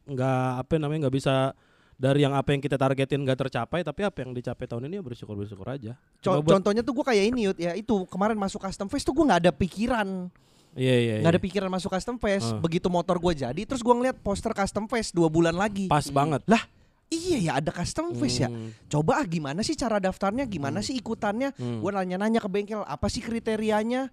nggak 0.08 0.42
apa 0.64 0.72
namanya 0.78 1.06
nggak 1.06 1.16
bisa 1.18 1.52
dari 1.98 2.22
yang 2.22 2.30
apa 2.32 2.54
yang 2.54 2.62
kita 2.62 2.78
targetin 2.78 3.26
nggak 3.26 3.38
tercapai, 3.46 3.82
tapi 3.82 4.06
apa 4.06 4.22
yang 4.22 4.30
dicapai 4.30 4.64
tahun 4.64 4.86
ini 4.86 4.98
ya 4.98 5.04
bersyukur-bersyukur 5.04 5.66
aja. 5.66 5.98
Co- 6.22 6.40
contohnya 6.40 6.86
tuh 6.86 6.94
gue 6.94 7.04
kayak 7.04 7.24
ini 7.34 7.50
Yud, 7.50 7.58
ya 7.58 7.74
itu 7.74 8.06
kemarin 8.06 8.38
masuk 8.38 8.62
custom 8.62 8.86
phase 8.86 9.02
tuh 9.02 9.10
gue 9.12 9.26
nggak 9.26 9.42
ada 9.42 9.52
pikiran, 9.52 10.30
Iya 10.78 10.94
iya. 10.94 11.14
nggak 11.18 11.32
ada 11.34 11.40
iya. 11.42 11.46
pikiran 11.50 11.68
masuk 11.68 11.90
custom 11.90 12.14
phase. 12.22 12.54
Ah. 12.54 12.62
Begitu 12.62 12.86
motor 12.86 13.18
gue 13.18 13.34
jadi, 13.34 13.62
terus 13.66 13.82
gue 13.82 13.90
ngeliat 13.90 14.14
poster 14.22 14.54
custom 14.54 14.86
phase 14.86 15.10
dua 15.10 15.26
bulan 15.26 15.58
lagi. 15.58 15.90
Pas 15.90 16.06
banget. 16.06 16.46
Lah, 16.46 16.62
iya 17.10 17.50
ya 17.50 17.52
ada 17.58 17.74
custom 17.74 18.14
phase 18.14 18.46
ya. 18.46 18.48
Hmm, 18.48 18.70
Coba 18.86 19.18
ah 19.18 19.26
gimana 19.26 19.66
sih 19.66 19.74
cara 19.74 19.98
daftarnya, 19.98 20.46
gimana 20.46 20.78
sih 20.78 20.94
ikutannya? 20.94 21.50
hmm. 21.58 21.82
Gue 21.82 21.90
nanya-nanya 21.90 22.38
ke 22.38 22.46
bengkel, 22.46 22.86
apa 22.86 23.10
sih 23.10 23.18
kriterianya? 23.18 24.06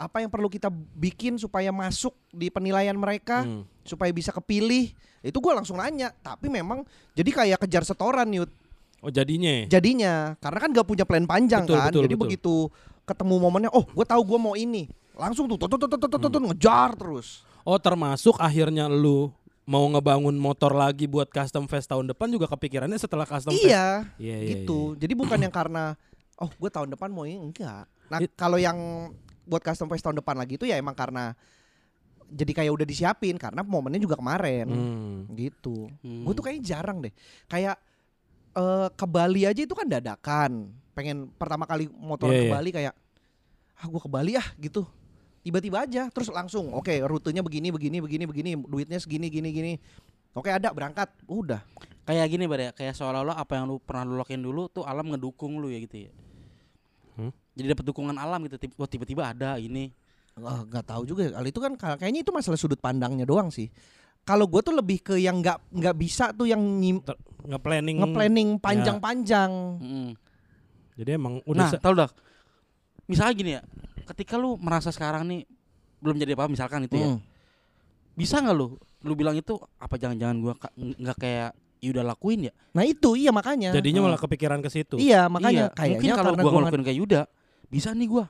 apa 0.00 0.24
yang 0.24 0.32
perlu 0.32 0.48
kita 0.48 0.72
bikin 0.96 1.36
supaya 1.36 1.68
masuk 1.68 2.16
di 2.32 2.48
penilaian 2.48 2.96
mereka 2.96 3.44
hmm. 3.44 3.84
supaya 3.84 4.08
bisa 4.08 4.32
kepilih 4.32 4.96
itu 5.20 5.36
gue 5.36 5.52
langsung 5.52 5.76
nanya. 5.76 6.16
Tapi 6.24 6.48
memang 6.48 6.88
jadi 7.12 7.28
kayak 7.28 7.58
kejar 7.68 7.84
setoran 7.84 8.32
yout 8.32 8.48
oh 9.04 9.12
jadinya? 9.12 9.68
Jadinya. 9.68 10.40
Karena 10.40 10.58
kan 10.64 10.70
gak 10.72 10.88
punya 10.88 11.04
plan 11.04 11.28
panjang 11.28 11.68
betul, 11.68 11.76
kan. 11.76 11.92
betul, 11.92 12.02
jadi 12.08 12.16
betul. 12.16 12.24
begitu 12.24 12.54
ketemu 13.04 13.34
momennya 13.36 13.70
oh 13.76 13.84
gue 13.84 14.06
tahu 14.08 14.22
gue 14.24 14.38
mau 14.40 14.56
ini. 14.56 14.88
Langsung 15.12 15.44
tuh 15.44 15.60
tuh 15.60 15.68
tuh 15.68 15.84
tuh 15.84 16.00
tuh 16.00 16.08
tuh 16.16 16.28
hmm. 16.32 16.56
ngejar 16.56 16.96
terus. 16.96 17.44
Oh 17.60 17.76
termasuk 17.76 18.40
akhirnya 18.40 18.88
lu 18.88 19.28
mau 19.68 19.84
ngebangun 19.92 20.32
motor 20.40 20.72
lagi 20.72 21.04
buat 21.04 21.28
custom 21.28 21.68
fest 21.68 21.92
tahun 21.92 22.08
depan 22.10 22.32
juga 22.32 22.48
kepikirannya 22.48 22.96
setelah 22.96 23.22
custom 23.28 23.54
iya, 23.54 24.02
fest 24.02 24.18
iya 24.18 24.36
gitu. 24.42 24.96
iya, 24.96 24.96
iya. 24.96 24.98
jadi 25.06 25.12
bukan 25.14 25.38
yang 25.38 25.54
karena 25.54 25.94
oh 26.40 26.50
gue 26.50 26.70
tahun 26.72 26.88
depan 26.96 27.12
mau 27.12 27.28
ini. 27.28 27.52
Enggak. 27.52 27.84
Nah 28.08 28.18
kalau 28.34 28.56
yang 28.56 29.12
buat 29.50 29.60
custom 29.60 29.90
phase 29.90 30.00
tahun 30.00 30.22
depan 30.22 30.38
lagi 30.38 30.54
itu 30.54 30.64
ya 30.64 30.78
emang 30.78 30.94
karena 30.94 31.34
jadi 32.30 32.62
kayak 32.62 32.70
udah 32.70 32.86
disiapin 32.86 33.34
karena 33.34 33.66
momennya 33.66 33.98
juga 33.98 34.14
kemarin 34.14 34.70
Hmm. 34.70 35.18
gitu. 35.34 35.90
Hmm. 36.06 36.22
Gue 36.22 36.32
tuh 36.32 36.46
kayaknya 36.46 36.62
jarang 36.62 37.02
deh. 37.02 37.10
Kayak 37.50 37.82
eh, 38.54 38.88
ke 38.94 39.06
Bali 39.06 39.42
aja 39.42 39.58
itu 39.58 39.74
kan 39.74 39.90
dadakan. 39.90 40.70
Pengen 40.94 41.26
pertama 41.34 41.66
kali 41.66 41.90
motor 41.90 42.30
Iya, 42.30 42.38
ke 42.38 42.44
iya. 42.46 42.52
Bali 42.54 42.70
kayak 42.70 42.94
ah 43.80 43.86
gue 43.90 44.00
ke 44.00 44.10
Bali 44.10 44.32
ah 44.38 44.46
gitu. 44.62 44.86
Tiba-tiba 45.42 45.82
aja 45.82 46.06
terus 46.14 46.30
langsung 46.30 46.70
oke 46.70 46.92
rutenya 47.02 47.42
begini 47.42 47.74
begini 47.74 47.98
begini 47.98 48.24
begini 48.30 48.50
duitnya 48.62 49.02
segini 49.02 49.26
gini 49.26 49.50
gini. 49.50 49.72
Oke 50.30 50.54
ada 50.54 50.70
berangkat 50.70 51.10
udah. 51.26 51.66
Kayak 52.06 52.26
gini 52.30 52.44
bar 52.46 52.58
ya, 52.58 52.70
kayak 52.74 52.94
seolah-olah 52.94 53.38
apa 53.38 53.58
yang 53.58 53.70
lu 53.70 53.78
pernah 53.82 54.02
lu 54.06 54.14
lakuin 54.18 54.42
dulu 54.42 54.66
tuh 54.70 54.82
alam 54.86 55.06
ngedukung 55.10 55.58
lu 55.58 55.70
ya 55.70 55.78
gitu 55.82 56.06
ya. 56.06 56.10
Hmm? 57.14 57.32
Jadi 57.52 57.66
dapat 57.68 57.84
dukungan 57.86 58.14
alam 58.14 58.40
gitu, 58.44 58.56
tip- 58.56 58.76
wah 58.76 58.86
tiba-tiba 58.86 59.26
ada 59.26 59.56
ini. 59.56 59.90
Nggak 60.36 60.84
tahu 60.86 61.02
juga 61.04 61.28
kali 61.30 61.48
itu 61.48 61.60
kan 61.60 61.72
ka- 61.74 61.98
kayaknya 61.98 62.20
itu 62.22 62.30
masalah 62.30 62.56
sudut 62.56 62.78
pandangnya 62.78 63.24
doang 63.24 63.48
sih. 63.48 63.68
Kalau 64.20 64.44
gue 64.44 64.60
tuh 64.60 64.72
lebih 64.72 65.00
ke 65.00 65.14
yang 65.16 65.40
nggak 65.40 65.58
nggak 65.70 65.96
bisa 65.96 66.30
tuh 66.30 66.44
yang 66.44 66.60
nyim- 66.60 67.00
Ter- 67.00 67.18
Nge-planning. 67.40 67.96
nge-planning 67.98 68.48
panjang-panjang. 68.56 69.50
Mm-mm. 69.80 70.08
Jadi 70.94 71.10
emang 71.10 71.40
udah 71.42 71.68
Nah, 71.68 71.80
tau 71.80 71.94
dah. 71.94 72.10
Misalnya 73.04 73.32
gini 73.32 73.50
ya, 73.56 73.62
ketika 74.06 74.36
lu 74.36 74.54
merasa 74.56 74.88
sekarang 74.88 75.24
nih 75.24 75.48
belum 75.98 76.16
jadi 76.16 76.36
apa 76.36 76.46
misalkan 76.46 76.84
itu 76.84 76.96
ya. 76.96 77.08
Hmm. 77.10 77.20
Bisa 78.12 78.38
nggak 78.38 78.54
lu 78.54 78.76
lu 79.00 79.12
bilang 79.16 79.32
itu 79.32 79.56
apa 79.76 79.96
jangan-jangan 79.96 80.36
gua 80.38 80.54
ka- 80.54 80.74
nggak 80.76 81.16
kayak 81.16 81.50
ya 81.80 81.90
udah 81.90 82.04
lakuin 82.06 82.40
ya? 82.46 82.52
Nah 82.70 82.84
itu 82.84 83.16
iya 83.16 83.30
makanya. 83.30 83.72
jadinya 83.72 84.00
Hmm. 84.00 84.08
malah 84.08 84.20
kepikiran 84.20 84.60
ke 84.60 84.68
situ. 84.68 84.96
Iya 84.96 85.26
makanya 85.26 85.66
Iya, 85.66 85.74
kayaknya 85.74 85.96
mungkin 85.96 86.10
kalau 86.12 86.24
karena 86.30 86.38
gua 86.38 86.46
gua 86.46 86.60
ngelakuin 86.62 86.84
kayak 86.84 86.98
Yuda, 86.98 87.20
bisa 87.66 87.90
nih 87.90 88.06
gua. 88.06 88.26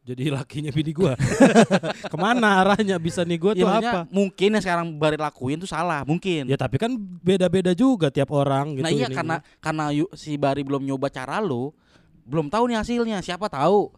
Jadi 0.00 0.32
lakinya 0.32 0.72
bini 0.72 0.88
gua. 0.90 1.12
Ke 2.12 2.16
mana 2.16 2.64
arahnya 2.64 2.96
bisa 2.96 3.20
nih 3.22 3.36
gua 3.36 3.52
Ya, 3.52 3.60
tuh 3.60 3.68
apa? 3.68 4.00
mungkin 4.08 4.56
yang 4.56 4.64
sekarang 4.64 4.96
baru 4.96 5.20
lakuin 5.20 5.60
tuh 5.60 5.68
salah, 5.68 6.00
mungkin. 6.00 6.48
Ya 6.48 6.56
tapi 6.56 6.80
kan 6.80 6.96
beda-beda 6.96 7.76
juga 7.76 8.08
tiap 8.08 8.32
orang 8.32 8.72
gitu. 8.72 8.84
nah 8.84 8.88
iya 8.88 9.04
ininya. 9.04 9.12
karena 9.12 9.36
karena 9.60 9.84
yu- 9.92 10.08
si 10.16 10.40
Bari 10.40 10.64
belum 10.64 10.80
nyoba 10.80 11.12
cara 11.12 11.44
lu, 11.44 11.76
belum 12.24 12.48
tahu 12.48 12.72
nih 12.72 12.80
hasilnya. 12.80 13.20
Siapa 13.20 13.52
tahu 13.52 13.92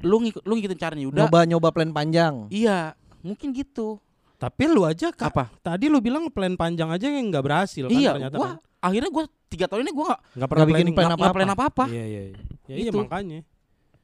lu 0.00 0.16
ngikut 0.18 0.40
lu 0.44 0.56
ngikutin 0.56 0.78
caranya 0.78 1.04
Yuda. 1.04 1.18
nyoba 1.28 1.40
nyoba 1.44 1.68
plan 1.72 1.92
panjang. 1.92 2.48
Iya, 2.48 2.96
mungkin 3.20 3.52
gitu. 3.52 4.00
Tapi 4.40 4.62
lu 4.66 4.82
aja 4.82 5.12
Kak, 5.12 5.28
Apa? 5.28 5.52
tadi 5.60 5.86
lu 5.86 6.00
bilang 6.00 6.24
plan 6.26 6.56
panjang 6.56 6.88
aja 6.88 7.06
yang 7.06 7.28
nggak 7.28 7.44
berhasil 7.44 7.84
kan 7.84 7.92
iya, 7.92 8.16
ternyata 8.16 8.34
gua 8.34 8.48
kan. 8.48 8.56
akhirnya 8.80 9.10
gua 9.10 9.24
tiga 9.46 9.68
tahun 9.68 9.84
ini 9.84 9.92
gua 9.92 10.06
nggak 10.06 10.20
Nggak 10.32 10.48
pernah 10.48 10.64
bikin 10.64 10.72
planning. 10.72 10.94
plan 10.94 11.04
nggak- 11.04 11.12
nggak 11.12 11.20
apa-apa. 11.22 11.38
plan 11.38 11.50
apa-apa. 11.52 11.84
Iya 11.86 12.04
iya 12.06 12.22
iya. 12.24 12.38
Ya, 12.64 12.74
iya 12.74 12.88
Itu. 12.88 12.98
makanya. 12.98 13.38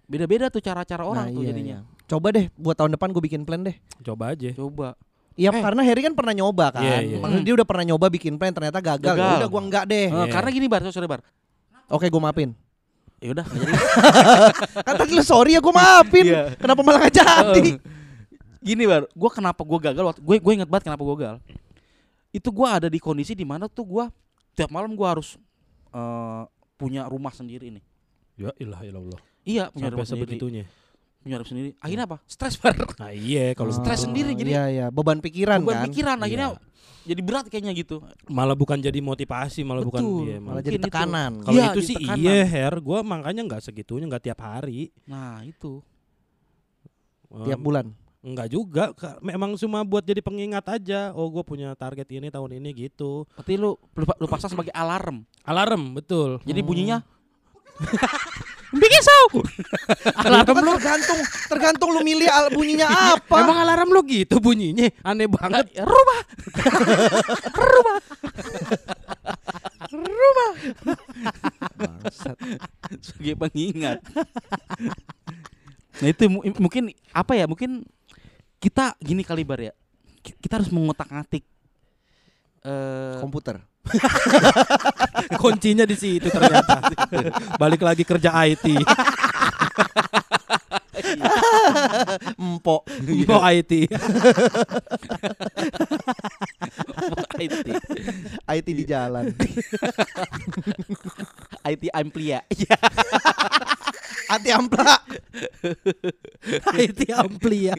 Beda-beda 0.04 0.46
tuh 0.46 0.60
cara-cara 0.60 1.02
orang 1.02 1.24
Nah, 1.24 1.32
tuh 1.32 1.40
iya, 1.40 1.48
jadinya. 1.50 1.78
iya. 1.80 2.04
Coba 2.06 2.26
deh 2.30 2.46
buat 2.54 2.76
tahun 2.76 2.92
depan 2.92 3.08
gue 3.10 3.22
bikin 3.24 3.42
plan 3.42 3.60
deh. 3.60 3.76
Coba 4.00 4.24
aja. 4.30 4.50
Coba. 4.52 4.88
Iya 5.34 5.50
Eh. 5.50 5.58
karena 5.58 5.80
Harry 5.82 6.00
kan 6.00 6.12
pernah 6.12 6.32
nyoba 6.32 6.66
kan. 6.70 6.80
Iya, 6.80 6.96
iya. 7.02 7.16
Maksudnya 7.18 7.42
dia 7.42 7.54
udah 7.54 7.66
pernah 7.66 7.84
nyoba 7.86 8.06
bikin 8.08 8.34
plan 8.34 8.52
ternyata 8.52 8.78
gagal. 8.78 9.08
Ya 9.08 9.16
Gagal. 9.16 9.36
Udah 9.38 9.48
gua 9.48 9.62
enggak 9.62 9.84
deh. 9.86 10.06
Eh, 10.06 10.12
Iya. 10.12 10.30
Karena 10.30 10.48
gini 10.50 10.66
bar, 10.66 10.80
sorry 10.86 11.04
bar. 11.06 11.20
Oke 11.88 12.06
gue 12.06 12.20
maafin. 12.20 12.52
Ya 13.16 13.32
udah, 13.32 13.46
jadi. 13.56 13.72
kan 14.76 14.94
tadi 14.94 15.10
lu 15.10 15.24
sorry 15.24 15.56
ya 15.56 15.60
gue 15.60 15.72
maafin. 15.72 16.24
Iya. 16.26 16.42
Kenapa 16.54 16.80
malah 16.82 17.00
gak 17.02 17.16
jadi? 17.16 17.70
Gini 18.66 18.82
bar, 18.82 19.06
gua 19.14 19.30
kenapa 19.30 19.62
gua 19.62 19.78
gagal 19.80 20.04
waktu 20.04 20.20
gue 20.20 20.36
gue 20.36 20.52
inget 20.52 20.66
banget 20.66 20.90
kenapa 20.90 21.00
gua 21.00 21.14
gagal. 21.14 21.36
Itu 22.28 22.50
gua 22.50 22.76
ada 22.76 22.90
di 22.90 22.98
kondisi 22.98 23.32
di 23.32 23.46
mana 23.46 23.70
tuh 23.70 23.86
gua 23.86 24.04
tiap 24.52 24.68
malam 24.68 24.90
gua 24.92 25.14
harus 25.14 25.38
eh, 25.88 26.42
punya 26.74 27.06
rumah 27.06 27.30
sendiri 27.30 27.70
nih. 27.70 27.84
Ya 28.36 28.50
ilah 28.58 28.82
ilallah. 28.82 29.20
Iya, 29.40 29.70
punya 29.70 29.86
Sampai 29.86 29.94
rumah 29.94 30.04
sendiri. 30.04 30.26
sebegitunya. 30.34 30.64
Punya 31.22 31.36
rumah 31.38 31.48
sendiri. 31.48 31.68
Akhirnya 31.78 32.04
apa? 32.04 32.18
Stres 32.26 32.54
bar. 32.56 32.74
Nah 32.98 33.10
iya 33.10 33.54
kalau 33.54 33.70
Stres 33.70 34.02
begitu. 34.02 34.04
sendiri, 34.04 34.30
jadi 34.36 34.50
Iya 34.50 34.64
iya 34.68 34.86
beban 34.90 35.18
pikiran 35.18 35.62
Beban 35.62 35.70
kan. 35.72 35.84
pikiran 35.86 36.18
akhirnya 36.20 36.48
Iya. 36.52 36.60
jadi 37.06 37.20
berat 37.22 37.46
kayaknya 37.46 37.72
gitu. 37.72 37.96
malah 38.26 38.52
bukan 38.52 38.78
jadi 38.78 38.98
motivasi, 39.00 39.62
malah 39.62 39.80
bukan 39.80 40.02
Betul. 40.02 40.22
iya, 40.26 40.36
Malah 40.36 40.46
malah. 40.52 40.62
jadi 40.62 40.78
tekanan. 40.82 41.32
Kalau 41.40 41.54
Iya, 41.54 41.66
itu 41.70 41.80
sih 41.80 41.96
tekanan. 41.96 42.18
iya 42.20 42.42
Her, 42.44 42.74
gua 42.78 42.98
makanya 43.00 43.42
nggak 43.42 43.62
segitunya, 43.62 44.04
nggak 44.04 44.24
tiap 44.26 44.40
hari. 44.42 44.90
Nah, 45.06 45.40
itu. 45.40 45.78
Tiap 47.30 47.58
Em, 47.58 47.62
bulan. 47.62 47.86
Enggak 48.26 48.50
juga, 48.50 48.90
memang 49.22 49.54
cuma 49.54 49.86
buat 49.86 50.02
jadi 50.02 50.18
pengingat 50.18 50.66
aja. 50.66 51.14
Oh, 51.14 51.30
gue 51.30 51.46
punya 51.46 51.70
target 51.72 52.10
ini 52.10 52.26
tahun 52.26 52.58
ini 52.58 52.74
gitu. 52.74 53.22
Berarti 53.38 53.54
lu 53.54 53.78
lu, 53.94 54.02
lu 54.02 54.26
paksa 54.26 54.50
sebagai 54.50 54.74
alarm. 54.74 55.22
Alarm, 55.46 55.94
betul. 55.94 56.42
Jadi 56.42 56.58
Hmm. 56.58 56.66
bunyinya 56.66 56.98
bikin. 58.74 58.98
Nah, 60.26 60.42
itu 60.42 60.52
kan 60.52 60.64
tergantung 60.66 61.20
tergantung 61.46 61.88
lu 61.94 62.02
milih 62.02 62.26
al- 62.26 62.50
bunyinya 62.50 62.90
apa. 63.14 63.36
Emang 63.38 63.62
alarm 63.62 63.94
lo 63.94 64.02
gitu 64.02 64.42
bunyinya? 64.42 64.90
Aneh 65.06 65.30
banget. 65.30 65.70
Rumah. 65.78 66.20
Bangsat. 71.76 72.36
sebagai 72.98 73.34
pengingat. 73.38 73.98
nah 75.96 76.08
itu 76.10 76.24
mu- 76.26 76.44
mungkin 76.58 76.90
apa 77.10 77.32
ya? 77.34 77.46
Mungkin 77.46 77.86
kita 78.66 78.98
gini 78.98 79.22
kali 79.22 79.46
bar 79.46 79.62
ya. 79.62 79.70
Ki- 80.18 80.34
Kita 80.42 80.58
harus 80.58 80.74
mengotak-atik 80.74 81.46
eh 82.66 83.14
Komputer. 83.22 83.62
Kuncinya 85.40 85.86
di 85.86 85.94
situ 85.94 86.26
ternyata. 86.26 86.82
Balik 87.54 87.86
lagi 87.86 88.02
kerja 88.02 88.34
IT. 88.42 88.66
Empok. 92.34 92.82
Mau 93.30 93.38
IT. 93.46 93.86
IT, 97.38 97.66
IT 98.50 98.66
di 98.66 98.84
jalan. 98.84 99.30
IT 101.70 101.82
Amplia. 101.94 102.42
IT 104.26 104.46
ampla. 104.50 104.98
IT 106.74 107.00
ampli 107.14 107.70
ya. 107.70 107.78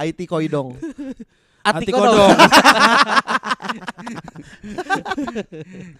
IT 0.00 0.20
koidong. 0.24 0.74
Ati 1.58 1.84
Ati 1.84 1.92
kodong. 1.92 2.30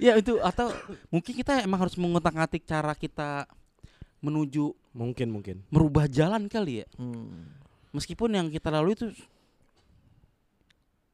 ya 0.04 0.16
itu 0.16 0.38
atau 0.40 0.70
mungkin 1.08 1.32
kita 1.34 1.60
emang 1.62 1.80
harus 1.82 1.96
mengotak-atik 1.98 2.64
cara 2.64 2.94
kita 2.94 3.44
menuju 4.18 4.74
Mungkin 4.98 5.30
mungkin. 5.30 5.56
merubah 5.70 6.10
jalan 6.10 6.50
kali 6.50 6.82
ya. 6.82 6.86
Hmm. 6.98 7.46
Meskipun 7.94 8.34
yang 8.34 8.46
kita 8.50 8.66
lalui 8.68 8.98
itu 8.98 9.08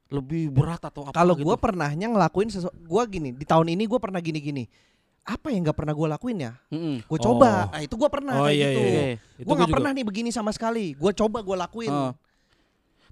lebih 0.08 0.52
berat 0.52 0.80
atau 0.80 1.04
apa 1.04 1.16
Kalau 1.16 1.34
gitu. 1.34 1.48
gua 1.48 1.56
pernahnya 1.58 2.06
ngelakuin 2.08 2.48
sesuatu, 2.48 2.76
gua 2.86 3.04
gini 3.04 3.34
di 3.34 3.44
tahun 3.44 3.72
ini 3.74 3.84
gua 3.84 4.00
pernah 4.00 4.20
gini-gini. 4.22 4.64
Apa 5.24 5.48
yang 5.48 5.64
nggak 5.64 5.76
pernah 5.76 5.96
gua 5.96 6.08
lakuin 6.16 6.36
ya? 6.38 6.52
Mm-mm. 6.68 7.00
Gue 7.08 7.18
Oh. 7.18 7.24
coba. 7.32 7.72
Nah 7.72 7.80
itu 7.80 7.94
gua 7.96 8.12
pernah 8.12 8.32
Oh, 8.38 8.44
kayak 8.44 8.56
iya, 8.56 8.68
gitu. 8.68 8.80
iya. 8.84 9.02
Itu 9.40 9.46
Gua 9.48 9.54
nggak 9.56 9.72
pernah 9.72 9.90
nih 9.96 10.04
begini 10.04 10.30
sama 10.30 10.52
sekali. 10.52 10.92
Gua 10.94 11.12
coba 11.16 11.40
gua 11.40 11.56
lakuin. 11.64 11.88
Oh. 11.90 12.12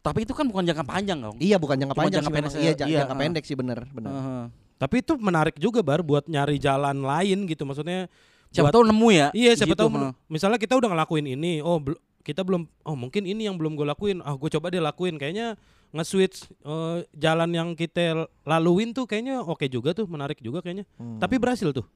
Tapi 0.02 0.26
itu 0.26 0.34
kan 0.34 0.44
bukan 0.44 0.66
jangka 0.66 0.82
panjang 0.82 1.18
dong. 1.18 1.38
Iya 1.38 1.56
bukan 1.56 1.78
jangka 1.78 1.94
Cuma 1.94 2.02
panjang 2.02 2.20
jangka 2.20 2.28
sih 2.28 2.34
pendek. 2.36 2.52
Iya 2.58 2.70
se- 2.70 2.76
ja- 2.76 2.88
iya, 2.90 2.98
jangka 3.00 3.16
pendek 3.16 3.44
sih 3.46 3.56
bener 3.56 3.78
bener. 3.88 4.10
Heeh. 4.10 4.42
Tapi 4.76 4.96
itu 4.98 5.12
menarik 5.14 5.54
juga 5.56 5.78
bar 5.78 6.02
buat 6.02 6.26
nyari 6.26 6.58
jalan 6.58 7.00
lain 7.00 7.38
gitu 7.46 7.62
maksudnya. 7.62 8.10
Siapa 8.50 8.68
buat- 8.68 8.74
tahu 8.74 8.84
nemu 8.84 9.08
ya. 9.08 9.28
Iya 9.30 9.50
siapa 9.54 9.72
Gitu, 9.72 9.80
tahu 9.80 9.88
mah. 9.88 10.00
men- 10.10 10.14
misalnya 10.28 10.58
kita 10.58 10.74
udah 10.74 10.90
ngelakuin 10.90 11.26
ini, 11.30 11.62
oh 11.62 11.78
kita 12.20 12.42
belum, 12.42 12.66
oh 12.82 12.94
mungkin 12.94 13.22
ini 13.24 13.46
yang 13.46 13.54
belum 13.54 13.74
gue 13.74 13.86
lakuin, 13.88 14.18
ah 14.20 14.34
gue 14.34 14.50
coba 14.50 14.68
deh 14.68 14.78
lakuin, 14.78 15.16
kayaknya 15.16 15.54
nge-switch 15.90 16.50
eh, 16.60 16.98
jalan 17.14 17.48
yang 17.48 17.68
kita 17.72 18.26
laluin 18.42 18.90
tuh 18.90 19.06
kayaknya 19.06 19.38
oke 19.38 19.64
juga 19.66 19.90
tuh, 19.92 20.04
menarik 20.04 20.36
juga 20.38 20.60
kayaknya. 20.60 20.82
Hmm. 20.98 21.16
Tapi 21.16 21.38
berhasil 21.38 21.70
tuh, 21.70 21.86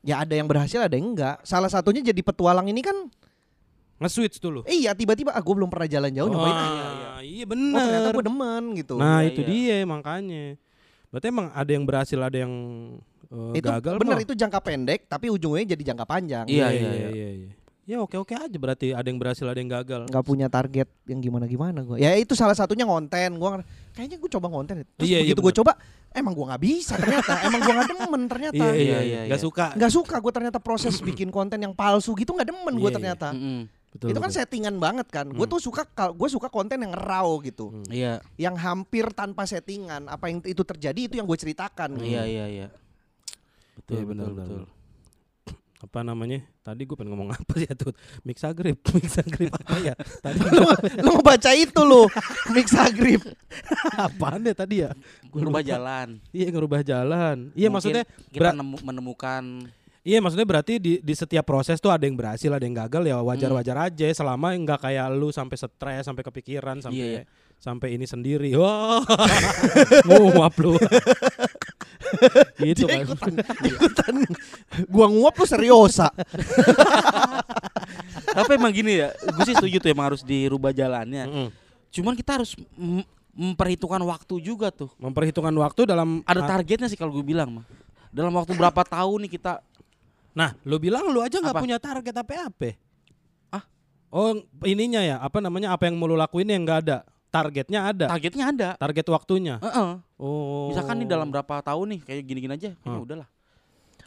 ya 0.00 0.22
ada 0.22 0.32
yang 0.32 0.46
berhasil 0.46 0.78
ada 0.78 0.94
yang 0.94 1.12
enggak. 1.12 1.42
Salah 1.42 1.68
satunya 1.68 2.00
jadi 2.00 2.20
petualang 2.20 2.66
ini 2.66 2.80
kan 2.80 3.10
nge-switch 3.98 4.38
tuh 4.38 4.50
lu. 4.50 4.60
iya 4.64 4.90
tiba-tiba 4.92 5.30
ah 5.30 5.38
gue 5.38 5.54
belum 5.54 5.66
pernah 5.66 5.86
jalan 5.86 6.10
jauh 6.10 6.26
nyobain 6.26 6.54
ah. 6.54 6.66
Ah, 7.14 7.20
iya 7.20 7.42
Oh 7.42 7.50
ternyata 7.50 7.82
benar. 8.04 8.14
gue 8.14 8.24
demen 8.24 8.62
gitu. 8.74 8.94
Nah 8.94 9.18
Iya, 9.18 9.28
itu 9.28 9.40
iya. 9.42 9.48
dia 9.48 9.76
makanya. 9.84 10.44
Berarti 11.08 11.26
emang 11.26 11.46
ada 11.50 11.66
yang 11.68 11.82
berhasil, 11.82 12.14
ada 12.16 12.36
yang 12.36 12.52
eh, 13.24 13.58
itu 13.58 13.66
gagal. 13.66 13.94
bener 13.96 14.14
mah. 14.14 14.22
itu 14.22 14.32
jangka 14.32 14.60
pendek 14.60 15.00
tapi 15.04 15.26
ujungnya 15.28 15.64
jadi 15.68 15.82
jangka 15.88 16.04
panjang. 16.04 16.44
Iya, 16.46 16.66
iya, 16.68 16.78
iya, 16.78 16.90
iya, 16.92 17.08
iya, 17.10 17.28
iya. 17.36 17.50
Ya 17.84 17.96
oke 17.98 18.14
oke 18.14 18.36
aja 18.36 18.52
berarti 18.54 18.92
ada 18.92 19.02
yang 19.02 19.16
berhasil, 19.16 19.42
ada 19.42 19.56
yang 19.56 19.72
gagal. 19.72 20.04
nggak 20.06 20.20
punya 20.22 20.46
target 20.46 20.84
yang 21.04 21.18
gimana 21.18 21.44
gimana 21.44 21.80
gue. 21.80 21.96
Ya 21.96 22.12
itu 22.14 22.36
salah 22.36 22.52
satunya 22.52 22.84
konten. 22.84 23.34
Gue 23.34 23.64
kayaknya 23.92 24.16
gue 24.16 24.30
coba 24.30 24.46
konten. 24.46 24.84
Terus 24.94 25.02
Iya, 25.02 25.18
iya, 25.18 25.32
begitu 25.32 25.40
gue 25.40 25.48
bener. 25.48 25.58
coba, 25.58 25.72
emang 26.12 26.32
gue 26.32 26.46
nggak 26.46 26.62
bisa 26.62 26.94
ternyata. 26.94 27.32
emang 27.42 27.60
gue 27.60 27.72
nggak 27.72 27.88
demen 27.90 28.22
ternyata. 28.28 28.60
Iya 28.60 28.68
iya 28.68 28.76
Iya, 28.76 28.98
iya. 29.00 29.00
iya, 29.00 29.20
Gak 29.26 29.40
iya. 29.40 29.46
suka. 29.48 29.66
Nggak 29.72 29.90
suka 29.90 30.14
gue 30.20 30.32
ternyata 30.32 30.58
proses 30.60 30.94
bikin 31.00 31.28
konten 31.28 31.58
yang 31.58 31.72
palsu 31.72 32.12
gitu 32.12 32.30
nggak 32.30 32.46
demen 32.46 32.70
gue 32.70 32.78
Iya, 32.78 32.86
iya. 32.86 32.96
ternyata. 33.00 33.28
Mm-mm. 33.32 33.60
Betul, 33.88 34.10
itu 34.10 34.18
kan 34.18 34.28
betul. 34.28 34.38
settingan 34.38 34.76
banget 34.76 35.08
kan. 35.08 35.26
Gue 35.26 35.42
Hmm. 35.42 35.52
tuh 35.52 35.60
suka 35.62 35.82
gue 36.10 36.28
suka 36.28 36.46
konten 36.46 36.76
yang 36.78 36.92
raw 36.92 37.24
gitu. 37.38 37.70
Hmm. 37.70 37.88
Iya. 37.88 38.20
Yang 38.36 38.56
hampir 38.58 39.08
tanpa 39.10 39.42
settingan. 39.42 40.06
Apa 40.06 40.28
yang 40.28 40.42
itu 40.42 40.60
terjadi 40.62 41.00
itu 41.02 41.14
yang 41.14 41.24
gue 41.24 41.38
ceritakan. 41.38 41.96
gitu. 41.96 42.04
Iya 42.06 42.22
iya 42.22 42.46
iya. 42.46 42.66
Betul 43.74 43.94
Iya, 43.94 44.04
betul 44.04 44.06
benar, 44.06 44.28
betul. 44.34 44.60
benar. 44.60 44.76
Apa 45.78 46.02
namanya? 46.02 46.42
Tadi 46.60 46.82
gue 46.82 46.92
pengen 46.92 47.14
ngomong 47.14 47.30
apa 47.32 47.54
ya 47.56 47.70
tuh? 47.70 47.94
Mixagrip, 48.20 48.82
Mixagrip 48.98 49.54
apa 49.54 49.78
ya? 49.78 49.94
Tadi 49.94 50.36
lu, 50.52 50.66
lu 51.00 51.10
ngebaca 51.14 51.50
itu 51.54 51.80
lu 51.80 52.02
Mixagrip 52.54 53.22
apaan 53.94 54.42
ya 54.42 54.54
tadi 54.54 54.82
ya? 54.82 54.90
Gua 55.24 55.48
lupa. 55.48 55.62
jalan. 55.62 56.18
Iya 56.28 56.46
ngerubah 56.50 56.82
jalan. 56.82 57.54
Iya 57.54 57.70
Mungkin 57.70 57.72
maksudnya, 57.72 58.04
kita 58.28 58.50
berat- 58.52 58.58
menemukan 58.82 59.70
iya 60.08 60.24
maksudnya 60.24 60.48
berarti 60.48 60.80
di, 60.80 61.04
di 61.04 61.12
setiap 61.12 61.44
proses 61.44 61.76
tuh 61.76 61.92
ada 61.92 62.00
yang 62.00 62.16
berhasil, 62.16 62.48
ada 62.48 62.64
yang 62.64 62.72
gagal 62.72 63.04
ya 63.04 63.20
wajar-wajar 63.20 63.76
aja. 63.92 64.06
Selama 64.08 64.56
nggak 64.56 64.80
kayak 64.80 65.06
lu 65.12 65.28
sampai 65.28 65.56
stres, 65.60 66.08
sampai 66.08 66.24
kepikiran, 66.24 66.80
sampai 66.80 66.96
Iya, 66.96 67.08
iya. 67.20 67.22
sampai 67.60 68.00
ini 68.00 68.08
sendiri. 68.08 68.56
Wah, 68.60 69.04
nguap 70.08 70.56
lu. 70.56 70.80
gitu 72.64 72.88
Dia 72.88 73.04
kan. 73.04 73.04
ikutan, 73.04 73.32
ikutan 73.60 74.14
Gua 74.88 75.12
nguap 75.12 75.36
lu 75.36 75.44
seriosa 75.44 76.08
Tapi 78.38 78.50
emang 78.54 78.72
gini 78.72 79.02
ya, 79.02 79.12
gue 79.12 79.44
sih 79.44 79.56
setuju 79.56 79.76
tuh 79.78 79.90
emang 79.90 80.14
harus 80.14 80.22
dirubah 80.22 80.70
jalannya. 80.70 81.24
Mm-mm. 81.26 81.48
Cuman 81.90 82.14
kita 82.14 82.40
harus 82.40 82.54
mem- 82.76 83.04
memperhitungkan 83.34 84.00
waktu 84.04 84.34
juga 84.40 84.68
tuh. 84.70 84.88
Memperhitungkan 84.96 85.52
waktu 85.58 85.88
dalam 85.88 86.20
Ada 86.22 86.44
targetnya 86.46 86.88
sih 86.88 86.96
kalau 86.96 87.12
gue 87.12 87.24
bilang 87.24 87.60
mah. 87.60 87.64
Dalam 88.08 88.32
waktu 88.32 88.56
berapa 88.56 88.82
tahun 88.84 89.28
nih 89.28 89.32
kita 89.36 89.60
Nah, 90.38 90.54
lu 90.62 90.78
bilang 90.78 91.10
lu 91.10 91.18
aja 91.18 91.42
nggak 91.42 91.58
punya 91.58 91.82
target 91.82 92.14
apa-apa. 92.14 92.78
Ah? 93.50 93.66
Oh, 94.14 94.38
ininya 94.62 95.02
ya, 95.02 95.18
apa 95.18 95.42
namanya? 95.42 95.74
Apa 95.74 95.90
yang 95.90 95.98
mau 95.98 96.06
lu 96.06 96.14
lakuin 96.14 96.46
yang 96.46 96.62
nggak 96.62 96.80
ada? 96.86 96.98
Targetnya 97.28 97.80
ada. 97.90 98.06
targetnya 98.08 98.44
ada. 98.48 98.68
Target 98.78 99.06
waktunya. 99.10 99.58
Heeh. 99.58 99.90
Oh. 100.16 100.70
Misalkan 100.70 101.02
nih 101.02 101.10
dalam 101.10 101.28
berapa 101.28 101.60
tahun 101.60 101.98
nih 101.98 102.00
kayak 102.06 102.22
gini-gini 102.22 102.52
aja, 102.54 102.70
kayaknya 102.78 102.94
Hmm. 103.02 103.04
udahlah. 103.04 103.28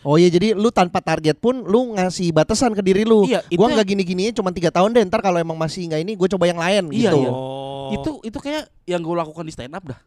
Oh 0.01 0.17
iya 0.17 0.33
jadi 0.33 0.57
lu 0.57 0.73
tanpa 0.73 0.97
target 0.97 1.37
pun 1.37 1.61
lu 1.61 1.93
ngasih 1.93 2.33
batasan 2.33 2.73
ke 2.73 2.81
diri 2.81 3.05
lu 3.05 3.21
Iya, 3.29 3.45
itu 3.53 3.61
Gua 3.61 3.69
nggak 3.69 3.85
gini-gini 3.85 4.33
cuma 4.33 4.49
tiga 4.49 4.73
tahun 4.73 4.97
deh 4.97 5.05
Ntar 5.05 5.21
kalau 5.21 5.37
emang 5.37 5.53
masih 5.53 5.85
nggak 5.85 6.01
ini 6.01 6.17
gue 6.17 6.25
coba 6.25 6.49
yang 6.49 6.57
lain 6.57 6.89
Iya, 6.89 7.13
gitu 7.13 7.17
iya. 7.21 7.29
Oh. 7.29 7.93
Itu 7.93 8.11
itu 8.25 8.37
kayak 8.41 8.65
yang 8.89 9.05
gue 9.05 9.13
lakukan 9.13 9.45
di 9.45 9.53
stand 9.53 9.77
up 9.77 9.85
dah. 9.85 10.01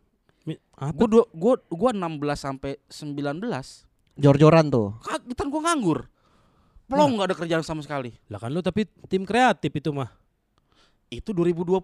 Gue 0.98 1.06
dua 1.06 1.24
gua 1.30 1.54
gua 1.70 1.90
16 1.94 2.10
sampai 2.34 2.82
19 2.90 3.38
Jor-joran 4.18 4.66
tuh 4.66 4.98
kagetan 4.98 5.46
gue 5.46 5.62
nganggur. 5.62 5.98
Plong 6.86 7.10
nggak 7.12 7.26
ada 7.26 7.36
kerjaan 7.36 7.62
sama 7.62 7.80
sekali. 7.80 8.12
Lah 8.26 8.36
kan 8.36 8.48
lu 8.48 8.60
tapi 8.60 8.84
tim 9.06 9.22
kreatif 9.22 9.70
itu 9.70 9.90
mah. 9.90 10.12
Itu 11.08 11.30
2020. 11.30 11.80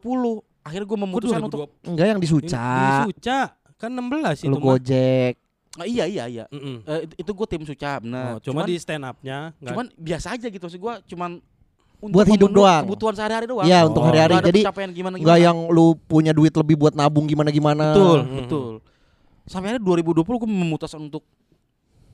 Akhirnya 0.60 0.86
gue 0.86 0.98
memutuskan 0.98 1.40
untuk 1.42 1.72
Enggak 1.82 2.06
yang 2.06 2.18
di 2.18 2.26
Di 2.26 2.30
Suca 2.30 2.68
Suca 3.06 3.38
kan 3.74 3.88
16 3.90 4.44
itu 4.44 4.50
Lu 4.50 4.60
mah. 4.60 4.76
gojek 4.76 5.40
Ah, 5.72 5.86
iya 5.86 6.02
iya 6.04 6.26
iya. 6.26 6.44
Mm-mm. 6.50 6.82
Eh, 6.82 7.06
itu- 7.06 7.16
itu 7.16 7.30
gue 7.32 7.46
tim 7.48 7.62
Suca 7.62 7.96
benar. 7.96 8.36
Oh, 8.36 8.38
cuma 8.42 8.66
di 8.66 8.76
stand 8.76 9.00
up-nya 9.02 9.54
cuman 9.56 9.86
biasa 9.94 10.34
aja 10.34 10.46
gitu 10.46 10.60
maksud 10.60 10.76
gue 10.76 10.94
cuman 11.08 11.38
untuk 11.96 12.12
Buat 12.12 12.28
hidup 12.28 12.50
doang. 12.50 12.82
Kebutuhan 12.84 13.14
sehari-hari 13.14 13.46
doang. 13.46 13.64
Iya 13.64 13.78
Oh. 13.80 13.88
untuk 13.88 14.02
hari-hari 14.02 14.34
Jadi 14.42 14.60
pencapaian 14.60 14.90
gimana 14.90 15.14
nggak 15.16 15.38
yang 15.38 15.58
lu 15.68 15.96
punya 16.02 16.32
duit 16.32 16.52
lebih 16.52 16.76
buat 16.76 16.92
nabung 16.92 17.24
gimana-gimana 17.24 17.92
betul 17.92 18.18
Hmm. 18.20 18.36
betul. 18.36 18.72
Sampai 19.46 19.72
akhirnya 19.72 19.84
2020 19.86 20.36
gue 20.36 20.50
memutuskan 20.50 21.00
untuk 21.00 21.24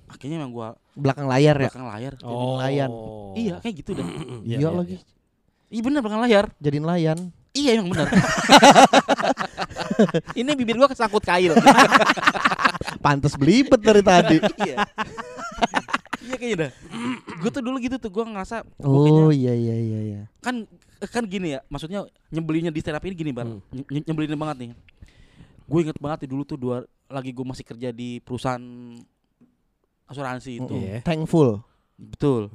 akhirnya 0.07 0.38
emang 0.38 0.51
gue 0.51 0.69
Belakang 0.97 1.27
layar 1.27 1.55
ya 1.55 1.69
belakang 1.69 1.87
layar. 1.87 2.12
jadi- 2.16 2.25
oh. 2.25 2.57
nelayan. 2.57 2.90
Iya 3.35 3.55
kayak 3.61 3.75
gitu 3.81 3.90
dah. 3.92 4.07
Iya, 4.47 4.47
Iya 4.47 4.57
iya, 4.59 4.69
lagi 4.71 4.97
Iya 5.66 5.81
benar 5.83 5.99
belakang 6.01 6.23
layar. 6.23 6.45
Jadi 6.57 6.77
nelayan 6.79 7.19
Iya 7.53 7.71
emang 7.77 7.88
benar. 7.90 8.07
Ini 10.38 10.49
bibir 10.53 10.77
gua 10.77 10.87
kesangkut 10.87 11.21
kail. 11.21 11.53
Pantes 13.05 13.35
belibet 13.35 13.81
dari 13.81 14.01
tadi 14.01 14.37
iya. 14.62 14.85
Iya 16.21 16.35
kayaknya 16.37 16.57
dah. 16.59 16.71
Gue 17.38 17.51
tuh 17.51 17.62
dulu 17.62 17.77
gitu 17.79 17.97
tuh 17.97 18.11
gue 18.11 18.25
ngerasa 18.25 18.62
gua 18.77 18.99
kayaknya 19.01 19.23
Oh 19.23 19.31
iya 19.33 19.53
iya 19.53 19.75
iya 19.75 19.99
iya 20.05 20.21
kan 20.40 20.64
kan 21.12 21.29
gini 21.29 21.53
ya, 21.53 21.61
maksudnya 21.69 22.09
nyebelinnya 22.33 22.73
di 22.73 22.81
up 22.81 23.05
ini 23.05 23.14
gini 23.14 23.29
bar, 23.29 23.45
Hmm. 23.45 23.61
Banget 24.33 24.57
nih. 24.59 24.69
Gue 25.66 25.79
inget 25.83 25.99
banget 25.99 26.25
nih 26.25 26.31
dulu 26.33 26.42
tuh 26.42 26.57
dua 26.57 26.77
lagi 27.07 27.31
gue 27.31 27.45
masih 27.45 27.62
kerja 27.62 27.88
di 27.90 28.19
perusahaan 28.21 28.62
asuransi 30.07 30.51
itu, 30.59 30.75
Iya. 30.77 31.03
Thankful 31.03 31.62
betul. 31.97 32.53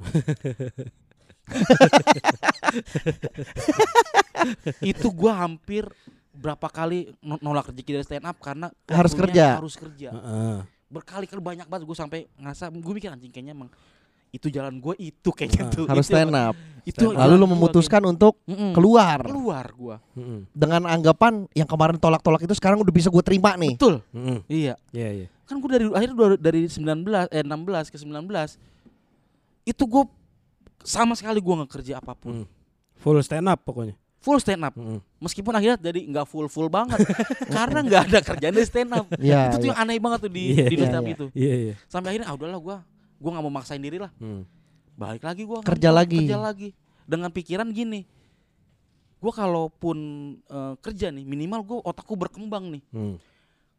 itu 4.81 5.07
gue 5.09 5.31
hampir 5.31 5.83
berapa 6.31 6.63
kali 6.65 7.11
no- 7.19 7.41
nolak 7.41 7.69
rezeki 7.69 7.91
dari 7.93 8.05
stand 8.05 8.25
up 8.25 8.37
karena 8.39 8.71
Harus 8.87 9.13
kerja. 9.13 9.59
harus 9.59 9.75
kerja 9.75 10.09
Heeh. 10.09 10.57
berkali-kali 10.87 11.39
banyak 11.39 11.67
banget 11.67 11.83
gue 11.83 11.97
sampai 11.97 12.19
ngerasa 12.35 12.69
gue 12.69 12.93
mikir 12.93 13.09
anjing 13.09 13.29
kayaknya 13.29 13.53
emang 13.53 13.69
itu 14.31 14.47
jalan 14.47 14.79
gue 14.79 14.95
itu 14.97 15.29
kayaknya 15.29 15.67
Ah, 15.67 15.69
tuh 15.69 15.85
Harus 15.85 16.07
itu 16.07 16.15
stand 16.15 16.31
up 16.33 16.55
itu 16.81 17.03
Stand. 17.03 17.19
Lalu 17.19 17.33
lu 17.35 17.39
gua 17.41 17.51
memutuskan 17.51 18.01
untuk 18.05 18.39
kayaknya. 18.39 18.55
Mm-mm. 18.55 18.71
keluar 18.73 19.19
keluar 19.21 19.65
gue 19.69 19.95
Mm-mm. 20.15 20.39
Dengan 20.49 20.81
anggapan 20.87 21.33
yang 21.51 21.67
kemarin 21.67 21.99
tolak-tolak 21.99 22.39
itu 22.39 22.55
sekarang 22.55 22.79
udah 22.79 22.89
bisa 22.89 23.07
gue 23.07 23.21
terima 23.21 23.53
nih 23.53 23.75
betul 23.75 23.99
Mm-mm. 24.09 24.39
iya 24.47 24.79
Iya, 24.89 25.09
iya. 25.13 25.27
Kan 25.51 25.57
gue 25.57 25.69
dari 25.69 25.85
akhirnya 25.89 26.15
dua- 26.15 26.39
dari 26.39 26.61
19 26.65 26.79
eh 27.27 27.43
16 27.43 27.51
ke 27.85 27.97
19 27.99 28.55
itu 29.63 29.83
gue 29.83 30.03
sama 30.81 31.13
sekali 31.13 31.37
gue 31.37 31.53
nggak 31.53 31.71
kerja 31.71 31.93
apa 31.97 32.13
pun 32.13 32.41
Mm. 32.41 32.47
Full 32.97 33.17
stand 33.19 33.45
up 33.45 33.59
pokoknya. 33.59 33.97
full 34.17 34.37
stand 34.37 34.61
up 34.61 34.69
Mm-mm. 34.71 35.01
meskipun 35.17 35.49
akhirnya 35.51 35.75
jadi 35.75 36.05
nggak 36.05 36.25
full 36.25 36.45
full 36.45 36.69
banget 36.69 37.01
karena 37.51 37.81
nggak 37.81 38.01
ada 38.05 38.19
kerjaan 38.23 38.53
di 38.53 38.63
stand 38.63 38.91
up 38.91 39.09
Iya 39.15 39.49
itu 39.49 39.57
tuh 39.57 39.65
iya. 39.65 39.71
yang 39.71 39.79
aneh 39.81 39.97
banget 39.97 40.19
tuh 40.21 40.31
di 40.31 40.43
Iya, 40.47 40.63
di 40.63 40.69
iya, 40.71 40.79
stand 40.79 40.95
up 40.95 41.01
iya. 41.01 41.11
itu 41.11 41.25
Iya, 41.33 41.53
iya. 41.59 41.73
sampai 41.85 42.07
akhirnya 42.07 42.27
ah 42.27 42.35
udahlah 42.35 42.59
gue 42.59 42.77
gue 43.17 43.29
nggak 43.29 43.43
mau 43.43 43.49
maksain 43.51 43.81
diri 43.81 43.97
lah 43.97 44.13
Mm. 44.15 44.45
balik 44.93 45.23
lagi 45.23 45.41
gue 45.41 45.59
Kerja 45.63 45.89
lagi. 45.91 46.17
kerja 46.21 46.37
lagi 46.39 46.69
dengan 47.03 47.29
pikiran 47.29 47.65
gini 47.67 48.05
gue 49.17 49.31
kalaupun 49.31 49.97
eh, 50.39 50.73
kerja 50.79 51.09
nih 51.09 51.21
minimal 51.23 51.59
gue 51.63 51.77
otakku 51.81 52.13
berkembang 52.13 52.69
nih 52.69 52.83
Mm. 52.91 53.17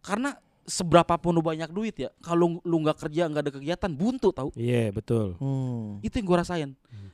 karena 0.01 0.35
seberapa 0.63 1.15
pun 1.17 1.31
lu 1.31 1.41
banyak 1.41 1.69
duit 1.69 1.95
ya 1.97 2.11
kalau 2.19 2.59
lu 2.59 2.77
nggak 2.79 2.99
kerja 3.01 3.27
nggak 3.27 3.43
ada 3.43 3.53
kegiatan 3.53 3.91
buntu 3.91 4.31
tahu 4.31 4.55
Iya, 4.55 4.91
betul. 4.91 5.35
Hmm. 5.37 5.99
itu 6.01 6.15
yang 6.15 6.25
gue 6.25 6.39
rasain 6.39 6.71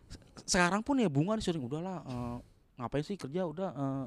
Se- 0.07 0.21
sekarang 0.49 0.81
pun 0.81 0.95
ya 0.95 1.07
bunga 1.07 1.37
sering 1.39 1.61
udahlah 1.61 2.01
eh, 2.03 2.37
ngapain 2.77 3.03
sih 3.03 3.17
kerja 3.17 3.45
udah 3.45 3.69
eh, 3.71 4.05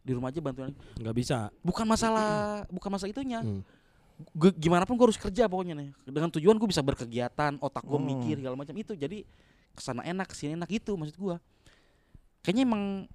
di 0.00 0.12
rumah 0.12 0.28
aja 0.28 0.38
bantuan 0.38 0.72
Nggak 0.94 1.14
bisa. 1.14 1.38
bukan 1.60 1.84
masalah 1.84 2.62
bukan 2.68 2.88
masalah 2.88 3.10
itunya 3.10 3.40
Mm. 3.40 3.62
Gue- 4.34 4.50
gimana 4.52 4.82
pun 4.82 4.94
gue 4.94 5.06
harus 5.06 5.14
kerja 5.16 5.46
pokoknya 5.46 5.74
nih 5.74 5.90
dengan 6.04 6.26
tujuan 6.28 6.54
gue 6.54 6.66
bisa 6.66 6.82
berkegiatan 6.82 7.54
otak 7.58 7.82
gue 7.82 7.94
Hmm. 7.94 8.08
mikir 8.08 8.34
segala 8.36 8.54
macam 8.54 8.74
itu 8.74 8.92
jadi 8.92 9.22
ke 9.70 9.80
sana 9.80 10.02
enak 10.02 10.26
ke 10.26 10.34
sini 10.34 10.54
enak 10.54 10.66
itu 10.68 10.90
maksud 10.92 11.14
gue 11.14 11.36
kayaknya 12.40 12.62
emang 12.64 13.06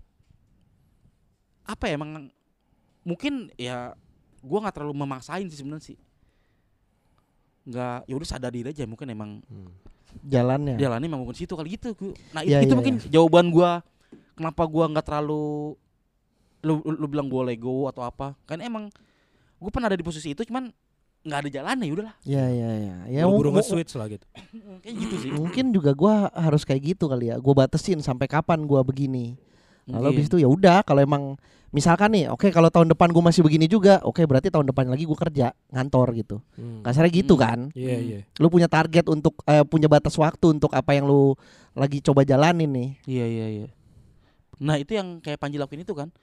apa 1.63 1.83
ya 1.85 1.95
emang 1.95 2.31
mungkin 3.01 3.51
ya 3.55 3.95
gue 4.43 4.57
nggak 4.59 4.75
terlalu 4.75 4.93
memaksain 4.93 5.47
sih 5.47 5.57
sebenarnya 5.57 5.85
sih 5.85 5.97
nggak 7.63 7.97
ya 8.05 8.13
udah 8.13 8.27
sadar 8.27 8.51
diri 8.51 8.69
aja 8.69 8.83
mungkin 8.83 9.07
emang 9.09 9.31
Mm. 9.47 9.71
Jalannya 10.29 10.77
jalannya 10.77 11.09
memang 11.09 11.25
bukan 11.25 11.33
situ 11.35 11.57
kali 11.57 11.73
gitu 11.73 11.89
nah 12.29 12.45
Iya, 12.45 12.61
itu, 12.61 12.69
itu 12.69 12.69
iya, 12.69 12.77
mungkin 12.77 12.95
jawaban 13.09 13.49
gua 13.49 13.81
kenapa 14.35 14.61
gua 14.63 14.85
nggak 14.87 15.01
terlalu 15.03 15.73
lu, 16.61 16.73
lu, 16.79 16.93
lu 17.01 17.07
bilang 17.07 17.25
gua 17.25 17.41
lego 17.43 17.89
atau 17.89 18.05
apa 18.05 18.37
kan 18.45 18.61
emang 18.61 18.93
gue 19.57 19.71
pernah 19.71 19.87
ada 19.87 19.97
di 19.97 20.05
posisi 20.05 20.29
itu 20.29 20.43
cuman 20.43 20.69
nggak 21.23 21.39
ada 21.39 21.49
jalannya 21.49 21.87
ya 21.87 21.93
udahlah. 21.95 22.15
Ya 22.27 22.45
ya 22.45 22.69
ya. 22.77 22.95
Ya 23.09 23.21
Lu 23.23 23.31
mu- 23.31 23.39
buru 23.39 23.49
mu- 23.49 23.55
nge-switch 23.57 23.95
lah 23.95 24.11
gitu. 24.11 24.27
Kayak 24.83 24.95
gitu 25.01 25.15
sih. 25.17 25.29
mungkin 25.31 25.71
juga 25.71 25.95
gua 25.95 26.27
harus 26.29 26.61
kayak 26.61 26.93
gitu 26.93 27.07
kali 27.07 27.31
ya. 27.31 27.39
Gua 27.39 27.55
batasin 27.57 27.97
sampai 27.97 28.27
kapan 28.27 28.59
gua 28.61 28.83
begini. 28.83 29.39
Lalu 29.87 30.05
habis 30.15 30.25
itu 30.31 30.37
ya 30.39 30.47
udah 30.47 30.79
kalau 30.81 31.03
emang 31.03 31.35
misalkan 31.69 32.13
nih, 32.13 32.31
oke 32.31 32.47
kalau 32.49 32.69
tahun 32.71 32.93
depan 32.93 33.11
gua 33.11 33.27
masih 33.27 33.43
begini 33.43 33.67
juga, 33.67 33.99
oke 33.99 34.23
berarti 34.23 34.47
tahun 34.47 34.69
depan 34.69 34.87
lagi 34.87 35.03
gua 35.03 35.19
kerja 35.19 35.51
ngantor 35.69 36.07
gitu. 36.15 36.37
Hmm. 36.55 36.85
Kasarnya 36.85 37.11
gitu 37.11 37.35
Hmm. 37.35 37.43
kan. 37.43 37.59
Iya 37.75 37.95
Hmm. 37.97 38.05
iya. 38.07 38.19
Lu 38.39 38.47
punya 38.47 38.71
target 38.71 39.05
untuk 39.09 39.41
eh, 39.43 39.65
punya 39.65 39.91
batas 39.91 40.15
waktu 40.15 40.45
untuk 40.53 40.71
apa 40.71 40.95
yang 40.95 41.03
lu 41.03 41.35
lagi 41.73 41.99
coba 41.99 42.23
jalanin 42.23 42.69
nih. 42.69 42.89
Iya 43.03 43.25
iya 43.25 43.47
iya. 43.49 43.67
Nah 44.61 44.79
itu 44.79 44.95
yang 44.95 45.19
kayak 45.19 45.41
Panji 45.41 45.57
lakuin 45.59 45.83
itu 45.83 45.91
kan. 45.91 46.13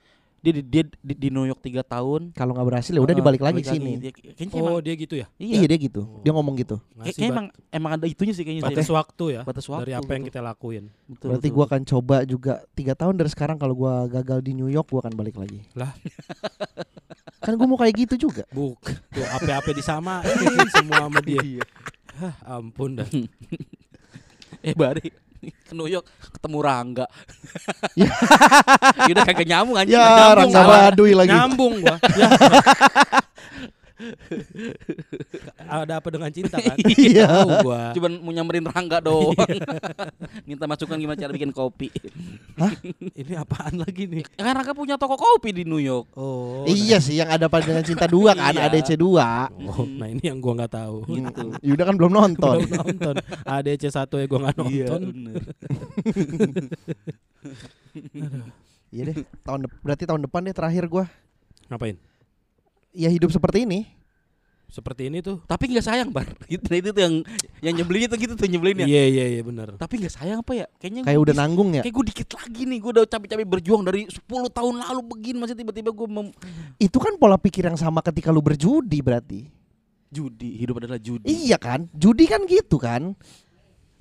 Dia 0.41 0.57
di, 0.57 0.61
dia 0.65 0.83
di, 1.05 1.13
di 1.13 1.29
New 1.29 1.45
York 1.45 1.61
tiga 1.61 1.85
tahun. 1.85 2.33
Kalau 2.33 2.57
nggak 2.57 2.65
berhasil 2.65 2.89
ya 2.89 2.97
udah 2.97 3.13
Heeh, 3.13 3.21
dibalik 3.21 3.41
lagi 3.45 3.61
balik 3.61 3.69
sini. 3.77 3.91
Dia, 4.01 4.11
Oh 4.49 4.57
emang, 4.57 4.81
dia 4.81 4.93
gitu 4.97 5.13
ya. 5.13 5.29
Iya, 5.37 5.61
iya. 5.61 5.67
dia 5.69 5.77
gitu. 5.77 6.01
Dia 6.25 6.31
ngomong 6.33 6.57
gitu. 6.57 6.81
Kayaknya 6.97 7.13
bat- 7.13 7.29
emang 7.29 7.45
emang 7.69 7.91
ada 7.93 8.05
itunya 8.09 8.33
sih 8.33 8.41
kayaknya. 8.41 8.65
batas 8.65 8.89
waktu 8.89 9.25
ya. 9.37 9.41
Batas 9.45 9.65
waktu. 9.69 9.85
Dari 9.85 9.93
apa 9.93 10.09
yang 10.17 10.25
betul. 10.25 10.33
kita 10.33 10.39
lakuin. 10.41 10.83
Betul, 11.05 11.27
Berarti 11.29 11.45
betul. 11.45 11.57
gua 11.61 11.65
akan 11.69 11.81
coba 11.85 12.15
juga 12.25 12.53
tiga 12.73 12.93
tahun 12.97 13.13
dari 13.21 13.29
sekarang 13.29 13.57
kalau 13.61 13.77
gua 13.77 14.09
gagal 14.09 14.41
di 14.41 14.57
New 14.57 14.65
York 14.65 14.89
gua 14.89 15.05
akan 15.05 15.13
balik 15.13 15.37
lagi. 15.37 15.61
Lah. 15.77 15.93
kan 17.45 17.53
gua 17.53 17.67
mau 17.69 17.77
kayak 17.77 18.09
gitu 18.09 18.25
juga. 18.25 18.41
Buk. 18.49 18.81
Tuh 19.13 19.25
apa-apa 19.37 19.77
disamain 19.77 20.25
semua 20.73 21.05
sama 21.05 21.21
dia. 21.21 21.37
Iya. 21.37 21.63
Hah, 22.17 22.57
ampun 22.57 22.97
dah. 22.97 23.05
Eh 24.61 24.77
Bari 24.77 25.30
ke 25.67 25.73
New 25.73 25.89
York 25.89 26.05
ketemu 26.37 26.57
Rangga. 26.61 27.05
Ya. 27.97 28.11
Udah 29.11 29.23
kagak 29.25 29.47
nyambung 29.49 29.77
anjing. 29.77 29.97
Ya, 29.97 30.05
nyambung, 30.05 30.53
Rangga. 30.53 30.61
Baduy 30.69 31.11
lagi. 31.17 31.29
Nyambung 31.33 31.73
gua. 31.81 31.97
Ya. 32.11 32.27
Ada 35.67 36.01
apa 36.01 36.07
dengan 36.11 36.29
cinta 36.33 36.57
kan? 36.57 36.77
Iya. 37.01 37.27
Tahu 37.27 37.49
gua. 37.65 37.81
Cuman 37.95 38.11
mau 38.21 38.31
nyamperin 38.33 38.65
Rangga 38.67 38.99
doang. 39.01 39.35
Minta 40.47 40.65
masukan 40.67 40.97
gimana 40.99 41.17
cara 41.17 41.31
bikin 41.33 41.51
kopi. 41.53 41.89
Ini 43.15 43.33
apaan 43.41 43.81
lagi 43.81 44.05
nih? 44.09 44.23
Ya 44.37 44.43
kan 44.45 44.53
Rangga 44.61 44.73
punya 44.75 44.95
toko 44.97 45.15
kopi 45.17 45.55
di 45.55 45.63
New 45.63 45.81
York. 45.81 46.13
Oh. 46.17 46.63
iya 46.67 46.97
sih 47.01 47.17
yang 47.17 47.29
ada 47.31 47.47
pada 47.47 47.65
dengan 47.65 47.85
cinta 47.85 48.05
dua 48.05 48.33
kan, 48.35 48.53
Iya. 48.53 48.67
ADC 48.67 48.89
2. 48.99 49.01
Nah, 49.01 49.49
oh, 49.71 49.85
nah 49.87 50.07
ini 50.09 50.23
yang 50.23 50.37
gua 50.43 50.53
nggak 50.61 50.73
tahu. 50.73 50.95
Gitu. 51.07 51.47
Yuda 51.63 51.83
kan 51.87 51.95
belum 51.97 52.11
nonton. 52.11 52.57
Belum 52.65 52.85
nonton. 52.85 53.15
ADC 53.47 53.83
1 53.89 54.21
ya 54.21 54.25
gua 54.27 54.39
nggak 54.49 54.55
Iya 54.67 54.85
nonton. 54.89 55.01
Iya 58.91 59.07
deh, 59.07 59.23
tahun 59.47 59.71
berarti 59.79 60.03
tahun 60.03 60.27
depan 60.27 60.43
deh 60.43 60.51
terakhir 60.51 60.83
gua 60.91 61.07
Ngapain? 61.71 61.95
Ya 62.91 63.07
hidup 63.07 63.29
seperti 63.29 63.63
ini. 63.63 63.87
Seperti 64.67 65.11
ini 65.11 65.19
tuh. 65.19 65.43
Tapi 65.43 65.67
nggak 65.67 65.83
sayang 65.83 66.09
bar. 66.09 66.23
Itu, 66.47 66.63
itu 66.63 66.95
tuh 66.95 67.03
yang 67.03 67.15
yang 67.59 67.75
nyebelin 67.75 68.07
itu 68.07 68.15
gitu 68.17 68.33
tuh 68.39 68.47
nyebelin 68.47 68.83
ya. 68.83 68.87
Iya 68.87 69.03
iya 69.05 69.25
iya 69.29 69.41
benar. 69.43 69.75
Tapi 69.75 69.99
nggak 69.99 70.15
sayang 70.15 70.39
apa 70.39 70.51
ya? 70.55 70.65
Kayaknya 70.79 71.01
Kayak 71.03 71.19
udah 71.19 71.35
nanggung 71.35 71.69
ya. 71.75 71.83
Kayak 71.83 71.95
gue 71.99 72.05
dikit 72.07 72.29
lagi 72.31 72.61
nih, 72.63 72.77
gue 72.79 72.91
udah 72.93 73.03
capek-capek 73.03 73.47
berjuang 73.49 73.83
dari 73.83 74.07
10 74.07 74.15
tahun 74.47 74.73
lalu 74.79 75.01
begini 75.05 75.37
masih 75.43 75.59
tiba-tiba 75.59 75.91
gue 75.91 76.07
mem- 76.07 76.31
Itu 76.77 77.03
kan 77.03 77.19
pola 77.19 77.35
pikir 77.35 77.67
yang 77.67 77.75
sama 77.75 77.99
ketika 77.99 78.31
lu 78.31 78.39
berjudi 78.39 79.03
berarti. 79.03 79.41
judi, 80.07 80.55
hidup 80.55 80.79
adalah 80.79 80.99
judi. 80.99 81.27
Iya 81.27 81.55
kan? 81.55 81.91
Judi 81.91 82.27
kan 82.27 82.43
gitu 82.43 82.75
kan? 82.75 83.11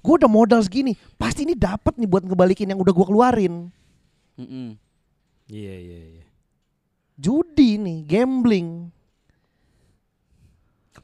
Gue 0.01 0.15
udah 0.17 0.27
modal 0.27 0.59
segini, 0.59 0.95
pasti 1.15 1.43
ini 1.43 1.55
dapat 1.55 1.95
nih 1.95 2.07
buat 2.07 2.23
ngebalikin 2.23 2.67
yang 2.67 2.79
udah 2.79 2.89
gua 2.89 3.05
keluarin. 3.05 3.71
Mm-mm. 4.35 4.75
Iya 5.47 5.75
iya 5.77 5.99
iya. 6.11 6.20
Judi 7.21 7.77
nih, 7.77 8.01
gambling. 8.09 8.89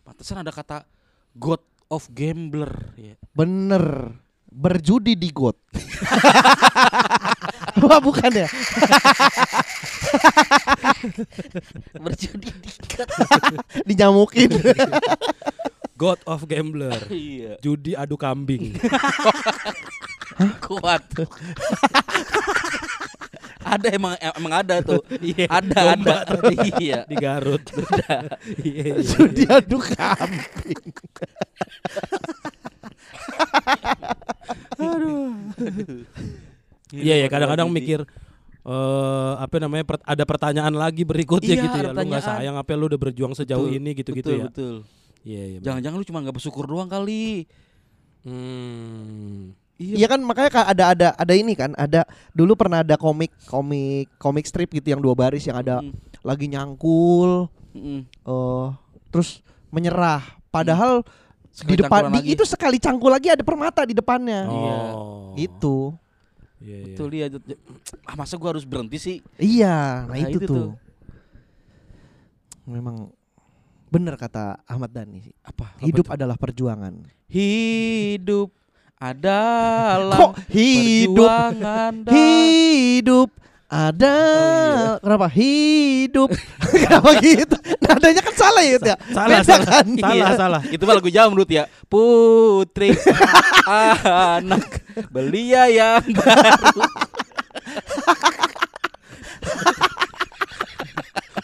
Pantesan 0.00 0.40
ada 0.40 0.48
kata 0.48 0.88
God 1.36 1.60
of 1.92 2.08
Gambler 2.08 2.72
ya. 2.96 3.20
Bener. 3.36 4.16
Berjudi 4.48 5.12
di 5.12 5.28
got. 5.28 5.60
Wah 7.84 8.00
bukan 8.00 8.32
ya? 8.32 8.46
Berjudi 12.06 12.48
dikat. 12.64 13.08
Dinyamukin. 13.88 14.56
God 16.00 16.16
of 16.24 16.48
Gambler. 16.48 16.96
iya, 17.12 17.60
Judi 17.60 17.92
adu 17.92 18.16
kambing. 18.16 18.80
kuat. 20.64 21.04
Ada 23.66 23.88
emang 23.90 24.14
emang 24.14 24.52
ada 24.54 24.74
tuh. 24.80 25.02
Iya, 25.26 25.46
ada 25.50 25.78
domba 25.92 26.16
ada. 26.22 26.50
iya. 26.78 27.02
Di 27.04 27.16
Garut. 27.18 27.64
Iya 28.62 28.82
iya. 28.86 29.02
Judi 29.02 29.42
adu 29.50 29.78
kambing. 29.82 30.82
Iya 36.94 37.14
ya 37.22 37.28
kadang-kadang 37.28 37.68
mikir 37.68 38.06
eh 38.66 39.32
apa 39.38 39.56
namanya 39.62 39.84
per- 39.86 40.02
ada 40.02 40.24
pertanyaan 40.26 40.74
lagi 40.74 41.06
berikutnya 41.06 41.54
Iya, 41.54 41.64
gitu 41.70 41.76
ya. 41.78 41.90
Lu 41.90 42.02
nggak 42.02 42.18
pertanyaan. 42.18 42.26
sayang 42.42 42.56
apa 42.58 42.70
lu 42.74 42.86
udah 42.90 42.98
berjuang 42.98 43.34
sejauh 43.34 43.70
Betul, 43.70 43.78
ini 43.78 43.90
gitu-gitu 43.94 44.26
betul, 44.26 44.38
ya. 44.38 44.46
Betul. 44.50 44.76
Iya 45.22 45.42
iya. 45.46 45.58
Jangan-jangan 45.62 45.96
lu 45.98 46.06
cuma 46.06 46.18
nggak 46.22 46.34
bersyukur 46.34 46.64
doang 46.66 46.90
kali. 46.90 47.46
Hmm. 48.26 49.54
Iya 49.76 50.08
kan 50.08 50.20
makanya 50.20 50.50
kan 50.50 50.64
ada 50.66 50.84
ada 50.90 51.08
ada 51.12 51.34
ini 51.36 51.52
kan 51.52 51.76
ada 51.76 52.08
dulu 52.32 52.56
pernah 52.56 52.80
ada 52.80 52.96
komik 52.96 53.28
komik 53.44 54.08
komik 54.16 54.44
strip 54.44 54.70
gitu 54.70 54.88
yang 54.88 54.98
dua 54.98 55.12
baris 55.12 55.44
yang 55.44 55.56
ada 55.56 55.84
Mm, 55.84 55.92
lagi 56.24 56.48
nyangkul 56.48 57.52
mm, 57.72 58.00
eh 58.08 58.66
terus 59.08 59.44
menyerah 59.68 60.24
padahal 60.48 61.04
Sekali 61.52 61.68
di 61.70 61.76
depan 61.78 62.02
di, 62.06 62.18
lagi. 62.18 62.28
itu 62.32 62.44
sekali 62.44 62.76
cangkul 62.76 63.08
lagi 63.08 63.28
ada 63.28 63.40
permata 63.40 63.84
di 63.84 63.92
depannya 63.92 64.40
Iya. 64.44 64.76
Oh. 64.90 65.32
itu 65.34 65.76
Iya, 66.56 66.72
iya. 66.72 66.84
Betul 66.88 67.06
dia. 67.12 67.26
Ah, 68.02 68.16
masa 68.16 68.34
gua 68.34 68.56
harus 68.56 68.64
berhenti 68.64 68.96
sih? 68.96 69.16
iya 69.36 70.02
nah, 70.02 70.16
Nah, 70.16 70.18
itu, 70.22 70.40
itu 70.40 70.46
tuh 70.46 70.56
tuh. 70.56 70.68
memang 72.66 73.12
bener 73.86 74.16
kata 74.16 74.56
Ahmad 74.64 74.88
Dhani 74.88 75.20
sih 75.22 75.34
Apa? 75.42 75.76
hidup 75.78 76.02
Apa 76.02 76.10
tuh? 76.10 76.16
adalah 76.16 76.36
perjuangan 76.36 76.94
Hidup 77.28 78.50
adalah 78.96 80.16
kok 80.16 80.32
hidup 80.48 81.28
dan- 81.60 82.08
hidup 82.08 83.28
ada 83.66 84.16
Oh, 84.16 85.02
kenapa 85.02 85.26
hidup 85.28 86.30
kenapa 86.72 87.18
gitu 87.18 87.56
nadanya 87.82 88.22
kan 88.22 88.34
salah 88.34 88.62
ya 88.62 88.78
Tia? 88.78 88.96
Salah, 89.10 89.28
Beda 89.28 89.42
salah. 89.44 89.66
kan 89.66 89.86
Salah, 89.98 90.30
salah. 90.38 90.60
Itu 90.64 90.86
mah 90.86 90.94
lagu 90.94 91.10
jamrut 91.10 91.50
ya. 91.50 91.66
Putri 91.84 92.94
anak 94.38 94.80
belia 95.10 95.66
yang 95.66 96.06
baru. 96.14 96.86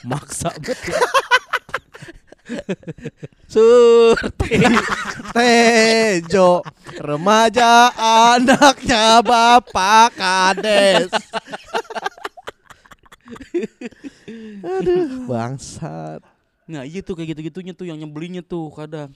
Maksa 0.09 0.51
banget. 0.57 0.79
Surti. 3.47 4.61
Tejo 5.35 6.61
remaja 6.99 7.91
anaknya 8.33 9.21
bapak 9.21 10.13
kades 10.15 11.11
aduh 14.63 15.27
bangsat 15.27 16.21
Nah, 16.63 16.87
iya 16.87 17.03
tuh 17.03 17.13
kayak 17.13 17.35
gitu-gitunya 17.35 17.75
tuh 17.75 17.85
yang 17.85 17.99
nyebelinnya 17.99 18.41
tuh 18.41 18.71
kadang. 18.71 19.11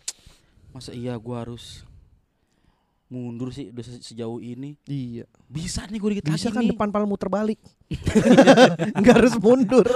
Masa 0.74 0.90
iya 0.90 1.14
gua 1.14 1.40
harus 1.40 1.86
mundur 3.06 3.48
sih 3.48 3.70
udah 3.70 3.84
se- 3.86 4.02
sejauh 4.02 4.42
ini. 4.42 4.74
iya 4.84 5.24
Bisa 5.46 5.86
nih 5.86 5.96
gue 5.96 6.10
dikit 6.10 6.26
bisa 6.26 6.50
kan 6.50 6.60
nih. 6.60 6.74
depan 6.74 6.90
pal 6.90 7.06
muter 7.06 7.30
balik 7.30 7.56
nggak 8.98 9.14
harus 9.14 9.38
mundur 9.38 9.86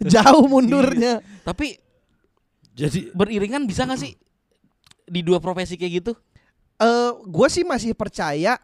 jauh 0.00 0.46
mundurnya 0.46 1.18
Tapi 1.42 1.76
Jadi 2.72 3.10
beriringan 3.10 3.64
bisa 3.64 3.82
gak 3.82 3.98
sih 3.98 4.14
di 5.04 5.20
dua 5.20 5.38
profesi 5.38 5.74
kayak 5.74 5.94
gitu? 5.98 6.12
eh 6.76 7.12
gue 7.20 7.48
sih 7.48 7.60
masih 7.60 7.92
percaya 7.92 8.56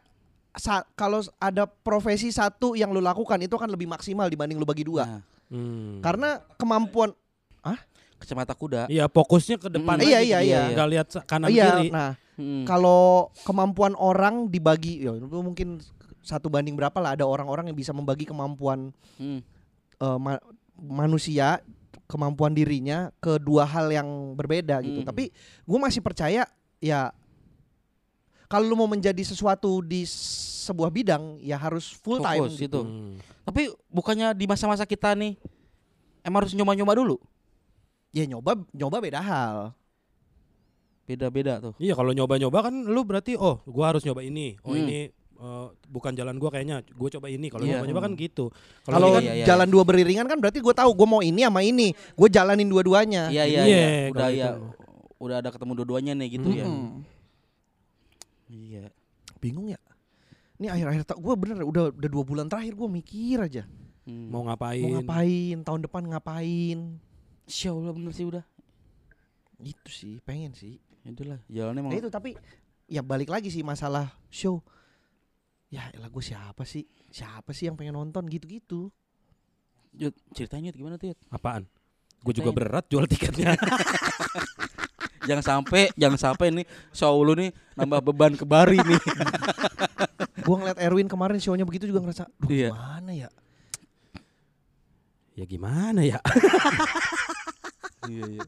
sa- 0.52 0.88
kalau 0.92 1.20
ada 1.36 1.68
profesi 1.68 2.32
satu 2.32 2.72
yang 2.72 2.88
lu 2.88 2.98
lakukan 2.98 3.36
itu 3.36 3.52
akan 3.52 3.68
lebih 3.68 3.84
maksimal 3.84 4.24
dibanding 4.24 4.56
lu 4.56 4.64
bagi 4.64 4.82
dua 4.82 5.04
Nah, 5.04 5.20
hmm. 5.50 6.00
karena 6.00 6.40
kemampuan 6.56 7.12
kacamata 8.16 8.56
kuda. 8.56 8.88
Iya 8.88 9.04
fokusnya 9.06 9.60
ke 9.60 9.68
depan 9.68 10.00
Hmm, 10.00 10.08
iya, 10.08 10.16
aja 10.16 10.24
iya, 10.24 10.38
gitu. 10.40 10.48
iya. 10.48 10.60
Nggak 10.72 10.88
lihat 10.88 11.08
kanan 11.22 11.48
iya 11.48 11.66
kiri. 11.70 11.88
nah 11.92 12.10
Hmm. 12.36 12.64
kalau 12.64 13.28
kemampuan 13.42 13.92
orang 13.92 14.48
dibagi 14.48 15.00
ya 15.00 15.12
itu 15.12 15.36
mungkin 15.36 15.80
satu 16.20 16.48
banding 16.48 16.72
berapa 16.72 16.96
lah 16.96 17.12
ada 17.12 17.24
orang-orang 17.24 17.68
yang 17.68 17.76
bisa 17.76 17.92
membagi 17.92 18.24
kemampuan 18.24 18.92
Hmm. 19.16 19.40
eh, 19.96 20.18
ma- 20.18 20.40
manusia 20.74 21.60
kemampuan 22.06 22.50
dirinya 22.50 23.10
ke 23.18 23.36
dua 23.36 23.62
hal 23.62 23.90
yang 23.90 24.06
berbeda 24.32 24.78
gitu 24.80 25.02
Hmm. 25.02 25.08
tapi 25.08 25.30
gue 25.62 25.78
masih 25.78 26.00
percaya 26.00 26.46
ya 26.78 27.10
kalau 28.46 28.64
lu 28.64 28.78
mau 28.78 28.86
menjadi 28.86 29.18
sesuatu 29.20 29.82
di 29.82 30.06
sebuah 30.06 30.86
bidang 30.88 31.42
ya 31.42 31.58
harus 31.58 31.90
full 31.98 32.18
time 32.18 32.46
Fokus 32.46 32.54
gitu. 32.56 32.62
gitu. 32.62 32.80
Hmm. 32.82 33.18
Tapi 33.42 33.70
bukannya 33.86 34.34
di 34.34 34.46
masa-masa 34.46 34.82
kita 34.82 35.14
nih 35.14 35.34
emang 36.22 36.42
harus 36.42 36.54
nyoba-nyoba 36.54 36.94
dulu? 36.94 37.18
ya 38.10 38.24
nyoba 38.24 38.56
nyoba 38.72 38.96
beda 38.98 39.20
hal 39.20 39.76
Beda-beda 41.06 41.62
tuh. 41.62 41.74
Iya 41.78 41.94
kalau 41.94 42.10
nyoba-nyoba 42.10 42.66
kan 42.66 42.74
lu 42.82 43.06
berarti 43.06 43.38
oh 43.38 43.62
gua 43.62 43.94
harus 43.94 44.02
nyoba 44.02 44.26
ini. 44.26 44.58
Oh 44.66 44.74
Hmm. 44.74 44.82
ini 44.82 45.14
eh, 45.36 45.66
bukan 45.86 46.12
jalan 46.12 46.36
gua 46.36 46.48
kayaknya. 46.48 46.80
Gue 46.82 47.08
coba 47.12 47.28
ini. 47.28 47.46
Kalau 47.46 47.62
Iya. 47.62 47.78
nyoba-nyoba 47.78 48.00
kan 48.02 48.12
gitu. 48.14 48.48
Kalau 48.82 49.08
ini 49.08 49.14
kan 49.14 49.22
iya, 49.22 49.32
iya, 49.36 49.44
jalan 49.46 49.68
dua 49.68 49.82
beriringan 49.82 50.26
kan 50.26 50.38
berarti 50.38 50.58
gue 50.58 50.74
tahu 50.74 50.90
gue 50.92 51.06
mau 51.06 51.20
ini 51.20 51.40
sama 51.42 51.60
ini. 51.60 51.92
Gue 52.12 52.28
jalanin 52.28 52.66
dua-duanya. 52.66 53.28
Iya 53.28 53.44
iya 53.44 53.60
Iya, 53.62 53.66
iya. 53.66 53.86
Udah 54.10 54.16
kalau 54.18 54.32
ya 54.32 54.48
itu. 54.48 54.64
udah 55.16 55.36
ada 55.38 55.48
ketemu 55.50 55.72
dua-duanya 55.76 56.12
nih 56.14 56.28
gitu 56.34 56.48
ya. 56.50 56.64
Mm-mm. 56.64 56.88
Iya. 58.46 58.84
Bingung 59.38 59.68
ya. 59.68 59.80
Ini 60.56 60.72
akhir-akhir 60.72 61.02
tak 61.04 61.18
gue 61.18 61.34
bener 61.36 61.60
udah 61.62 61.92
udah 61.92 62.08
dua 62.08 62.24
bulan 62.24 62.46
terakhir 62.48 62.72
gue 62.72 62.88
mikir 62.88 63.38
aja 63.40 63.64
Hmm. 64.06 64.30
mau 64.30 64.46
ngapain? 64.46 64.86
mau 64.86 65.02
ngapain 65.02 65.56
tahun 65.60 65.80
depan 65.82 66.02
ngapain. 66.06 66.78
Insya 67.42 67.74
Allah 67.74 67.90
bener 67.90 68.14
sih 68.14 68.22
udah. 68.22 68.46
Itu 69.58 69.90
sih 69.90 70.22
pengen 70.22 70.54
sih. 70.54 70.78
Ya 71.02 71.10
udahlah, 71.10 71.40
jalannya 71.46 71.80
emang 71.82 71.90
Nah 71.90 71.98
itu 71.98 72.06
tapi 72.06 72.38
ya 72.86 73.02
balik 73.02 73.26
lagi 73.26 73.50
sih 73.50 73.60
masalah 73.60 74.14
show. 74.26 74.62
Ya 75.76 75.92
elah 75.92 76.08
gue 76.08 76.24
siapa 76.24 76.64
sih? 76.64 76.88
Siapa 77.12 77.52
sih 77.52 77.68
yang 77.68 77.76
pengen 77.76 78.00
nonton 78.00 78.24
gitu-gitu? 78.32 78.88
Yud, 79.92 80.16
ceritanya 80.32 80.72
gimana 80.72 80.96
tuh 80.96 81.12
Yud? 81.12 81.18
Apaan? 81.28 81.68
Gue 82.24 82.32
juga 82.32 82.48
berat 82.56 82.88
jual 82.88 83.04
tiketnya. 83.04 83.52
Jangan 85.28 85.42
sampai 85.42 85.90
jangan 85.98 86.18
sampai 86.22 86.54
nih 86.54 86.66
show 86.94 87.18
lu 87.18 87.34
nih 87.34 87.50
nambah 87.74 87.98
beban 87.98 88.38
ke 88.38 88.46
Bari 88.46 88.78
nih. 88.78 89.00
gue 90.46 90.54
ngeliat 90.54 90.78
Erwin 90.78 91.10
kemarin 91.10 91.42
show-nya 91.42 91.66
begitu 91.66 91.90
juga 91.90 91.98
ngerasa, 91.98 92.30
duh 92.38 92.46
Iya. 92.46 92.70
gimana 92.70 93.10
ya? 93.10 93.28
ya 95.34 95.44
gimana 95.50 96.00
ya? 96.06 96.22
iya 98.06 98.38
iya. 98.38 98.44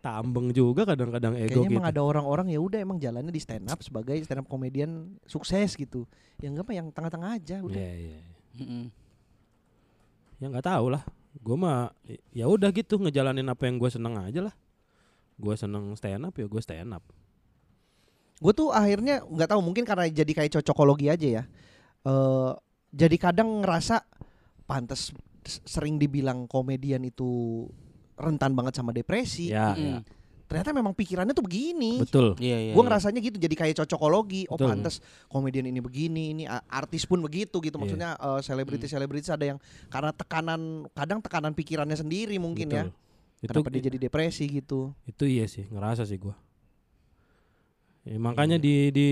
Tambeng 0.00 0.50
juga 0.50 0.88
kadang-kadang 0.88 1.36
ego 1.36 1.60
Kayaknya 1.60 1.68
gitu. 1.68 1.76
emang 1.76 1.86
ada 1.88 2.00
orang-orang 2.02 2.46
ya 2.52 2.60
udah 2.60 2.78
emang 2.80 2.98
jalannya 2.98 3.32
di 3.32 3.42
stand 3.42 3.68
up 3.68 3.84
sebagai 3.84 4.16
stand 4.24 4.44
up 4.44 4.48
komedian 4.48 5.16
sukses 5.28 5.76
gitu. 5.76 6.08
Yang 6.40 6.50
enggak 6.56 6.66
mah 6.66 6.76
yang 6.76 6.88
tengah-tengah 6.92 7.30
aja 7.36 7.56
udah. 7.60 7.76
Iya 7.76 7.92
iya. 7.96 8.18
Ya 10.40 10.46
nggak 10.48 10.66
tahu 10.66 10.92
lah. 10.92 11.04
Gue 11.36 11.56
mah 11.56 11.92
ya 12.32 12.48
udah 12.48 12.72
gitu 12.72 12.96
ngejalanin 12.96 13.48
apa 13.48 13.68
yang 13.68 13.76
gue 13.76 13.90
seneng 13.92 14.16
aja 14.16 14.40
lah. 14.48 14.54
Gue 15.36 15.52
seneng 15.56 15.92
stand 15.96 16.24
up 16.24 16.34
ya 16.36 16.48
gue 16.48 16.62
stand 16.64 16.96
up. 16.96 17.04
Gue 18.40 18.52
tuh 18.52 18.72
akhirnya 18.72 19.24
nggak 19.24 19.52
tahu 19.52 19.60
mungkin 19.60 19.84
karena 19.84 20.08
jadi 20.08 20.32
kayak 20.32 20.60
cocokologi 20.60 21.12
aja 21.12 21.28
ya. 21.40 21.44
Eh 22.04 22.52
jadi 22.96 23.16
kadang 23.20 23.60
ngerasa 23.60 24.00
pantas 24.64 25.12
sering 25.46 26.00
dibilang 26.00 26.48
komedian 26.48 27.04
itu 27.06 27.64
rentan 28.16 28.52
banget 28.56 28.80
sama 28.80 28.90
depresi. 28.90 29.52
Ya, 29.52 29.72
Mm-mm. 29.76 29.84
ya. 29.84 29.98
Ternyata 30.46 30.70
memang 30.70 30.94
pikirannya 30.94 31.34
tuh 31.34 31.42
begini. 31.42 31.98
betul. 31.98 32.38
Iya 32.38 32.70
iya. 32.70 32.72
Gue 32.72 32.82
iya. 32.82 32.86
ngerasanya 32.86 33.18
gitu 33.18 33.36
jadi 33.36 33.50
kayak 33.58 33.74
cocokologi. 33.82 34.46
Oh 34.46 34.54
Betul. 34.54 34.78
pantas 34.78 35.02
komedian 35.26 35.66
ini 35.66 35.82
begini, 35.82 36.30
ini 36.38 36.44
artis 36.70 37.02
pun 37.02 37.18
begitu 37.18 37.58
gitu. 37.58 37.74
Iya. 37.76 37.82
Maksudnya 37.82 38.10
eh, 38.14 38.40
selebritis-selebritis 38.46 39.30
ada 39.34 39.42
yang 39.42 39.58
karena 39.90 40.14
tekanan 40.14 40.86
kadang 40.94 41.18
tekanan 41.18 41.50
pikirannya 41.50 41.98
sendiri 41.98 42.38
mungkin 42.38 42.70
ya. 42.70 42.84
Betul. 42.86 42.94
Itu 43.42 43.50
Kenapa 43.52 43.68
dia 43.74 43.82
jadi 43.90 43.98
depresi 44.00 44.44
gitu. 44.48 44.94
itu 45.04 45.24
iya 45.26 45.44
sih 45.50 45.66
ngerasa 45.68 46.06
sih 46.06 46.16
gue. 46.16 46.32
Ya, 48.06 48.16
makanya 48.22 48.56
Iya. 48.56 48.64
di 48.64 48.74
di 48.94 49.08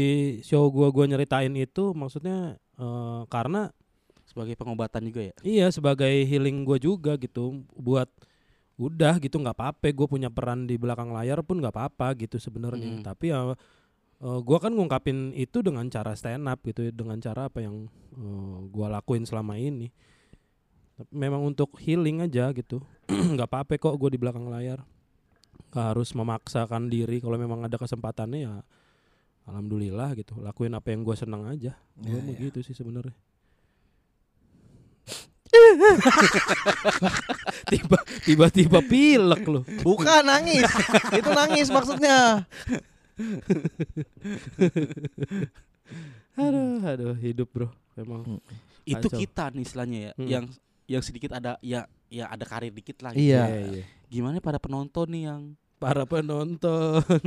show 0.47 0.71
gua 0.71 0.95
gua 0.95 1.11
nyeritain 1.11 1.51
itu 1.59 1.91
maksudnya 1.99 2.55
eh, 2.79 3.23
karena 3.27 3.75
sebagai 4.25 4.55
pengobatan 4.55 5.03
juga 5.11 5.21
ya. 5.31 5.35
iya 5.43 5.67
sebagai 5.71 6.11
healing 6.27 6.63
gue 6.67 6.79
juga 6.81 7.15
gitu 7.19 7.63
buat 7.75 8.07
udah 8.75 9.23
gitu 9.23 9.39
nggak 9.39 9.55
apa-apa 9.55 9.87
gue 9.95 10.07
punya 10.07 10.27
peran 10.29 10.67
di 10.67 10.75
belakang 10.75 11.15
layar 11.15 11.47
pun 11.47 11.63
nggak 11.63 11.71
apa-apa 11.71 12.15
gitu 12.19 12.43
sebenarnya. 12.43 12.99
Mm. 12.99 13.03
tapi 13.07 13.31
ya 13.31 13.55
eh, 14.19 14.41
gua 14.43 14.59
kan 14.59 14.75
ngungkapin 14.75 15.31
itu 15.33 15.63
dengan 15.63 15.87
cara 15.87 16.15
stand 16.15 16.47
up 16.47 16.59
gitu 16.63 16.91
dengan 16.91 17.19
cara 17.19 17.47
apa 17.47 17.63
yang 17.63 17.87
eh, 18.15 18.57
gua 18.71 18.91
lakuin 18.91 19.23
selama 19.23 19.55
ini. 19.55 19.95
Memang 21.11 21.43
untuk 21.43 21.75
healing 21.83 22.23
aja 22.23 22.55
gitu 22.55 22.79
nggak 23.35 23.51
apa-apa 23.51 23.79
kok 23.79 23.95
gue 23.99 24.15
di 24.15 24.19
belakang 24.19 24.47
layar. 24.47 24.83
Nggak 25.71 25.87
harus 25.95 26.15
memaksakan 26.15 26.87
diri 26.87 27.19
kalau 27.19 27.35
memang 27.35 27.67
ada 27.67 27.75
kesempatannya 27.75 28.41
ya 28.43 28.55
alhamdulillah 29.45 30.15
gitu 30.17 30.39
lakuin 30.41 30.73
apa 30.73 30.95
yang 30.95 31.03
gue 31.03 31.15
senang 31.15 31.47
aja. 31.47 31.75
Gue 31.99 32.15
Ya, 32.15 32.23
mau 32.23 32.35
ya. 32.35 32.47
gitu 32.47 32.63
sih 32.63 32.75
sebenarnya 32.75 33.15
tiba 37.73 37.97
tiba-tiba 38.23 38.79
pilek 38.81 39.43
loh 39.45 39.63
Bukan 39.81 40.23
nangis. 40.23 40.65
itu 41.13 41.29
nangis 41.31 41.67
maksudnya. 41.69 42.45
aduh 46.35 46.83
aduh 46.83 47.15
hidup 47.15 47.47
bro 47.49 47.69
memang 47.95 48.43
Itu 48.83 49.07
Kacau. 49.07 49.17
kita 49.17 49.43
nih 49.51 49.63
istilahnya 49.63 49.99
ya, 50.01 50.11
Hmm. 50.15 50.29
yang 50.29 50.45
yang 50.85 51.01
sedikit 51.01 51.31
ada 51.33 51.57
ya 51.61 51.85
ya 52.09 52.25
ada 52.27 52.43
karir 52.45 52.69
dikit 52.69 53.01
lah. 53.01 53.13
gitu. 53.13 53.33
Iya. 53.33 53.43
iya. 53.71 53.83
Gimana 54.07 54.39
para 54.39 54.59
penonton 54.59 55.07
nih 55.09 55.23
yang 55.25 55.41
para 55.79 56.05
penonton 56.05 57.01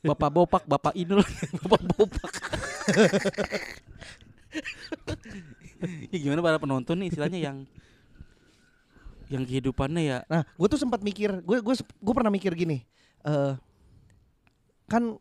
Bapak 0.00 0.30
Bopak, 0.30 0.62
Bapak 0.64 0.94
Inul, 0.94 1.20
Bapak 1.60 1.80
Bopak. 1.90 2.32
Ya 6.12 6.18
gimana 6.18 6.40
para 6.40 6.58
penonton 6.58 6.96
nih 7.00 7.08
istilahnya 7.12 7.40
yang 7.40 7.58
yang 9.30 9.46
kehidupannya 9.46 10.02
ya 10.02 10.18
Nah, 10.26 10.42
gue 10.42 10.68
tuh 10.68 10.80
sempat 10.80 11.00
mikir, 11.00 11.30
gue 11.46 11.58
gue 11.62 11.74
gue 11.78 12.14
pernah 12.14 12.34
mikir 12.34 12.50
gini, 12.58 12.82
eh 13.22 13.54
kan 14.90 15.14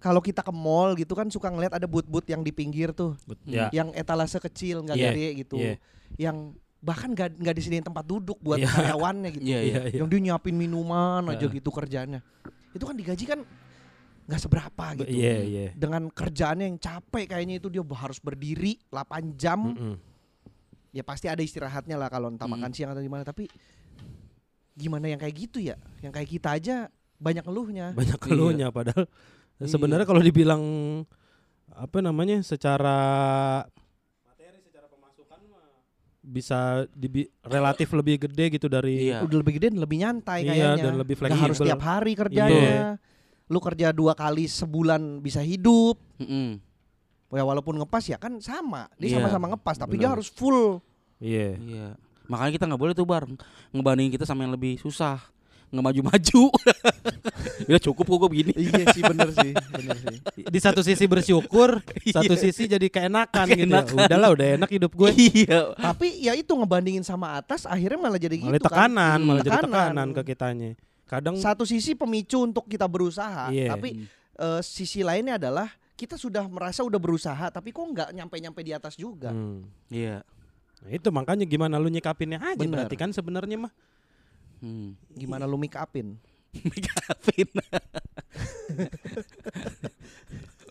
kalau 0.00 0.24
kita 0.24 0.40
ke 0.40 0.48
mall 0.48 0.96
gitu 0.96 1.12
kan 1.12 1.28
suka 1.28 1.52
ngeliat 1.52 1.76
ada 1.76 1.84
booth-booth 1.84 2.24
yang 2.24 2.40
di 2.40 2.56
pinggir 2.56 2.96
tuh, 2.96 3.20
ya 3.44 3.68
yang 3.68 3.92
etalase 3.92 4.40
kecil 4.40 4.80
nggak 4.80 4.96
Iya, 4.96 5.10
gede 5.12 5.26
gitu, 5.44 5.56
iya. 5.60 5.76
yang 6.16 6.56
bahkan 6.80 7.12
nggak 7.12 7.36
nggak 7.36 7.54
disediain 7.60 7.84
tempat 7.84 8.08
duduk 8.08 8.40
buat 8.40 8.56
Iya. 8.56 8.72
karyawannya 8.72 9.28
gitu, 9.36 9.44
Iya, 9.44 9.60
iya. 9.60 9.78
iya 9.92 10.00
yang 10.00 10.08
dia 10.08 10.20
nyiapin 10.24 10.56
minuman 10.56 11.28
aja 11.28 11.44
gitu 11.44 11.68
kerjanya, 11.68 12.24
itu 12.72 12.80
kan 12.80 12.96
digaji 12.96 13.24
kan 13.28 13.44
nggak 14.30 14.40
seberapa 14.40 14.84
gitu, 14.94 15.10
iya 15.10 15.34
iya 15.42 15.66
dengan 15.74 16.06
kerjaannya 16.06 16.64
yang 16.64 16.78
capek 16.78 17.26
kayaknya 17.28 17.58
itu 17.58 17.66
dia 17.66 17.82
harus 17.82 18.16
berdiri 18.16 18.78
8 18.86 19.34
jam, 19.34 19.58
Mm-mm. 19.66 19.94
ya 20.90 21.02
pasti 21.02 21.26
ada 21.26 21.40
istirahatnya 21.40 21.94
lah 21.94 22.06
kalau 22.06 22.30
entah 22.30 22.46
Mm. 22.46 22.54
makan 22.54 22.70
siang 22.70 22.90
atau 22.90 23.02
gimana 23.02 23.22
tapi 23.22 23.50
gimana 24.72 25.06
yang 25.06 25.18
kayak 25.18 25.34
gitu 25.36 25.58
ya 25.58 25.74
yang 25.98 26.08
kayak 26.08 26.30
kita 26.30 26.48
aja 26.52 26.76
banyak 27.16 27.42
ngeluhnya 27.42 27.90
banyak 27.98 28.16
Iya. 28.16 28.22
keluhnya 28.22 28.66
padahal 28.70 29.10
Iya. 29.58 29.66
sebenarnya 29.66 30.06
kalau 30.06 30.20
dibilang 30.20 30.62
apa 31.70 31.98
namanya 31.98 32.38
secara 32.40 32.96
bisa 36.20 36.84
dibi- 36.92 37.32
relatif 37.42 37.90
lebih 37.90 38.20
gede 38.20 38.52
gitu 38.52 38.68
dari 38.68 39.08
Iya. 39.08 39.24
udah 39.24 39.38
lebih 39.40 39.56
gede 39.56 39.72
dan 39.72 39.80
lebih 39.80 39.98
nyantai 39.98 40.38
Iya, 40.40 40.48
kayaknya 40.52 40.84
dan 40.84 40.94
lebih 40.96 41.14
Nggak 41.16 41.32
harus 41.32 41.40
fleksibel. 41.56 41.66
tiap 41.66 41.82
hari 41.82 42.12
kerjanya 42.14 42.60
Iya. 42.70 42.90
Lu 43.50 43.58
kerja 43.58 43.90
dua 43.90 44.14
kali 44.14 44.46
sebulan 44.46 45.18
bisa 45.18 45.42
hidup 45.42 45.98
Mm-mm. 46.16 46.62
ya 47.28 47.42
walaupun 47.42 47.74
ngepas 47.76 48.04
ya 48.04 48.14
kan 48.14 48.38
sama 48.38 48.86
dia 48.94 49.10
Iya, 49.10 49.16
sama-sama 49.18 49.50
ngepas 49.50 49.76
tapi 49.76 49.94
dia 49.94 50.06
benar. 50.06 50.14
harus 50.16 50.30
full 50.30 50.78
iya 51.18 51.58
Iya. 51.58 51.88
Makanya 52.24 52.52
kita 52.52 52.64
nggak 52.64 52.78
boleh 52.78 52.94
tuh 52.94 53.02
bar 53.02 53.26
ngebandingin 53.68 54.14
kita 54.14 54.22
sama 54.22 54.46
yang 54.46 54.54
lebih 54.54 54.78
susah 54.78 55.18
nggak 55.66 55.82
maju-maju. 55.84 56.42
ya 57.70 57.78
cukup 57.80 58.02
kok 58.04 58.16
gue 58.16 58.30
begini. 58.30 58.52
iya 58.56 58.82
sih 58.88 58.98
bener 59.00 59.30
sih 59.30 59.50
bener 59.52 59.96
sih 59.96 60.16
di 60.44 60.58
satu 60.58 60.80
sisi 60.80 61.06
bersyukur 61.06 61.78
satu 62.16 62.32
Iya. 62.32 62.38
sisi 62.40 62.66
jadi 62.66 62.86
keenakan 62.86 63.46
gitu 63.48 63.66
Keenakan. 63.66 63.94
udahlah 64.00 64.28
udah 64.30 64.46
enak 64.56 64.66
hidup 64.68 64.92
gue 64.92 65.10
iya. 65.12 65.70
tapi 65.72 66.10
ya 66.18 66.34
itu 66.34 66.50
ngebandingin 66.50 67.02
sama 67.02 67.34
atas 67.34 67.64
akhirnya 67.64 67.98
malah 67.98 68.18
jadi 68.18 68.34
malah 68.36 68.50
gitu 68.52 68.66
tekanan 68.66 69.10
kan 69.12 69.20
malah 69.20 69.40
jadi 69.40 69.50
Tekanan. 69.52 69.70
tekanan 69.70 70.08
ke 70.10 70.22
kitanya 70.24 70.70
kadang 71.10 71.34
satu 71.34 71.66
sisi 71.66 71.92
pemicu 71.92 72.38
untuk 72.38 72.64
kita 72.64 72.86
berusaha 72.86 73.50
Iya. 73.50 73.74
tapi 73.74 74.06
eh, 74.38 74.60
sisi 74.62 75.02
lainnya 75.02 75.34
adalah 75.36 75.66
kita 75.98 76.14
sudah 76.14 76.46
merasa 76.46 76.80
udah 76.80 76.96
berusaha 76.96 77.50
tapi 77.50 77.68
kok 77.70 77.82
nggak 77.82 78.14
nyampe-nyampe 78.14 78.62
di 78.62 78.70
atas 78.70 78.94
juga 78.94 79.34
Hmm. 79.34 79.66
Iya. 79.90 80.22
Nah, 80.80 80.90
itu 80.90 81.08
makanya 81.10 81.44
gimana 81.44 81.76
lu 81.76 81.90
nyikapinnya 81.90 82.38
aja 82.38 82.56
Bener. 82.56 82.86
berarti 82.86 82.94
kan 82.94 83.10
sebenarnya 83.10 83.58
mah 83.58 83.72
Hmm. 84.62 84.94
gimana 85.10 85.44
lu 85.44 85.58
make 85.58 85.74
upin 85.74 86.14
Megapin. 86.50 87.46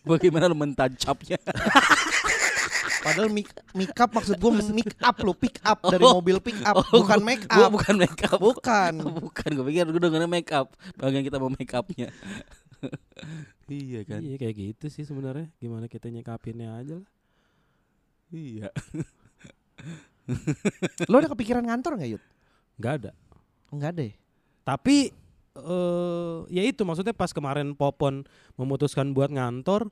Bagaimana 0.03 0.51
lu 0.51 0.55
mentancapnya? 0.57 1.39
padahal 2.99 3.27
make, 3.27 3.47
make 3.71 3.95
up 3.95 4.09
maksud 4.09 4.35
gue 4.35 4.51
make 4.75 4.95
up 4.99 5.15
lo 5.19 5.31
pick 5.31 5.57
up 5.61 5.79
dari 5.83 6.01
Oh. 6.01 6.15
mobil 6.15 6.37
pick 6.37 6.59
up 6.61 6.75
Oh, 6.77 6.99
bukan 6.99 7.15
gua- 7.15 7.25
make 7.25 7.43
Gua 7.45 7.65
up 7.65 7.71
bukan 7.71 7.95
make 7.97 8.21
up. 8.23 8.37
bukan 8.37 8.93
bukan, 9.21 9.49
gue 9.51 9.65
pikir 9.65 9.85
gue 9.85 10.01
dengernya 10.01 10.27
make 10.27 10.51
up. 10.51 10.67
Bagian 10.95 11.21
kita 11.21 11.37
mau 11.37 11.47
make 11.47 11.71
upnya. 11.71 12.11
iya 13.67 14.01
kan? 14.01 14.19
iya 14.19 14.35
kayak 14.35 14.55
gitu 14.55 14.85
sih 14.87 15.03
sebenarnya 15.03 15.51
gimana 15.55 15.85
kita 15.85 16.07
nyikapinnya 16.07 16.73
aja 16.75 16.97
lah 16.97 17.09
Iya. 18.29 18.69
lo 21.05 21.15
ada 21.17 21.27
kepikiran 21.27 21.63
ngantor 21.63 21.97
nggak 21.97 22.11
yud 22.11 22.23
nggak 22.77 22.93
ada 22.95 23.11
nggak 23.69 23.91
deh 23.91 24.11
tapi 24.61 25.09
eh 25.55 26.37
ya 26.47 26.61
itu 26.63 26.81
maksudnya 26.81 27.11
pas 27.11 27.29
kemarin 27.29 27.73
Popon 27.73 28.23
memutuskan 28.53 29.11
buat 29.11 29.27
ngantor 29.27 29.89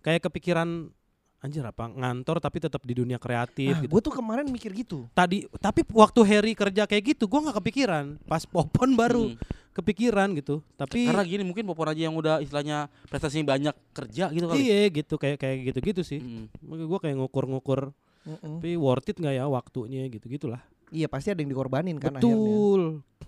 kayak 0.00 0.24
kepikiran 0.24 0.94
anjir 1.42 1.60
apa 1.60 1.90
ngantor 1.90 2.38
tapi 2.38 2.62
tetap 2.62 2.78
di 2.82 2.94
dunia 2.94 3.18
kreatif 3.18 3.74
Nah, 3.74 3.82
gitu. 3.82 3.90
gue 3.90 4.00
tuh 4.00 4.14
kemarin 4.14 4.46
mikir 4.46 4.70
gitu. 4.72 5.10
Tadi 5.10 5.50
tapi 5.58 5.82
waktu 5.90 6.20
Harry 6.22 6.54
kerja 6.54 6.86
kayak 6.86 7.02
gitu 7.12 7.26
gua 7.26 7.42
nggak 7.44 7.58
kepikiran. 7.58 8.04
Pas 8.24 8.46
Popon 8.46 8.94
baru 8.94 9.34
Hmm. 9.34 9.38
kepikiran 9.72 10.38
gitu. 10.38 10.62
Tapi 10.76 11.10
Karena 11.10 11.26
gini 11.26 11.42
mungkin 11.42 11.66
Popon 11.66 11.90
aja 11.90 11.98
yang 11.98 12.14
udah 12.14 12.38
istilahnya 12.38 12.86
prestasinya 13.10 13.52
banyak 13.52 13.74
kerja 13.90 14.30
gitu 14.30 14.46
kali. 14.46 14.62
iya 14.62 14.86
gitu 14.86 15.14
kayak 15.18 15.36
kayak 15.36 15.56
gitu-gitu 15.68 16.00
sih. 16.00 16.22
Mm. 16.22 16.46
Makanya 16.62 16.86
gua 16.86 16.98
kayak 17.00 17.16
ngukur-ngukur 17.18 17.80
Mm-mm. 18.22 18.62
tapi 18.62 18.78
worth 18.78 19.10
it 19.10 19.18
nggak 19.18 19.34
ya 19.34 19.44
waktunya 19.44 20.06
gitu-gitulah. 20.06 20.62
Iya 20.88 21.10
pasti 21.10 21.34
ada 21.34 21.42
yang 21.42 21.50
dikorbanin 21.50 21.98
kan 21.98 22.14
akhirnya. 22.14 22.38
Betul. 22.38 22.82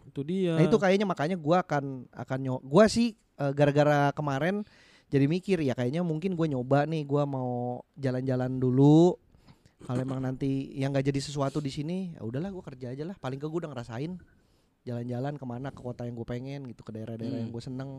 Itu 0.07 0.21
dia. 0.23 0.55
Nah 0.55 0.62
itu 0.62 0.79
kayaknya 0.79 1.03
makanya 1.03 1.35
gua 1.35 1.67
akan 1.67 2.07
akan 2.15 2.39
nyo 2.39 2.55
gua 2.62 2.87
sih 2.87 3.11
eh, 3.35 3.51
gara-gara 3.51 4.15
kemarin 4.15 4.62
jadi 5.15 5.27
mikir 5.27 5.62
ya 5.62 5.73
kayaknya 5.73 6.03
mungkin 6.03 6.35
gue 6.35 6.47
nyoba 6.49 6.85
nih 6.85 7.07
gua 7.07 7.23
mau 7.23 7.53
jalan-jalan 7.95 8.59
dulu 8.59 9.15
kalau 9.81 10.01
emang 10.01 10.19
nanti 10.19 10.75
yang 10.75 10.91
nggak 10.91 11.07
jadi 11.07 11.21
sesuatu 11.21 11.59
di 11.59 11.71
sini 11.71 11.97
ya 12.12 12.21
udahlah 12.21 12.51
gua 12.51 12.65
kerja 12.65 12.91
aja 12.91 13.05
lah 13.05 13.15
paling 13.15 13.39
ke 13.39 13.47
gue 13.47 13.61
udah 13.62 13.71
ngerasain 13.71 14.19
jalan-jalan 14.83 15.39
ke 15.39 15.45
mana 15.45 15.71
ke 15.71 15.79
kota 15.79 16.03
yang 16.03 16.12
gue 16.12 16.25
pengen 16.25 16.67
gitu 16.67 16.83
ke 16.83 16.91
daerah-daerah 16.91 17.31
Hmm. 17.33 17.45
yang 17.47 17.53
gue 17.53 17.62
seneng 17.62 17.91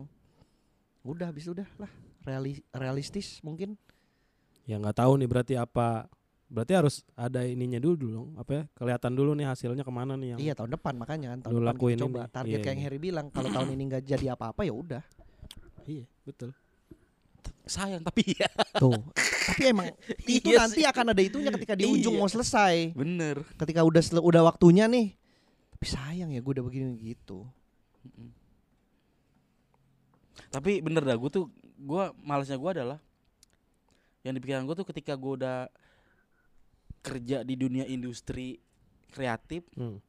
udah 1.02 1.30
habis 1.30 1.46
udah 1.46 1.66
lah 1.76 1.90
reali- 2.22 2.66
realistis 2.70 3.40
mungkin 3.40 3.80
Ya 4.62 4.76
nggak 4.76 4.98
tahu 4.98 5.14
nih 5.16 5.30
berarti 5.30 5.54
apa. 5.54 6.10
Berarti 6.46 6.74
harus 6.74 7.06
ada 7.14 7.42
ininya 7.42 7.78
dulu 7.78 7.94
dong. 8.10 8.28
Apa 8.34 8.50
ya? 8.50 8.62
Kelihatan 8.74 9.14
dulu 9.14 9.30
nih 9.32 9.46
hasilnya 9.46 9.82
ke 9.82 9.90
mana 9.90 10.18
nih 10.18 10.34
yang 10.34 10.38
iya 10.42 10.52
tahun 10.58 10.74
depan 10.74 10.98
makanya 10.98 11.38
kan 11.38 11.38
tahun 11.46 11.54
depan 11.60 11.74
kita 11.78 12.02
coba 12.02 12.20
ini. 12.26 12.34
target 12.34 12.50
Iya, 12.50 12.58
kayak 12.58 12.66
yang 12.66 12.80
iya. 12.82 12.86
Harry 12.90 12.98
bilang 12.98 13.26
kalau 13.30 13.48
tahun 13.48 13.68
ini 13.70 13.82
nggak 13.86 14.02
jadi 14.04 14.26
apa-apa 14.34 14.60
ya 14.62 14.74
udah 14.74 15.02
Iya, 15.86 16.04
betul. 16.22 16.50
Sayang 17.64 18.02
tapi 18.02 18.32
ya. 18.32 18.46
Tuh. 18.76 18.94
Tapi 19.46 19.62
emang 19.68 19.86
itu 20.26 20.48
Iya 20.48 20.62
nanti 20.62 20.82
akan 20.82 21.12
ada 21.12 21.22
itunya 21.22 21.50
ketika 21.50 21.74
di 21.74 21.84
ujung 21.84 22.14
Iya. 22.14 22.20
mau 22.20 22.28
selesai. 22.28 22.92
Bener. 22.92 23.42
Ketika 23.56 23.82
udah 23.82 24.02
udah 24.18 24.42
waktunya 24.44 24.86
nih. 24.86 25.14
Tapi 25.72 25.86
sayang 25.86 26.30
ya 26.30 26.40
gue 26.40 26.52
udah 26.52 26.64
begini 26.64 26.94
gitu. 27.04 27.44
Tapi 30.48 30.80
bener 30.80 31.02
dah 31.02 31.16
gue 31.16 31.30
tuh 31.30 31.46
gue 31.76 32.02
malesnya 32.18 32.56
gue 32.56 32.70
adalah 32.72 32.98
yang 34.22 34.32
di 34.32 34.40
pikiran 34.40 34.64
gue 34.64 34.74
tuh 34.74 34.86
ketika 34.86 35.14
gue 35.14 35.32
udah 35.36 35.58
kerja 37.00 37.46
di 37.46 37.54
dunia 37.54 37.86
industri 37.86 38.58
kreatif, 39.06 39.62
Hmm. 39.72 40.02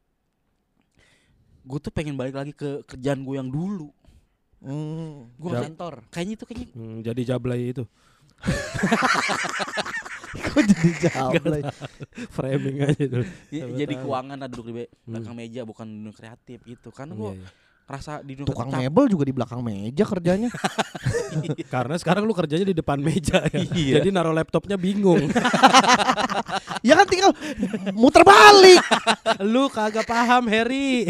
gue 1.62 1.78
tuh 1.78 1.88
pengen 1.88 2.18
balik 2.18 2.34
lagi 2.34 2.50
ke 2.50 2.82
kerjaan 2.84 3.22
gue 3.22 3.34
yang 3.34 3.46
dulu. 3.46 3.94
Hmm, 4.58 5.30
Gua 5.38 5.50
gua 5.54 5.62
kantor. 5.62 5.94
Kayaknya 6.10 6.34
itu 6.34 6.44
kayaknya 6.44 6.66
Hmm, 6.72 6.96
jadi 7.00 7.20
jablay 7.24 7.70
itu. 7.70 7.84
Kok 10.28 10.60
jadi 10.62 10.90
jawab 11.08 11.42
lagi? 11.44 11.64
Framing 12.28 12.76
aja 12.84 13.04
dulu. 13.04 13.24
ya, 13.48 13.64
jadi 13.66 13.94
tahu. 13.94 14.02
keuangan 14.04 14.36
lah 14.36 14.48
duduk 14.48 14.66
di 14.68 14.72
Hmm. 14.76 14.86
belakang 15.08 15.34
meja 15.34 15.62
bukan 15.62 15.86
dunia 15.88 16.12
kreatif 16.12 16.58
gitu. 16.62 16.88
Karena 16.90 17.12
Iya, 17.12 17.20
gue 17.20 17.32
iya. 17.34 17.48
Rasa 17.88 18.20
di 18.20 18.36
dunia 18.36 18.44
Tukang 18.44 18.68
kreatif 18.68 18.84
mebel 18.84 19.04
juga 19.08 19.24
di 19.24 19.32
belakang 19.32 19.64
meja 19.64 20.04
kerjanya. 20.04 20.52
Karena 21.72 21.96
sekarang 21.96 22.28
lu 22.28 22.36
kerjanya 22.36 22.68
di 22.68 22.76
depan 22.76 23.00
meja 23.00 23.48
ya. 23.48 23.64
Iya. 23.64 23.94
Jadi 23.98 24.12
naruh 24.12 24.36
laptopnya 24.36 24.76
bingung. 24.76 25.24
ya 26.86 26.92
kan 26.92 27.08
tinggal 27.08 27.32
muter 27.96 28.28
balik. 28.28 28.84
lu 29.52 29.72
kagak 29.72 30.04
paham 30.04 30.44
Harry. 30.52 31.08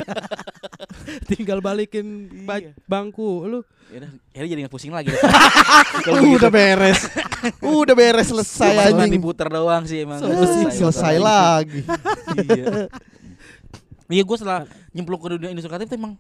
Tinggal 1.26 1.59
balikin 1.59 2.31
ba- 2.47 2.62
Iya. 2.62 2.79
bangku 2.87 3.43
lu. 3.45 3.61
Ya 3.91 4.05
udah, 4.05 4.11
Harry 4.39 4.49
jadi 4.49 4.61
nggak 4.62 4.74
pusing 4.74 4.95
lagi. 4.95 5.11
Udah 6.31 6.51
beres. 6.53 7.11
udah 7.59 7.95
beres 7.97 8.31
selesai 8.31 8.95
anjing. 8.95 9.18
diputer 9.18 9.51
doang 9.51 9.83
sih 9.83 10.07
emang. 10.07 10.22
Selesai, 10.22 10.79
selesai 10.79 11.14
lagi. 11.18 11.83
iya. 12.39 12.87
Iya 14.09 14.22
gue 14.24 14.37
setelah 14.39 14.62
nyemplung 14.95 15.20
ke 15.20 15.29
dunia 15.35 15.51
industri 15.51 15.68
kreatif 15.68 15.91
tuh 15.91 15.99
emang 15.99 16.14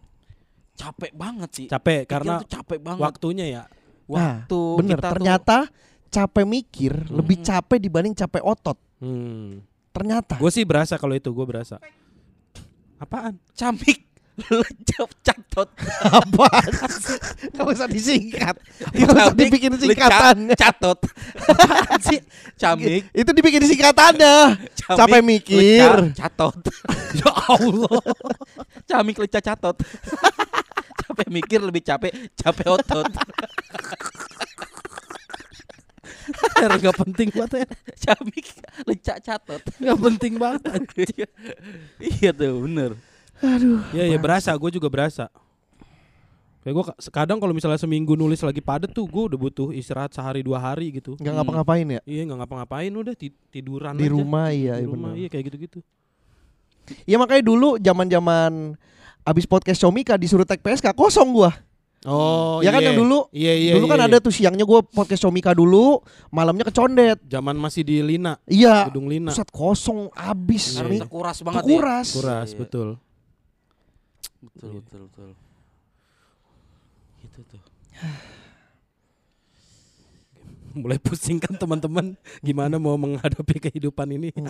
capek 0.78 1.10
banget 1.12 1.50
sih. 1.52 1.66
Capek 1.66 2.00
Pikiran 2.00 2.12
karena 2.14 2.34
tuh 2.38 2.48
capek 2.48 2.78
banget. 2.78 3.02
waktunya 3.02 3.46
ya. 3.50 3.62
Waktu 4.06 4.56
Nah, 4.56 4.76
bener. 4.78 4.88
kita 4.94 5.02
tuh- 5.02 5.12
Ternyata 5.12 5.56
capek 6.08 6.44
mikir 6.44 6.92
lebih 7.08 7.36
Mm-mm. 7.36 7.48
capek 7.48 7.78
dibanding 7.78 8.14
capek 8.14 8.42
otot. 8.42 8.78
Hmm. 8.98 9.60
Ternyata. 9.90 10.38
Gue 10.38 10.48
sih 10.48 10.62
berasa 10.62 10.94
kalau 10.94 11.12
itu 11.12 11.28
gue 11.28 11.44
berasa. 11.44 11.76
Apaan? 12.96 13.36
camik 13.52 14.06
lecap 14.38 15.10
catot 15.20 15.66
apa 16.14 16.46
sih? 16.88 17.18
Gak 17.50 17.66
usah 17.68 17.86
disingkat. 17.86 18.54
Gak 18.88 19.06
usah 19.08 19.34
dibikin 19.34 19.74
lecap, 19.74 19.82
singkatannya. 20.08 20.54
catot 20.54 20.98
sih 22.00 22.22
camik 22.54 23.10
Itu 23.20 23.30
dibikin 23.32 23.60
singkatannya. 23.60 24.34
camik, 24.78 24.94
Capek 24.96 25.20
mikir. 25.20 25.90
catot 26.14 26.54
ya 27.18 27.30
Allah. 27.50 27.98
camik 28.84 29.18
lecap 29.18 29.42
catot 29.44 29.74
capek 31.18 31.34
mikir 31.34 31.58
lebih 31.58 31.82
capek 31.82 32.12
capek 32.32 32.66
otot 32.70 33.10
Her, 36.58 36.70
gak 36.76 36.96
penting 36.98 37.28
banget 37.32 37.64
ya. 37.64 37.66
camik 38.04 38.46
lecap 38.84 39.18
catot 39.18 39.62
Gak 39.80 39.98
penting 39.98 40.36
banget. 40.36 40.62
iya 41.98 42.30
tuh 42.30 42.62
bener 42.62 42.92
Ya 43.94 44.02
ya 44.04 44.18
berasa, 44.18 44.50
gue 44.50 44.66
juga 44.68 44.90
berasa. 44.90 45.30
Kayak 46.60 46.74
gue 46.74 46.84
kadang 47.08 47.38
kalau 47.38 47.54
misalnya 47.54 47.78
seminggu 47.78 48.12
nulis 48.12 48.42
lagi 48.42 48.58
padet 48.58 48.90
tuh 48.90 49.06
gue 49.06 49.24
udah 49.30 49.38
butuh 49.38 49.70
istirahat 49.70 50.10
sehari 50.10 50.42
dua 50.42 50.58
hari 50.58 50.90
gitu. 50.92 51.14
Gak 51.16 51.32
ngapa-ngapain 51.32 51.86
ya. 51.86 52.02
Iya 52.02 52.26
nggak 52.26 52.38
ngapa-ngapain 52.44 52.90
udah 52.90 53.14
ti- 53.14 53.38
tiduran 53.48 53.94
Di 53.94 54.04
aja. 54.04 54.12
rumah 54.12 54.50
iya, 54.50 54.74
Di 54.74 54.82
iya 54.82 54.88
rumah 54.90 55.10
bener. 55.14 55.20
iya 55.22 55.28
kayak 55.30 55.44
gitu-gitu. 55.48 55.78
Ya 57.06 57.16
makanya 57.16 57.46
dulu 57.46 57.78
zaman-zaman 57.78 58.74
abis 59.24 59.44
podcast 59.46 59.80
Comika 59.82 60.14
disuruh 60.14 60.46
tag 60.46 60.60
PSK 60.60 60.92
kosong 60.94 61.30
gua. 61.34 61.50
Oh 62.06 62.62
ya 62.62 62.70
kan 62.70 62.78
yang 62.78 62.94
dulu 62.94 63.26
Iya 63.34 63.52
iya. 63.58 63.72
dulu 63.74 63.90
kan 63.90 63.98
iya, 63.98 64.06
ada 64.06 64.18
iya. 64.22 64.24
tuh 64.24 64.30
siangnya 64.30 64.62
gua 64.62 64.86
podcast 64.86 65.26
Comika 65.26 65.50
dulu, 65.50 65.98
malamnya 66.30 66.70
ke 66.70 66.74
Condet. 66.74 67.18
Zaman 67.26 67.58
masih 67.58 67.82
di 67.82 67.98
Lina, 68.02 68.38
Iya. 68.46 68.86
gedung 68.86 69.10
Lina. 69.10 69.34
Pusat 69.34 69.48
kosong 69.50 70.00
abis. 70.14 70.78
Iya, 70.78 70.86
Mi. 70.86 70.94
iya. 70.94 71.02
terkuras 71.02 71.38
banget 71.42 71.62
Terkuras. 71.66 72.06
Kuras 72.14 72.48
Iya. 72.54 72.58
betul. 72.62 72.88
betul 74.38 74.70
betul 74.78 75.00
betul 75.10 75.30
gitu 77.18 77.40
tuh 77.50 77.62
Mulai 80.82 80.98
pusing 80.98 81.38
kan 81.38 81.54
teman-teman 81.54 82.14
gimana 82.38 82.76
mau 82.76 82.94
menghadapi 82.94 83.70
kehidupan 83.70 84.08
ini. 84.10 84.30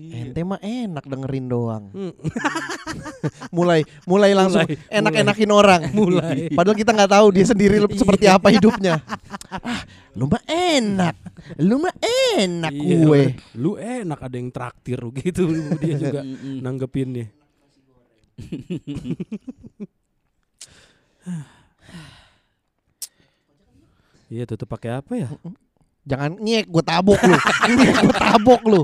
Ente 0.00 0.40
mah 0.40 0.56
enak 0.58 1.04
dengerin 1.04 1.44
doang. 1.44 1.92
Hmm. 1.92 2.14
mulai 3.56 3.84
mulai 4.08 4.32
langsung 4.32 4.64
enak-enakin 4.88 5.50
orang. 5.52 5.92
Mulai. 5.92 6.48
Padahal 6.56 6.72
kita 6.72 6.96
nggak 6.96 7.12
tahu 7.12 7.26
dia 7.30 7.44
sendiri 7.44 7.76
le- 7.76 7.92
seperti 7.92 8.24
Iya. 8.24 8.40
apa 8.40 8.48
hidupnya. 8.48 9.04
ah, 9.52 9.84
lu 10.16 10.24
mah 10.24 10.40
enak. 10.46 11.14
Lu 11.60 11.76
mah 11.76 11.92
enak 12.32 12.72
Iya, 12.72 12.96
gue. 13.04 13.22
Lu 13.54 13.76
enak 13.76 14.18
ada 14.24 14.36
yang 14.40 14.48
traktir 14.48 15.00
gitu 15.20 15.52
dia 15.76 15.94
juga 16.00 16.20
Mm-mm. 16.24 16.64
nanggepinnya. 16.64 17.28
Iya 24.30 24.46
tutup 24.46 24.70
pakai 24.70 25.02
apa 25.02 25.12
ya? 25.18 25.26
Jangan 26.06 26.38
nyek 26.38 26.70
gue 26.70 26.84
tabok 26.86 27.18
lu. 27.18 27.34
nyek 27.74 27.96
gue 28.06 28.14
tabok 28.14 28.62
lu. 28.70 28.82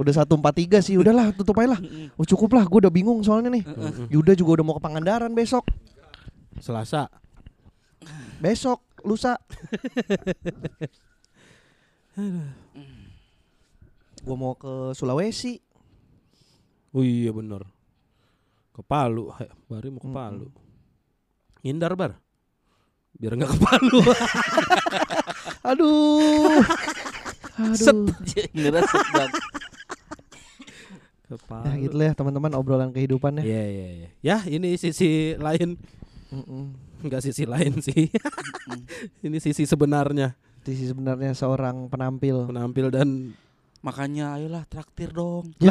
udah 0.00 0.12
satu 0.16 0.40
empat 0.40 0.54
tiga 0.56 0.80
sih, 0.80 0.96
udahlah 0.96 1.36
tutup 1.36 1.60
aja 1.60 1.76
lah. 1.76 1.80
Oh 2.16 2.24
cukup 2.24 2.56
lah, 2.56 2.64
gue 2.64 2.80
udah 2.80 2.88
bingung 2.88 3.20
soalnya 3.20 3.52
nih. 3.52 3.60
Yuda 4.08 4.32
juga 4.32 4.56
udah 4.58 4.64
mau 4.64 4.74
ke 4.80 4.82
Pangandaran 4.82 5.36
besok, 5.36 5.68
Selasa. 6.56 7.12
besok, 8.40 8.80
lusa. 9.04 9.36
gue 14.24 14.36
mau 14.40 14.56
ke 14.56 14.96
Sulawesi. 14.96 15.60
Oh 16.94 17.02
iya 17.04 17.34
bener 17.34 17.66
Ke 18.72 18.80
Palu, 18.80 19.28
Bari 19.68 19.92
mau 19.92 20.00
ke. 20.00 20.08
Palu. 20.08 20.63
Ngindar 21.64 21.96
bar. 21.96 22.20
Biar 23.16 23.32
nggak 23.40 23.50
ke 23.50 23.58
Palu. 23.58 24.00
Aduh. 25.72 26.60
set 27.78 27.96
Aduh. 27.96 28.10
beneran 28.52 28.84
set 28.84 29.04
banget. 29.16 29.32
ke 31.24 31.36
Palu. 31.48 31.64
Nah 31.64 31.74
gitu 31.80 31.94
lah 31.96 32.06
ya 32.10 32.12
teman-teman 32.12 32.52
obrolan 32.52 32.92
kehidupannya. 32.92 33.40
Iya 33.40 33.64
iya 33.64 33.88
iya. 33.96 34.08
Ya 34.20 34.36
ini 34.44 34.76
sisi 34.76 35.40
lain, 35.40 35.80
Mm-mm. 36.28 36.76
enggak 37.00 37.24
sisi 37.24 37.48
lain 37.48 37.80
sih. 37.80 38.12
ini 39.26 39.40
sisi 39.40 39.64
sebenarnya 39.64 40.36
sih 40.64 40.92
sebenarnya 40.92 41.32
seorang 41.32 41.88
penampil. 41.88 42.44
penampil 42.52 42.92
dan 42.92 43.32
Makanya 43.84 44.40
ayolah 44.40 44.64
traktir 44.64 45.12
dong. 45.12 45.52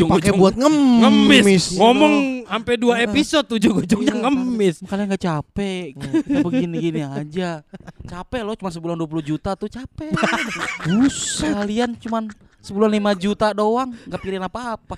Ya, 0.00 0.04
pakai 0.08 0.32
buat 0.32 0.56
ngemis. 0.56 1.44
ngemis. 1.44 1.64
Ngomong 1.76 2.14
sampai 2.48 2.74
dua 2.80 2.94
episode 3.04 3.46
ujung-ujungnya 3.52 4.16
Iya, 4.16 4.22
ngemis. 4.24 4.76
Kalian 4.88 5.06
nggak 5.12 5.22
capek 5.22 5.86
Kita 6.00 6.38
begini-gini 6.40 7.00
aja 7.04 7.60
Capek 8.08 8.40
loh 8.42 8.56
cuma 8.56 8.72
sebulan 8.72 8.96
20 8.96 9.30
juta 9.30 9.54
tuh 9.54 9.68
capek 9.68 10.10
Buset. 10.88 11.52
Kalian 11.52 11.90
cuma 12.00 12.24
sebulan 12.64 12.90
5 13.12 13.22
juta 13.22 13.46
doang 13.52 13.92
nggak 14.08 14.18
pikirin 14.20 14.44
apa-apa 14.44 14.96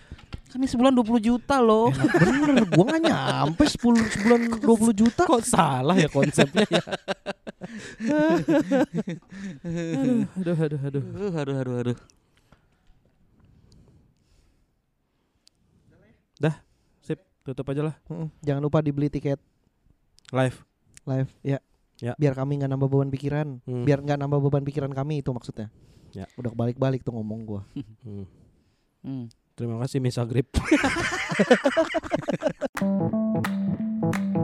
Kan 0.52 0.60
ini 0.60 0.68
sebulan 0.68 0.92
20 0.92 1.16
juta 1.32 1.56
loh 1.64 1.88
Enak 1.88 2.12
bener, 2.12 2.68
gua 2.68 2.84
gak 2.92 3.02
nyampe 3.08 3.64
10 3.64 4.12
sebulan 4.12 4.40
20 4.60 5.00
juta. 5.00 5.24
Kok 5.24 5.40
salah 5.40 5.96
ya 5.96 6.12
konsepnya 6.12 6.68
ya? 6.68 6.82
aduh, 10.36 10.58
aduh, 10.60 10.80
aduh. 10.84 11.02
Aduh 11.02 11.32
aduh 11.32 11.56
aduh 11.56 11.76
aduh 11.80 11.98
Sip, 17.02 17.18
tutup 17.42 17.66
aja 17.74 17.82
lah. 17.90 17.94
Mm, 18.06 18.28
Jangan 18.46 18.62
lupa 18.62 18.78
dibeli 18.78 19.10
tiket 19.10 19.42
Live. 20.32 20.64
live 21.02 21.30
ya. 21.42 21.58
Ya. 21.98 22.14
Biar 22.14 22.32
kami 22.32 22.62
nggak 22.62 22.70
nambah 22.70 22.88
beban 22.88 23.10
pikiran. 23.10 23.58
Hmm. 23.66 23.84
Biar 23.84 24.00
nggak 24.00 24.16
nambah 24.22 24.38
beban 24.38 24.62
pikiran 24.62 24.94
kami 24.94 25.20
itu 25.20 25.34
maksudnya. 25.34 25.68
Ya. 26.14 26.30
Udah 26.38 26.54
balik-balik 26.54 27.02
tuh 27.02 27.12
ngomong 27.12 27.40
gua. 27.44 27.62
Hmm. 28.02 28.26
Hmm. 29.02 29.26
Terima 29.62 29.78
kasih 29.78 30.02
Miss 30.02 30.18
Agrip. 30.18 30.58